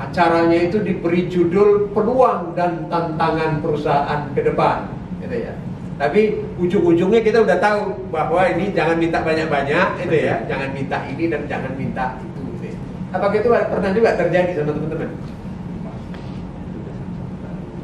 acaranya 0.00 0.58
itu 0.64 0.80
diberi 0.80 1.28
judul 1.28 1.92
peluang 1.92 2.56
dan 2.56 2.88
tantangan 2.88 3.60
perusahaan 3.60 4.32
ke 4.32 4.40
depan 4.40 4.88
gitu 5.20 5.36
ya. 5.36 5.52
Tapi 6.00 6.40
ujung-ujungnya 6.56 7.20
kita 7.20 7.44
udah 7.44 7.60
tahu 7.60 8.08
bahwa 8.08 8.48
ini 8.48 8.72
jangan 8.72 8.96
minta 8.96 9.20
banyak-banyak 9.20 10.08
itu 10.08 10.16
ya. 10.24 10.40
Jangan 10.48 10.72
minta 10.72 11.04
ini 11.04 11.28
dan 11.28 11.44
jangan 11.44 11.76
minta 11.76 12.16
itu 12.24 12.40
gitu 12.56 12.66
ya. 12.72 12.76
apakah 13.12 13.36
itu 13.36 13.48
pernah 13.52 13.90
juga 13.92 14.10
terjadi 14.16 14.50
sama 14.56 14.72
teman-teman? 14.72 15.10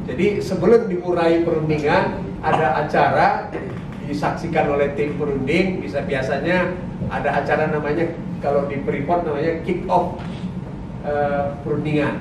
Jadi 0.09 0.27
sebelum 0.41 0.81
dimulai 0.89 1.45
perundingan 1.45 2.25
ada 2.41 2.81
acara 2.81 3.53
disaksikan 4.09 4.73
oleh 4.73 4.97
tim 4.97 5.13
perunding. 5.21 5.85
Bisa 5.85 6.01
biasanya 6.01 6.73
ada 7.13 7.29
acara 7.45 7.69
namanya 7.69 8.09
kalau 8.41 8.65
di 8.65 8.81
Freeport 8.81 9.29
namanya 9.29 9.61
kick 9.61 9.85
off 9.85 10.17
eh, 11.07 11.43
perundingan. 11.63 12.15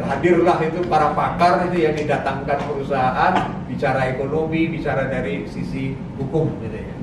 Hadirlah 0.00 0.58
itu 0.66 0.82
para 0.90 1.14
pakar 1.14 1.70
itu 1.70 1.86
yang 1.86 1.94
didatangkan 1.94 2.58
perusahaan 2.66 3.34
bicara 3.70 4.10
ekonomi, 4.10 4.66
bicara 4.66 5.06
dari 5.06 5.46
sisi 5.46 5.94
hukum 6.18 6.50
gitu 6.64 6.74
ya. 6.74 6.96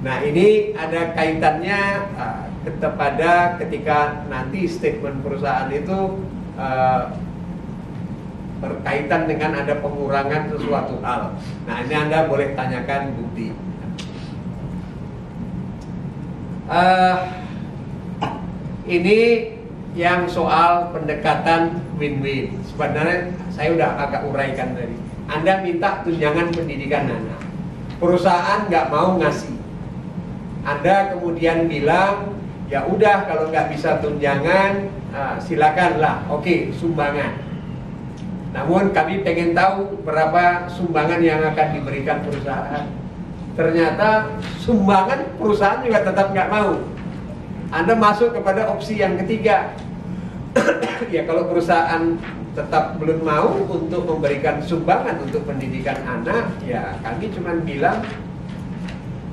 Nah 0.00 0.16
ini 0.24 0.72
ada 0.76 1.12
kaitannya 1.12 1.80
uh, 2.16 2.44
kepada 2.80 3.56
ketika 3.60 4.24
nanti 4.32 4.64
statement 4.64 5.20
perusahaan 5.20 5.68
itu 5.72 6.24
uh, 6.56 7.12
berkaitan 8.60 9.28
dengan 9.28 9.64
ada 9.64 9.80
pengurangan 9.80 10.52
sesuatu 10.52 11.00
hal. 11.00 11.36
Nah 11.64 11.76
ini 11.84 11.94
anda 11.96 12.28
boleh 12.28 12.52
tanyakan 12.52 13.16
bukti. 13.16 13.56
Uh, 16.70 17.16
ini 18.86 19.18
yang 19.98 20.30
soal 20.30 20.94
pendekatan 20.94 21.82
win-win. 21.98 22.54
Sebenarnya 22.70 23.34
saya 23.50 23.74
udah 23.74 23.90
agak 24.06 24.22
uraikan 24.30 24.78
tadi. 24.78 24.96
Anda 25.30 25.62
minta 25.62 26.02
tunjangan 26.02 26.50
pendidikan 26.50 27.06
anak, 27.06 27.42
perusahaan 28.02 28.66
nggak 28.66 28.90
mau 28.90 29.14
ngasih. 29.18 29.54
Anda 30.66 31.14
kemudian 31.14 31.70
bilang 31.70 32.34
ya 32.66 32.86
udah 32.86 33.26
kalau 33.30 33.50
nggak 33.50 33.70
bisa 33.74 34.02
tunjangan 34.02 34.90
uh, 35.14 35.38
silakanlah, 35.38 36.26
oke 36.26 36.74
sumbangan. 36.74 37.46
Namun 38.50 38.90
kami 38.90 39.22
pengen 39.22 39.54
tahu 39.54 40.02
berapa 40.02 40.66
sumbangan 40.66 41.22
yang 41.22 41.38
akan 41.54 41.66
diberikan 41.78 42.18
perusahaan. 42.26 42.90
Ternyata 43.54 44.34
sumbangan 44.58 45.38
perusahaan 45.38 45.82
juga 45.86 46.02
tetap 46.02 46.34
nggak 46.34 46.50
mau. 46.50 46.74
Anda 47.70 47.94
masuk 47.94 48.34
kepada 48.34 48.66
opsi 48.66 48.98
yang 48.98 49.14
ketiga. 49.22 49.70
ya 51.14 51.22
kalau 51.22 51.46
perusahaan 51.46 52.18
tetap 52.50 52.98
belum 52.98 53.22
mau 53.22 53.62
untuk 53.70 54.02
memberikan 54.10 54.58
sumbangan 54.58 55.22
untuk 55.22 55.46
pendidikan 55.46 56.02
anak, 56.02 56.50
ya 56.66 56.98
kami 57.06 57.30
cuma 57.30 57.54
bilang 57.62 58.02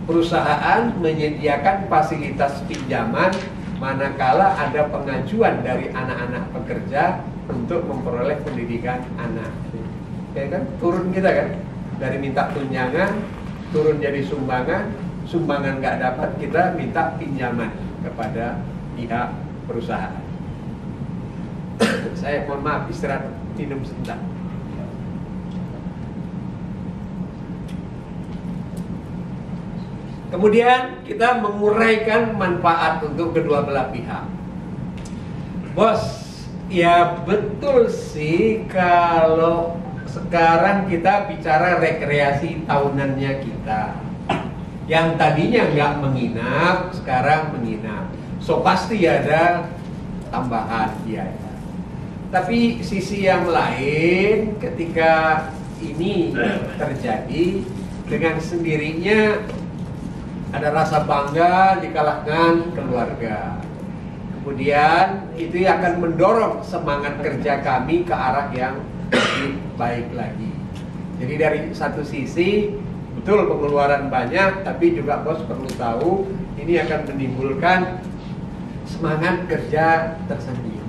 perusahaan 0.06 0.94
menyediakan 1.02 1.90
fasilitas 1.90 2.62
pinjaman 2.70 3.34
manakala 3.82 4.54
ada 4.54 4.86
pengajuan 4.94 5.66
dari 5.66 5.90
anak-anak 5.90 6.46
pekerja 6.54 7.26
untuk 7.50 7.90
memperoleh 7.90 8.38
pendidikan 8.46 9.02
anak. 9.18 9.50
Ya 10.38 10.46
kan? 10.54 10.70
Turun 10.78 11.10
kita 11.10 11.30
kan 11.34 11.50
dari 11.98 12.22
minta 12.22 12.54
tunjangan 12.54 13.18
turun 13.74 13.98
jadi 13.98 14.22
sumbangan, 14.22 14.94
sumbangan 15.26 15.82
nggak 15.82 15.98
dapat 16.00 16.30
kita 16.38 16.78
minta 16.78 17.18
pinjaman 17.18 17.87
kepada 18.08 18.64
pihak 18.96 19.36
perusahaan. 19.68 20.24
Saya 22.16 22.48
mohon 22.48 22.64
maaf 22.64 22.90
istirahat 22.90 23.30
minum 23.60 23.84
sebentar. 23.84 24.18
Kemudian 30.28 31.08
kita 31.08 31.40
menguraikan 31.40 32.36
manfaat 32.36 33.00
untuk 33.00 33.32
kedua 33.32 33.64
belah 33.64 33.88
pihak. 33.96 34.28
Bos, 35.72 36.04
ya 36.68 37.22
betul 37.24 37.88
sih 37.88 38.68
kalau 38.68 39.80
sekarang 40.04 40.90
kita 40.92 41.32
bicara 41.32 41.80
rekreasi 41.80 42.66
tahunannya 42.68 43.32
kita. 43.40 44.07
Yang 44.88 45.08
tadinya 45.20 45.64
nggak 45.68 45.94
menginap, 46.00 46.78
sekarang 46.96 47.52
menginap. 47.60 48.08
So 48.40 48.64
pasti 48.64 49.04
ada 49.04 49.68
tambahan 50.32 50.96
biaya. 51.04 51.52
Tapi 52.32 52.80
sisi 52.84 53.28
yang 53.28 53.48
lain 53.48 54.56
ketika 54.60 55.48
ini 55.84 56.32
terjadi 56.80 57.46
dengan 58.08 58.36
sendirinya 58.40 59.44
ada 60.56 60.72
rasa 60.72 61.04
bangga 61.04 61.84
di 61.84 61.92
kalangan 61.92 62.72
keluarga. 62.72 63.60
Kemudian 64.40 65.28
itu 65.36 65.68
akan 65.68 65.94
mendorong 66.00 66.64
semangat 66.64 67.20
kerja 67.20 67.60
kami 67.60 68.08
ke 68.08 68.16
arah 68.16 68.48
yang 68.56 68.80
lebih 69.12 69.60
baik 69.76 70.08
lagi. 70.16 70.52
Jadi 71.20 71.34
dari 71.36 71.60
satu 71.76 72.00
sisi 72.08 72.72
betul 73.22 73.50
pengeluaran 73.50 74.08
banyak, 74.08 74.64
tapi 74.64 74.94
juga 74.96 75.26
bos 75.26 75.42
perlu 75.44 75.70
tahu 75.76 76.12
ini 76.62 76.80
akan 76.82 77.00
menimbulkan 77.12 78.00
semangat 78.88 79.50
kerja 79.52 80.16
tersendiri. 80.30 80.80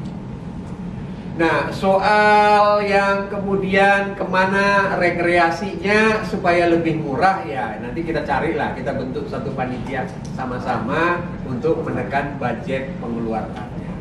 Nah, 1.38 1.70
soal 1.70 2.82
yang 2.82 3.30
kemudian 3.30 4.18
ke 4.18 4.26
mana 4.26 4.98
rekreasinya 4.98 6.26
supaya 6.26 6.66
lebih 6.66 6.98
murah 6.98 7.46
ya 7.46 7.78
nanti 7.78 8.02
kita 8.02 8.26
carilah, 8.26 8.74
kita 8.74 8.90
bentuk 8.98 9.30
satu 9.30 9.54
panitia 9.54 10.02
sama-sama 10.34 11.22
untuk 11.46 11.86
menekan 11.86 12.34
budget 12.42 12.90
pengeluarannya. 12.98 13.92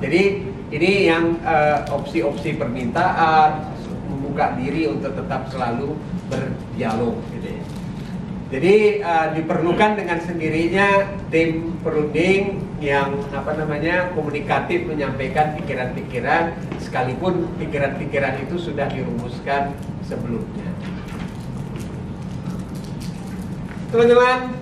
Jadi 0.00 0.22
ini 0.72 0.92
yang 1.12 1.36
opsi-opsi 1.92 2.56
uh, 2.56 2.64
permintaan 2.64 3.76
membuka 4.08 4.56
diri 4.56 4.88
untuk 4.88 5.12
tetap 5.12 5.44
selalu 5.52 5.92
berdialog 6.30 7.18
gitu 7.34 7.48
ya. 7.50 7.64
Jadi 8.50 8.98
uh, 8.98 9.30
diperlukan 9.38 9.94
dengan 9.94 10.18
sendirinya 10.18 11.06
tim 11.30 11.78
perunding 11.86 12.58
yang 12.82 13.14
apa 13.30 13.54
namanya 13.54 14.10
komunikatif 14.10 14.90
menyampaikan 14.90 15.54
pikiran-pikiran 15.54 16.58
sekalipun 16.82 17.46
pikiran-pikiran 17.62 18.42
itu 18.42 18.58
sudah 18.58 18.90
dirumuskan 18.90 19.70
sebelumnya. 20.02 20.66
Teman-teman, 23.94 24.54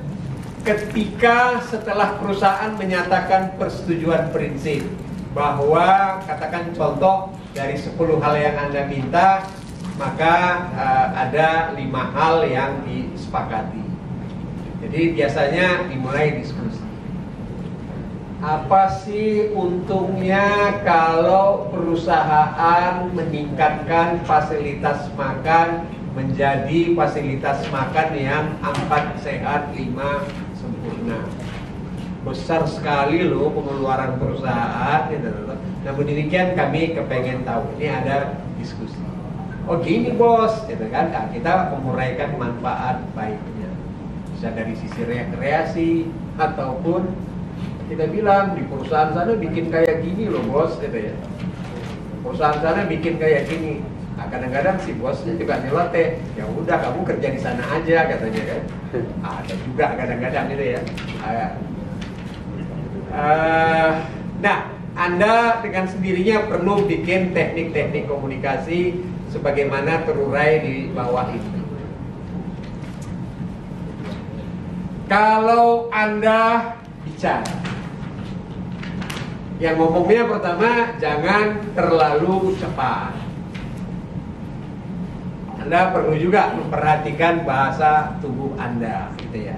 ketika 0.68 1.64
setelah 1.64 2.20
perusahaan 2.20 2.76
menyatakan 2.76 3.56
persetujuan 3.56 4.28
prinsip 4.36 4.84
bahwa 5.32 6.20
katakan 6.28 6.76
contoh 6.76 7.32
dari 7.56 7.76
10 7.76 7.96
hal 8.20 8.34
yang 8.36 8.56
Anda 8.68 8.84
minta 8.84 9.48
maka 9.98 10.34
uh, 10.78 11.06
ada 11.26 11.74
lima 11.74 12.14
hal 12.14 12.46
yang 12.46 12.86
disepakati. 12.86 13.82
Jadi 14.78 15.18
biasanya 15.18 15.90
dimulai 15.90 16.38
diskusi. 16.38 16.86
Apa 18.38 19.02
sih 19.02 19.50
untungnya 19.50 20.78
kalau 20.86 21.66
perusahaan 21.74 23.10
meningkatkan 23.10 24.22
fasilitas 24.22 25.10
makan 25.18 25.90
menjadi 26.14 26.94
fasilitas 26.94 27.66
makan 27.74 28.08
yang 28.14 28.54
empat 28.62 29.18
sehat 29.18 29.74
lima 29.74 30.22
sempurna? 30.54 31.26
Besar 32.22 32.62
sekali 32.70 33.26
loh 33.26 33.50
pengeluaran 33.50 34.14
perusahaan. 34.22 35.10
Gitu. 35.10 35.26
Namun 35.82 36.04
demikian 36.06 36.54
kami 36.54 36.94
kepengen 36.94 37.42
tahu. 37.42 37.66
Ini 37.74 37.86
ada 37.90 38.38
diskusi 38.62 38.97
oh 39.68 39.78
gini 39.84 40.16
bos 40.16 40.64
gitu 40.64 40.88
kan. 40.88 41.12
Nah, 41.12 41.28
kita 41.28 41.76
menguraikan 41.76 42.40
manfaat 42.40 43.04
baiknya. 43.12 43.70
Bisa 44.34 44.48
dari 44.56 44.74
sisi 44.74 45.00
rekreasi 45.04 46.08
ataupun 46.40 47.04
kita 47.92 48.08
bilang 48.08 48.56
di 48.56 48.64
perusahaan 48.64 49.12
sana 49.12 49.36
bikin 49.36 49.68
kayak 49.68 50.00
gini 50.00 50.32
loh 50.32 50.42
bos 50.48 50.80
gitu 50.80 51.12
ya. 51.12 51.14
Perusahaan 52.24 52.58
sana 52.64 52.88
bikin 52.88 53.20
kayak 53.20 53.46
gini. 53.46 53.84
Nah, 54.18 54.26
kadang-kadang 54.26 54.82
si 54.82 54.90
bosnya 54.98 55.38
juga 55.38 55.62
nyeloteh 55.62 56.18
ya 56.34 56.42
udah 56.42 56.76
kamu 56.82 57.06
kerja 57.06 57.28
di 57.30 57.38
sana 57.38 57.62
aja 57.70 58.10
katanya 58.10 58.42
kan. 58.50 58.62
Ada 59.22 59.54
juga 59.62 59.86
kadang-kadang 59.94 60.44
gitu 60.50 60.64
ya. 60.74 60.80
Uh, 63.08 64.04
nah 64.44 64.68
anda 64.98 65.62
dengan 65.64 65.88
sendirinya 65.88 66.44
perlu 66.50 66.84
bikin 66.84 67.32
teknik-teknik 67.32 68.04
komunikasi 68.10 68.98
sebagaimana 69.28 70.08
terurai 70.08 70.60
di 70.64 70.74
bawah 70.92 71.28
ini. 71.32 71.60
Kalau 75.08 75.88
Anda 75.88 76.76
bicara, 77.08 77.48
yang 79.56 79.80
ngomongnya 79.80 80.28
pertama 80.28 80.92
jangan 81.00 81.64
terlalu 81.72 82.52
cepat. 82.60 83.16
Anda 85.64 85.92
perlu 85.96 86.16
juga 86.16 86.52
memperhatikan 86.56 87.44
bahasa 87.48 88.20
tubuh 88.20 88.52
Anda, 88.60 89.12
gitu 89.20 89.48
ya, 89.48 89.56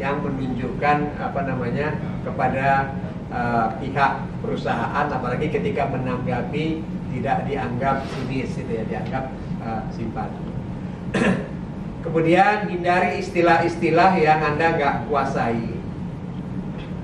yang 0.00 0.20
menunjukkan 0.24 1.16
apa 1.16 1.40
namanya 1.44 1.96
kepada 2.24 2.96
uh, 3.28 3.76
pihak 3.80 4.12
perusahaan, 4.40 5.06
apalagi 5.12 5.48
ketika 5.52 5.88
menanggapi 5.92 6.84
tidak 7.16 7.48
dianggap 7.48 8.04
sinis 8.12 8.52
itu 8.60 8.72
ya 8.72 8.84
dianggap 8.84 9.24
uh, 9.64 9.82
simpati 9.92 10.44
kemudian 12.04 12.68
hindari 12.68 13.24
istilah-istilah 13.24 14.20
yang 14.20 14.40
anda 14.44 14.76
nggak 14.76 14.94
kuasai 15.08 15.76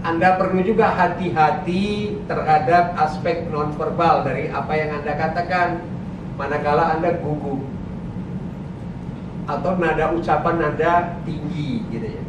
Anda 0.02 0.34
perlu 0.34 0.66
juga 0.66 0.90
hati-hati 0.98 2.18
terhadap 2.26 2.98
aspek 2.98 3.46
nonverbal 3.54 4.26
dari 4.26 4.50
apa 4.50 4.74
yang 4.74 4.98
Anda 4.98 5.14
katakan 5.14 5.78
manakala 6.34 6.98
Anda 6.98 7.22
gugup 7.22 7.62
atau 9.46 9.78
nada 9.78 10.10
ucapan 10.10 10.74
Anda 10.74 11.22
tinggi 11.22 11.86
gitu 11.94 12.18
ya. 12.18 12.22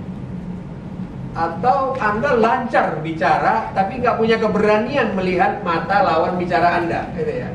Atau 1.34 1.98
Anda 1.98 2.38
lancar 2.38 3.02
bicara 3.02 3.74
tapi 3.74 4.06
nggak 4.06 4.22
punya 4.22 4.38
keberanian 4.38 5.18
melihat 5.18 5.66
mata 5.66 6.06
lawan 6.06 6.38
bicara 6.38 6.78
Anda 6.78 7.10
gitu 7.18 7.34
ya. 7.42 7.50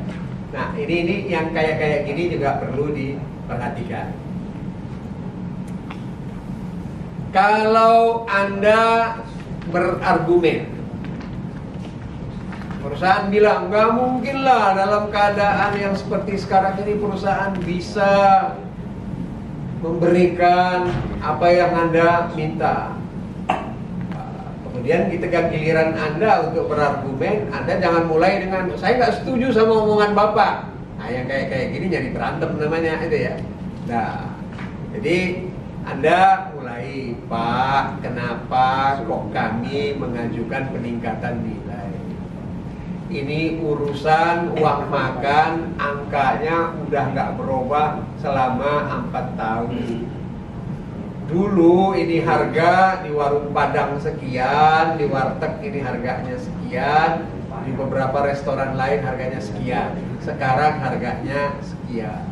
Nah, 0.58 0.74
ini 0.74 0.94
ini 1.06 1.16
yang 1.30 1.54
kayak 1.54 1.78
kayak 1.78 2.00
gini 2.10 2.34
juga 2.34 2.58
perlu 2.58 2.90
diperhatikan. 2.90 4.10
Kalau 7.30 8.26
Anda 8.26 9.14
berargumen 9.70 10.78
Perusahaan 12.78 13.26
bilang 13.30 13.70
nggak 13.70 13.90
mungkin 13.94 14.36
lah 14.46 14.74
dalam 14.74 15.10
keadaan 15.10 15.78
yang 15.78 15.94
seperti 15.98 16.38
sekarang 16.38 16.78
ini 16.82 16.94
perusahaan 16.98 17.50
bisa 17.66 18.14
memberikan 19.82 20.86
apa 21.18 21.46
yang 21.50 21.74
anda 21.74 22.30
minta. 22.38 22.97
Kemudian 24.78 25.10
di 25.10 25.18
tegak 25.18 25.50
giliran 25.50 25.98
anda 25.98 26.46
untuk 26.46 26.70
berargumen, 26.70 27.50
anda 27.50 27.82
jangan 27.82 28.06
mulai 28.06 28.46
dengan 28.46 28.70
saya 28.78 28.94
nggak 28.94 29.14
setuju 29.18 29.50
sama 29.50 29.74
omongan 29.74 30.14
bapak. 30.14 30.70
Nah 31.02 31.10
yang 31.10 31.26
kayak 31.26 31.50
kayak 31.50 31.66
gini 31.74 31.86
jadi 31.90 32.08
berantem 32.14 32.62
namanya 32.62 33.02
itu 33.02 33.26
ya. 33.26 33.34
Nah 33.90 34.38
jadi 34.94 35.18
anda 35.82 36.46
mulai, 36.54 37.10
Pak, 37.26 38.06
kenapa 38.06 39.02
kok 39.02 39.24
kami 39.34 39.98
mengajukan 39.98 40.70
peningkatan 40.70 41.42
nilai? 41.42 41.90
Ini 43.10 43.58
urusan 43.58 44.54
uang 44.62 44.82
makan, 44.94 45.74
angkanya 45.74 46.70
udah 46.86 47.04
nggak 47.18 47.30
berubah 47.34 48.06
selama 48.22 48.94
empat 49.02 49.26
tahun. 49.34 50.06
Dulu 51.28 51.92
ini 51.92 52.24
harga 52.24 53.04
di 53.04 53.12
warung 53.12 53.52
Padang 53.52 54.00
sekian, 54.00 54.96
di 54.96 55.04
warteg 55.12 55.60
ini 55.60 55.84
harganya 55.84 56.40
sekian, 56.40 57.28
di 57.68 57.70
beberapa 57.76 58.24
restoran 58.24 58.80
lain 58.80 59.04
harganya 59.04 59.36
sekian. 59.36 59.92
Sekarang 60.24 60.80
harganya 60.80 61.52
sekian. 61.60 62.24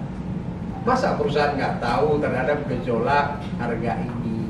Masa 0.89 1.13
perusahaan 1.13 1.53
nggak 1.53 1.77
tahu 1.77 2.25
terhadap 2.25 2.65
gejolak 2.73 3.37
harga 3.61 3.93
ini? 4.01 4.49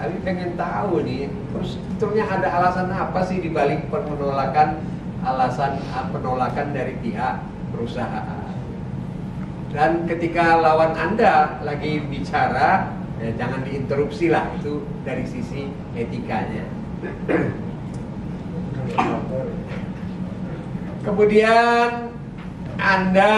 Tapi 0.00 0.16
pengen 0.24 0.56
tahu 0.56 1.04
nih, 1.04 1.28
terus 1.52 1.76
sebetulnya 1.76 2.24
ada 2.32 2.48
alasan 2.48 2.96
apa 2.96 3.20
sih 3.28 3.44
dibalik 3.44 3.92
penolakan 3.92 4.80
alasan 5.20 5.84
ah, 5.92 6.08
penolakan 6.08 6.72
dari 6.72 6.96
pihak 7.04 7.44
perusahaan? 7.76 8.45
Dan 9.76 10.08
ketika 10.08 10.56
lawan 10.56 10.96
anda 10.96 11.60
lagi 11.60 12.00
bicara, 12.08 12.96
ya 13.20 13.28
jangan 13.36 13.60
diinterupsi 13.60 14.32
lah 14.32 14.48
itu 14.56 14.80
dari 15.04 15.28
sisi 15.28 15.68
etikanya. 15.92 16.64
Kemudian 21.04 22.08
anda 22.80 23.32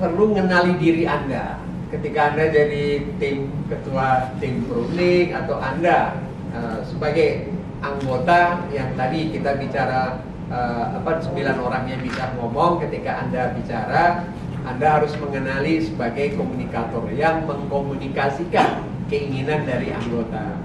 perlu 0.00 0.32
mengenali 0.32 0.80
diri 0.80 1.04
Anda. 1.04 1.60
Ketika 1.92 2.32
Anda 2.32 2.48
jadi 2.48 3.04
tim 3.20 3.50
ketua 3.68 4.32
tim 4.40 4.64
perunding 4.64 5.36
atau 5.36 5.60
Anda 5.60 6.16
uh, 6.56 6.80
sebagai 6.86 7.50
anggota 7.84 8.64
yang 8.70 8.94
tadi 8.94 9.34
kita 9.34 9.58
bicara 9.58 10.22
uh, 10.48 10.96
apa 11.02 11.18
sembilan 11.18 11.56
orang 11.58 11.84
yang 11.90 12.00
bisa 12.00 12.30
ngomong 12.38 12.78
ketika 12.86 13.26
Anda 13.26 13.52
bicara 13.58 14.24
Anda 14.64 15.00
harus 15.00 15.16
mengenali 15.16 15.80
sebagai 15.80 16.36
komunikator 16.36 17.08
yang 17.16 17.48
mengkomunikasikan 17.48 18.84
keinginan 19.08 19.64
dari 19.64 19.90
anggota. 19.90 20.60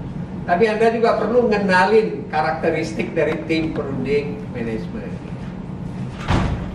Tapi 0.46 0.64
Anda 0.70 0.94
juga 0.94 1.18
perlu 1.18 1.50
mengenalin 1.50 2.30
karakteristik 2.30 3.16
dari 3.16 3.34
tim 3.50 3.74
perunding 3.74 4.38
manajemen. 4.54 5.10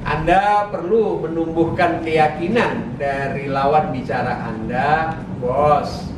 Anda 0.03 0.67
perlu 0.73 1.23
menumbuhkan 1.23 2.03
keyakinan 2.03 2.99
dari 2.99 3.47
lawan 3.47 3.95
bicara 3.95 4.51
Anda, 4.51 5.15
bos. 5.39 6.11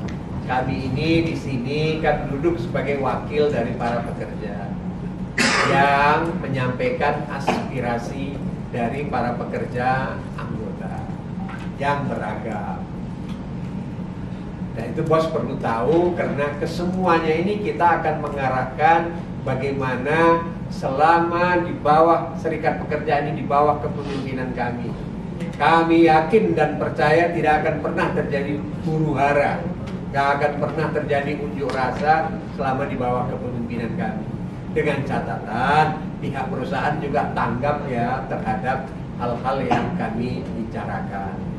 Kami 0.43 0.91
ini 0.91 1.23
di 1.29 1.35
sini 1.39 2.03
kan 2.03 2.27
duduk 2.27 2.59
sebagai 2.59 2.99
wakil 2.99 3.47
dari 3.47 3.71
para 3.79 4.03
pekerja 4.03 4.73
yang 5.71 6.35
menyampaikan 6.43 7.23
aspirasi 7.31 8.35
dari 8.73 9.07
para 9.07 9.39
pekerja 9.39 10.19
anggota 10.35 10.62
yang 11.83 12.07
beragam. 12.07 12.79
Dan 14.73 14.95
itu 14.95 15.03
bos 15.05 15.27
perlu 15.29 15.59
tahu 15.59 16.15
karena 16.15 16.55
kesemuanya 16.57 17.33
ini 17.43 17.61
kita 17.61 18.01
akan 18.01 18.15
mengarahkan 18.25 18.99
bagaimana 19.43 20.47
selama 20.73 21.61
di 21.61 21.75
bawah 21.77 22.33
serikat 22.41 22.81
pekerja 22.81 23.27
ini 23.27 23.43
di 23.43 23.45
bawah 23.45 23.83
kepemimpinan 23.83 24.55
kami. 24.57 24.89
Kami 25.53 26.09
yakin 26.09 26.57
dan 26.57 26.81
percaya 26.81 27.29
tidak 27.29 27.61
akan 27.61 27.75
pernah 27.85 28.07
terjadi 28.17 28.57
huru 28.81 29.13
hara, 29.13 29.61
tidak 30.09 30.27
akan 30.39 30.53
pernah 30.57 30.87
terjadi 30.89 31.31
unjuk 31.37 31.69
rasa 31.69 32.33
selama 32.57 32.89
di 32.89 32.97
bawah 32.97 33.29
kepemimpinan 33.29 33.93
kami. 33.93 34.25
Dengan 34.73 35.05
catatan 35.05 36.01
pihak 36.17 36.49
perusahaan 36.49 36.97
juga 36.97 37.29
tanggap 37.37 37.85
ya 37.85 38.25
terhadap 38.25 38.89
hal-hal 39.21 39.57
yang 39.69 39.85
kami 40.01 40.41
bicarakan. 40.41 41.52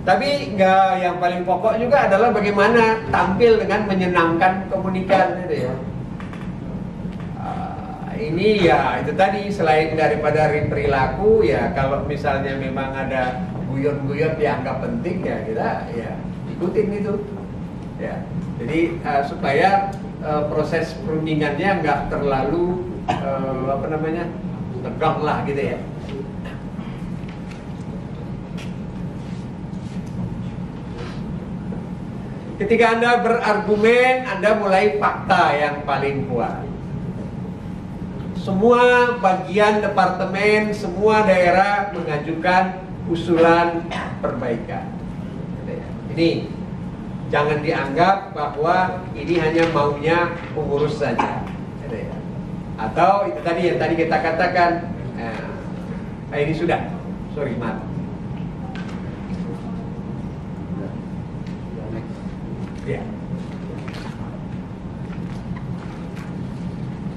Tapi 0.00 0.56
nggak 0.56 1.04
yang 1.04 1.16
paling 1.20 1.44
pokok 1.44 1.76
juga 1.76 2.08
adalah 2.08 2.32
bagaimana 2.32 3.04
tampil 3.12 3.60
dengan 3.60 3.84
menyenangkan 3.84 4.52
komunikan 4.72 5.44
itu 5.44 5.68
ya. 5.68 5.74
Ini 8.20 8.48
ya 8.68 8.80
itu 9.00 9.12
tadi. 9.16 9.48
Selain 9.48 9.96
daripada 9.96 10.48
perilaku 10.48 11.44
ya 11.44 11.72
kalau 11.72 12.04
misalnya 12.04 12.52
memang 12.56 12.92
ada 12.92 13.48
guyon-guyon 13.68 14.36
dianggap 14.36 14.84
penting 14.84 15.24
ya 15.24 15.36
kita 15.48 15.68
ya 15.96 16.10
ikutin 16.52 16.88
itu. 17.00 17.14
Ya 18.00 18.24
jadi 18.60 18.80
uh, 19.00 19.22
supaya 19.24 19.88
uh, 20.20 20.44
proses 20.52 20.92
perundingannya 21.00 21.80
nggak 21.80 22.12
terlalu 22.12 22.84
uh, 23.08 23.72
apa 23.72 23.86
namanya 23.88 24.28
tegang 24.84 25.24
lah 25.24 25.44
gitu 25.48 25.76
ya 25.76 25.78
Ketika 32.60 33.00
Anda 33.00 33.24
berargumen, 33.24 34.28
Anda 34.28 34.60
mulai 34.60 35.00
fakta 35.00 35.56
yang 35.56 35.80
paling 35.88 36.28
kuat 36.28 36.70
semua 38.40 39.14
bagian 39.20 39.84
departemen, 39.84 40.72
semua 40.72 41.28
daerah 41.28 41.92
mengajukan 41.92 42.80
usulan 43.12 43.84
perbaikan. 44.24 44.88
Ini 46.16 46.48
jangan 47.28 47.60
dianggap 47.60 48.32
bahwa 48.32 49.04
ini 49.12 49.36
hanya 49.38 49.68
maunya 49.76 50.34
pengurus 50.56 50.96
saja. 50.96 51.44
Atau 52.80 53.28
itu 53.28 53.40
tadi 53.44 53.60
yang 53.68 53.76
tadi 53.78 53.94
kita 53.94 54.16
katakan, 54.24 54.88
eh, 56.32 56.40
ini 56.40 56.56
sudah, 56.56 56.80
sorry 57.36 57.52
maaf. 57.60 57.84
Ya. 62.88 63.04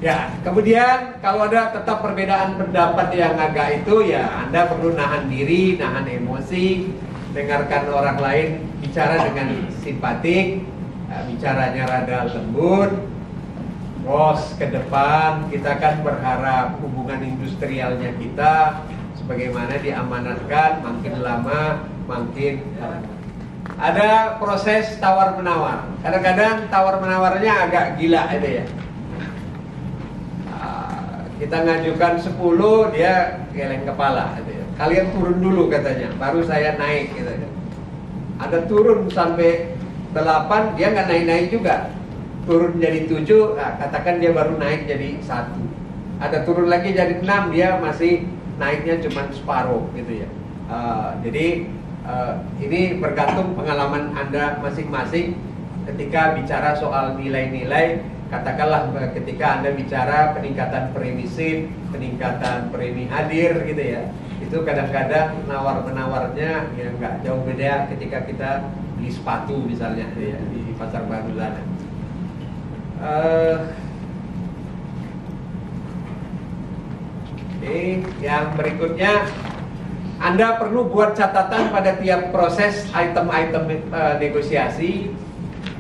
Ya, 0.04 0.36
kemudian 0.44 1.16
kalau 1.24 1.48
ada 1.48 1.72
tetap 1.72 2.04
perbedaan 2.04 2.60
pendapat 2.60 3.16
yang 3.16 3.40
agak 3.40 3.88
itu 3.88 4.12
ya 4.12 4.44
Anda 4.44 4.68
perlu 4.68 5.00
nahan 5.00 5.32
diri, 5.32 5.80
nahan 5.80 6.04
emosi, 6.04 6.92
dengarkan 7.32 7.88
orang 7.88 8.20
lain 8.20 8.68
bicara 8.84 9.32
dengan 9.32 9.64
simpatik, 9.80 10.60
ya, 11.08 11.24
bicaranya 11.24 11.84
rada 11.88 12.36
lembut. 12.36 12.92
Bos, 14.04 14.60
ke 14.60 14.68
depan 14.68 15.48
kita 15.48 15.80
kan 15.80 16.04
berharap 16.04 16.76
hubungan 16.84 17.24
industrialnya 17.24 18.12
kita 18.20 18.84
sebagaimana 19.16 19.80
diamanatkan 19.80 20.84
makin 20.84 21.24
lama 21.24 21.88
makin 22.12 22.60
ada 23.80 24.36
proses 24.36 25.00
tawar 25.00 25.40
menawar. 25.40 25.88
Kadang-kadang 26.04 26.68
tawar 26.68 27.00
menawarnya 27.00 27.72
agak 27.72 27.96
gila 27.96 28.28
itu 28.36 28.60
ya 28.60 28.68
kita 31.44 31.58
ngajukan 31.68 32.14
10 32.24 32.96
dia 32.96 33.44
geleng 33.52 33.84
kepala 33.84 34.40
gitu 34.40 34.52
ya. 34.56 34.66
kalian 34.80 35.06
turun 35.12 35.38
dulu 35.44 35.68
katanya 35.68 36.08
baru 36.16 36.40
saya 36.48 36.80
naik 36.80 37.12
gitu 37.20 37.32
ya. 37.36 37.50
ada 38.40 38.64
turun 38.72 39.12
sampai 39.12 39.76
8 40.16 40.80
dia 40.80 40.88
nggak 40.96 41.08
naik-naik 41.12 41.48
juga 41.52 41.92
turun 42.44 42.80
jadi 42.80 43.08
tujuh, 43.08 43.56
nah, 43.56 43.80
katakan 43.80 44.20
dia 44.20 44.36
baru 44.36 44.60
naik 44.60 44.86
jadi 44.88 45.20
satu. 45.24 45.64
Ada 46.20 46.44
turun 46.48 46.68
lagi 46.68 46.96
jadi 46.96 47.24
enam, 47.24 47.52
dia 47.52 47.80
masih 47.80 48.28
naiknya 48.60 49.00
cuma 49.04 49.28
separuh 49.32 49.88
gitu 49.96 50.24
ya. 50.24 50.30
Uh, 50.72 51.20
jadi 51.24 51.68
uh, 52.08 52.40
ini 52.64 53.00
bergantung 53.00 53.56
pengalaman 53.56 54.16
anda 54.16 54.60
masing-masing 54.64 55.36
ketika 55.92 56.38
bicara 56.38 56.76
soal 56.78 57.20
nilai-nilai. 57.20 58.04
Katakanlah 58.34 58.90
ketika 59.14 59.62
anda 59.62 59.70
bicara 59.78 60.34
peningkatan 60.34 60.90
premi 60.90 61.30
SIM, 61.30 61.70
peningkatan 61.94 62.74
premi 62.74 63.06
hadir 63.06 63.62
gitu 63.62 63.78
ya, 63.78 64.10
itu 64.42 64.58
kadang-kadang 64.66 65.46
nawar 65.46 65.86
menawarnya 65.86 66.74
ya 66.74 66.88
nggak 66.98 67.22
jauh 67.22 67.46
beda 67.46 67.94
ketika 67.94 68.26
kita 68.26 68.52
beli 68.98 69.14
sepatu 69.14 69.62
misalnya 69.62 70.10
gitu 70.18 70.34
ya, 70.34 70.40
di 70.50 70.74
pasar 70.82 71.06
baru 71.06 71.30
sana. 71.38 71.62
Uh, 72.98 73.58
Oke, 77.64 78.02
yang 78.20 78.58
berikutnya 78.58 79.30
Anda 80.18 80.58
perlu 80.58 80.90
buat 80.90 81.14
catatan 81.16 81.70
pada 81.70 82.02
tiap 82.02 82.34
proses 82.34 82.90
item-item 82.92 83.88
uh, 83.94 84.18
negosiasi. 84.18 85.14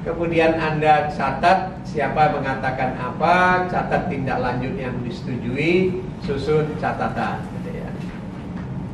Kemudian 0.03 0.59
Anda 0.59 1.07
catat 1.15 1.79
siapa 1.87 2.35
mengatakan 2.35 2.99
apa, 2.99 3.67
catat 3.71 4.11
tindak 4.11 4.43
lanjut 4.43 4.75
yang 4.75 4.99
disetujui, 4.99 6.03
susun 6.27 6.75
catatan. 6.75 7.39
Gitu 7.59 7.71
ya. 7.79 7.89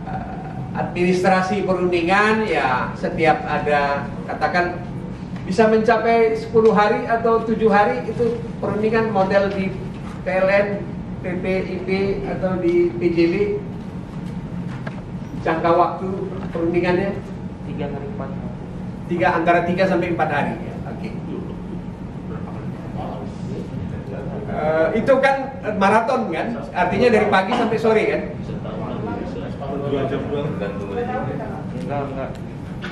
Uh, 0.06 0.50
administrasi 0.78 1.66
perundingan 1.66 2.46
ya 2.46 2.94
setiap 2.94 3.42
ada 3.50 4.06
katakan 4.30 4.78
bisa 5.50 5.66
mencapai 5.66 6.38
10 6.38 6.54
hari 6.78 7.10
atau 7.10 7.42
tujuh 7.42 7.74
hari 7.74 8.06
itu 8.06 8.38
perundingan 8.62 9.10
model 9.10 9.50
di 9.50 9.74
PLN 10.22 10.86
PPIP 11.26 11.90
atau 12.38 12.62
di 12.62 12.94
PJB 13.02 13.58
jangka 15.42 15.72
waktu 15.74 16.10
perundingannya 16.54 17.18
tiga 17.66 17.90
empat 17.90 18.30
tiga 19.10 19.28
antara 19.42 19.66
tiga 19.66 19.84
sampai 19.88 20.14
empat 20.14 20.30
hari 20.30 20.54
ya 20.64 20.76
oke 20.86 21.00
okay. 21.02 21.12
Uh, 24.60 24.88
itu 24.92 25.14
kan 25.24 25.36
maraton 25.80 26.28
kan? 26.36 26.48
Artinya 26.76 27.08
dari 27.08 27.28
pagi 27.32 27.52
sampai 27.56 27.80
sore 27.80 28.04
kan? 28.12 28.22
Dua 29.90 30.02
jam 30.12 30.22
doang 30.28 30.48
enggak 31.90 32.02
enggak. 32.14 32.30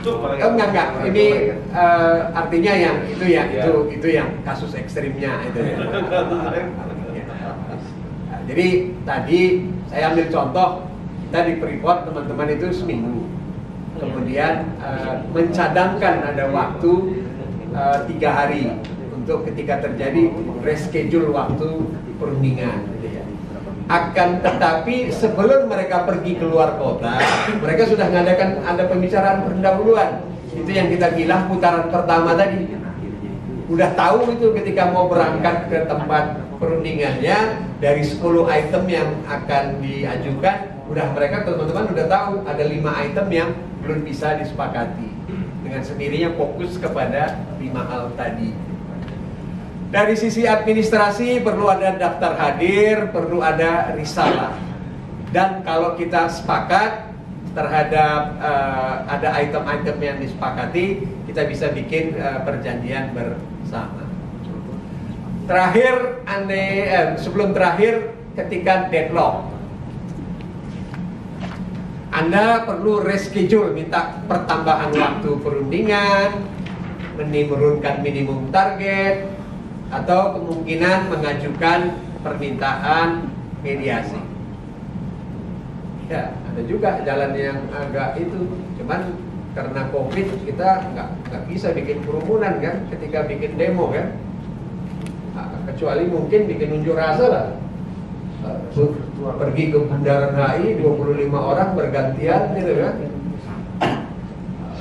Oh, 0.08 0.52
enggak 0.52 0.70
enggak. 0.74 0.90
ini 1.14 1.26
uh, 1.72 2.34
artinya 2.34 2.74
yang 2.76 2.98
itu 3.08 3.26
ya 3.30 3.44
itu 3.48 3.74
itu 3.94 4.08
yang 4.10 4.30
kasus 4.44 4.74
ekstrimnya 4.74 5.32
itu 5.52 5.60
ya. 5.62 5.78
Jadi 8.48 8.68
tadi 9.04 9.68
saya 9.92 10.16
ambil 10.16 10.32
contoh 10.32 10.70
kita 11.28 11.40
di 11.44 11.54
Freeport 11.60 12.08
teman-teman 12.08 12.48
itu 12.56 12.72
seminggu, 12.72 13.28
kemudian 14.00 14.72
uh, 14.80 15.20
mencadangkan 15.36 16.24
ada 16.24 16.48
waktu 16.48 16.92
uh, 17.76 18.08
tiga 18.08 18.32
hari 18.32 18.72
untuk 19.28 19.44
ketika 19.52 19.84
terjadi 19.84 20.32
reschedule 20.64 21.36
waktu 21.36 21.84
perundingan. 22.16 22.88
Gitu 22.96 23.20
ya. 23.20 23.24
Akan 23.92 24.40
tetapi 24.40 25.12
sebelum 25.12 25.68
mereka 25.68 26.08
pergi 26.08 26.40
keluar 26.40 26.80
kota, 26.80 27.20
mereka 27.60 27.92
sudah 27.92 28.08
mengadakan 28.08 28.64
ada 28.64 28.88
pembicaraan 28.88 29.44
pendahuluan. 29.52 30.24
Itu 30.56 30.72
yang 30.72 30.88
kita 30.88 31.12
bilang 31.12 31.52
putaran 31.52 31.92
pertama 31.92 32.40
tadi. 32.40 32.72
Udah 33.68 33.92
tahu 34.00 34.32
itu 34.32 34.56
ketika 34.64 34.96
mau 34.96 35.12
berangkat 35.12 35.68
ke 35.68 35.84
tempat 35.92 36.40
perundingannya 36.56 37.68
dari 37.84 38.08
10 38.08 38.24
item 38.48 38.84
yang 38.88 39.12
akan 39.28 39.84
diajukan, 39.84 40.72
udah 40.88 41.06
mereka 41.12 41.44
teman-teman 41.44 41.92
udah 41.92 42.08
tahu 42.08 42.34
ada 42.48 42.64
lima 42.64 42.96
item 43.04 43.28
yang 43.28 43.50
belum 43.84 44.08
bisa 44.08 44.40
disepakati. 44.40 45.12
Dengan 45.68 45.84
sendirinya 45.84 46.32
fokus 46.40 46.80
kepada 46.80 47.44
lima 47.60 47.84
hal 47.92 48.08
tadi. 48.16 48.56
Dari 49.88 50.20
sisi 50.20 50.44
administrasi 50.44 51.40
perlu 51.40 51.72
ada 51.72 51.96
daftar 51.96 52.36
hadir, 52.36 53.08
perlu 53.16 53.40
ada 53.40 53.96
risalah. 53.96 54.52
Dan 55.32 55.64
kalau 55.64 55.96
kita 55.96 56.28
sepakat 56.28 57.08
terhadap 57.56 58.36
uh, 58.44 59.08
ada 59.08 59.32
item-item 59.40 59.98
yang 60.04 60.18
disepakati, 60.20 61.08
kita 61.32 61.48
bisa 61.48 61.72
bikin 61.72 62.20
uh, 62.20 62.44
perjanjian 62.44 63.16
bersama. 63.16 64.04
Terakhir, 65.48 66.20
ane, 66.28 66.92
eh, 66.92 67.08
sebelum 67.16 67.56
terakhir, 67.56 68.12
ketika 68.36 68.92
deadlock, 68.92 69.48
Anda 72.12 72.68
perlu 72.68 73.00
reschedule, 73.00 73.72
minta 73.72 74.20
pertambahan 74.28 74.92
waktu 74.92 75.32
perundingan, 75.40 76.44
menurunkan 77.16 78.04
minimum 78.04 78.52
target, 78.52 79.37
atau 79.88 80.36
kemungkinan 80.36 81.08
mengajukan 81.12 81.96
permintaan 82.24 83.32
mediasi. 83.64 84.20
Ya, 86.08 86.32
ada 86.48 86.62
juga 86.64 87.04
jalan 87.04 87.36
yang 87.36 87.60
agak 87.72 88.16
itu, 88.20 88.48
cuman 88.80 89.12
karena 89.52 89.82
covid 89.92 90.28
kita 90.48 90.70
nggak 90.96 91.10
nggak 91.28 91.44
bisa 91.52 91.68
bikin 91.76 92.00
kerumunan 92.08 92.64
kan, 92.64 92.88
ketika 92.96 93.28
bikin 93.28 93.60
demo 93.60 93.92
kan, 93.92 94.16
nah, 95.36 95.52
kecuali 95.68 96.08
mungkin 96.08 96.48
bikin 96.48 96.80
unjuk 96.80 96.96
rasa 96.96 97.26
lah. 97.28 97.48
Uh, 98.48 98.94
pergi 99.18 99.74
ke 99.74 99.78
Bundaran 99.82 100.38
HI 100.38 100.78
25 100.80 101.34
orang 101.34 101.74
bergantian 101.74 102.54
gitu 102.54 102.74
kan. 102.80 102.96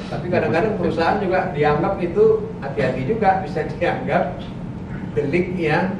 Tapi 0.07 0.27
kadang-kadang 0.31 0.79
perusahaan 0.79 1.19
juga 1.19 1.51
dianggap 1.51 1.99
itu 1.99 2.47
hati-hati 2.63 3.03
juga 3.11 3.43
bisa 3.43 3.67
dianggap 3.67 4.39
delik 5.17 5.57
yang 5.57 5.97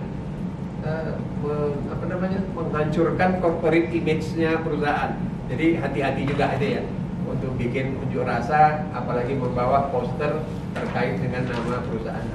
uh, 0.85 1.17
me, 1.41 1.73
apa 1.89 2.05
namanya 2.05 2.41
menghancurkan 2.53 3.41
corporate 3.41 3.89
image-nya 3.89 4.61
perusahaan. 4.61 5.17
Jadi 5.49 5.81
hati-hati 5.81 6.23
juga 6.29 6.53
itu 6.61 6.67
ya 6.77 6.83
untuk 7.27 7.57
bikin 7.57 7.97
unjuk 7.97 8.29
rasa, 8.29 8.87
apalagi 8.93 9.35
membawa 9.35 9.89
poster 9.89 10.45
terkait 10.77 11.17
dengan 11.19 11.49
nama 11.49 11.81
perusahaan. 11.89 12.29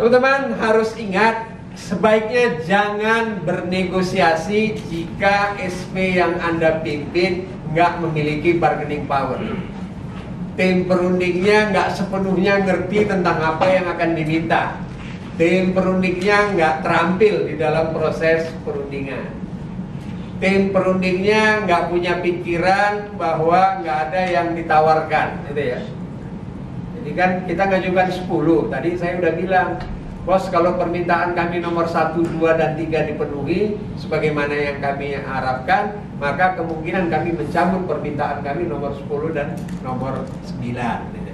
Teman-teman 0.00 0.56
harus 0.56 0.96
ingat 0.96 1.52
sebaiknya 1.76 2.64
jangan 2.64 3.44
bernegosiasi 3.44 4.78
jika 4.88 5.58
SP 5.60 6.16
yang 6.16 6.40
anda 6.40 6.80
pimpin 6.80 7.44
nggak 7.76 8.02
memiliki 8.02 8.56
bargaining 8.56 9.04
power. 9.04 9.38
Tim 10.58 10.90
perundingnya 10.90 11.70
nggak 11.70 11.88
sepenuhnya 11.94 12.66
ngerti 12.66 13.06
tentang 13.06 13.38
apa 13.38 13.66
yang 13.68 13.86
akan 13.94 14.10
diminta 14.18 14.87
tim 15.38 15.70
perundingnya 15.70 16.58
nggak 16.58 16.74
terampil 16.82 17.46
di 17.46 17.54
dalam 17.54 17.94
proses 17.94 18.50
perundingan. 18.66 19.30
Tim 20.42 20.74
perundingnya 20.74 21.62
nggak 21.62 21.94
punya 21.94 22.18
pikiran 22.18 23.14
bahwa 23.14 23.78
nggak 23.82 23.98
ada 24.10 24.22
yang 24.26 24.58
ditawarkan, 24.58 25.46
gitu 25.50 25.62
ya. 25.62 25.80
Jadi 26.98 27.10
kan 27.14 27.30
kita 27.46 27.62
ngajukan 27.70 28.08
10, 28.26 28.74
tadi 28.74 28.90
saya 28.98 29.14
udah 29.22 29.32
bilang, 29.38 29.68
bos 30.26 30.50
kalau 30.50 30.74
permintaan 30.74 31.38
kami 31.38 31.62
nomor 31.62 31.86
1, 31.86 32.18
2, 32.18 32.58
dan 32.58 32.74
3 32.74 33.10
dipenuhi, 33.14 33.78
sebagaimana 33.98 34.54
yang 34.54 34.78
kami 34.82 35.14
harapkan, 35.22 36.02
maka 36.18 36.58
kemungkinan 36.58 37.10
kami 37.10 37.38
mencabut 37.38 37.86
permintaan 37.86 38.42
kami 38.42 38.66
nomor 38.66 38.94
10 38.94 39.30
dan 39.34 39.54
nomor 39.86 40.26
9. 40.58 41.27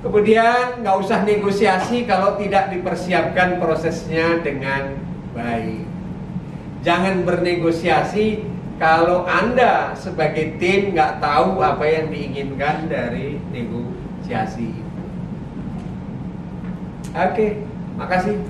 Kemudian 0.00 0.80
nggak 0.80 0.96
usah 0.96 1.28
negosiasi 1.28 2.08
kalau 2.08 2.40
tidak 2.40 2.72
dipersiapkan 2.72 3.60
prosesnya 3.60 4.40
dengan 4.40 4.96
baik. 5.36 5.84
Jangan 6.80 7.28
bernegosiasi 7.28 8.40
kalau 8.80 9.28
Anda 9.28 9.92
sebagai 9.92 10.56
tim 10.56 10.96
nggak 10.96 11.20
tahu 11.20 11.60
apa 11.60 11.84
yang 11.84 12.08
diinginkan 12.08 12.88
dari 12.88 13.36
negosiasi. 13.52 14.72
Oke, 17.12 17.60
makasih. 18.00 18.40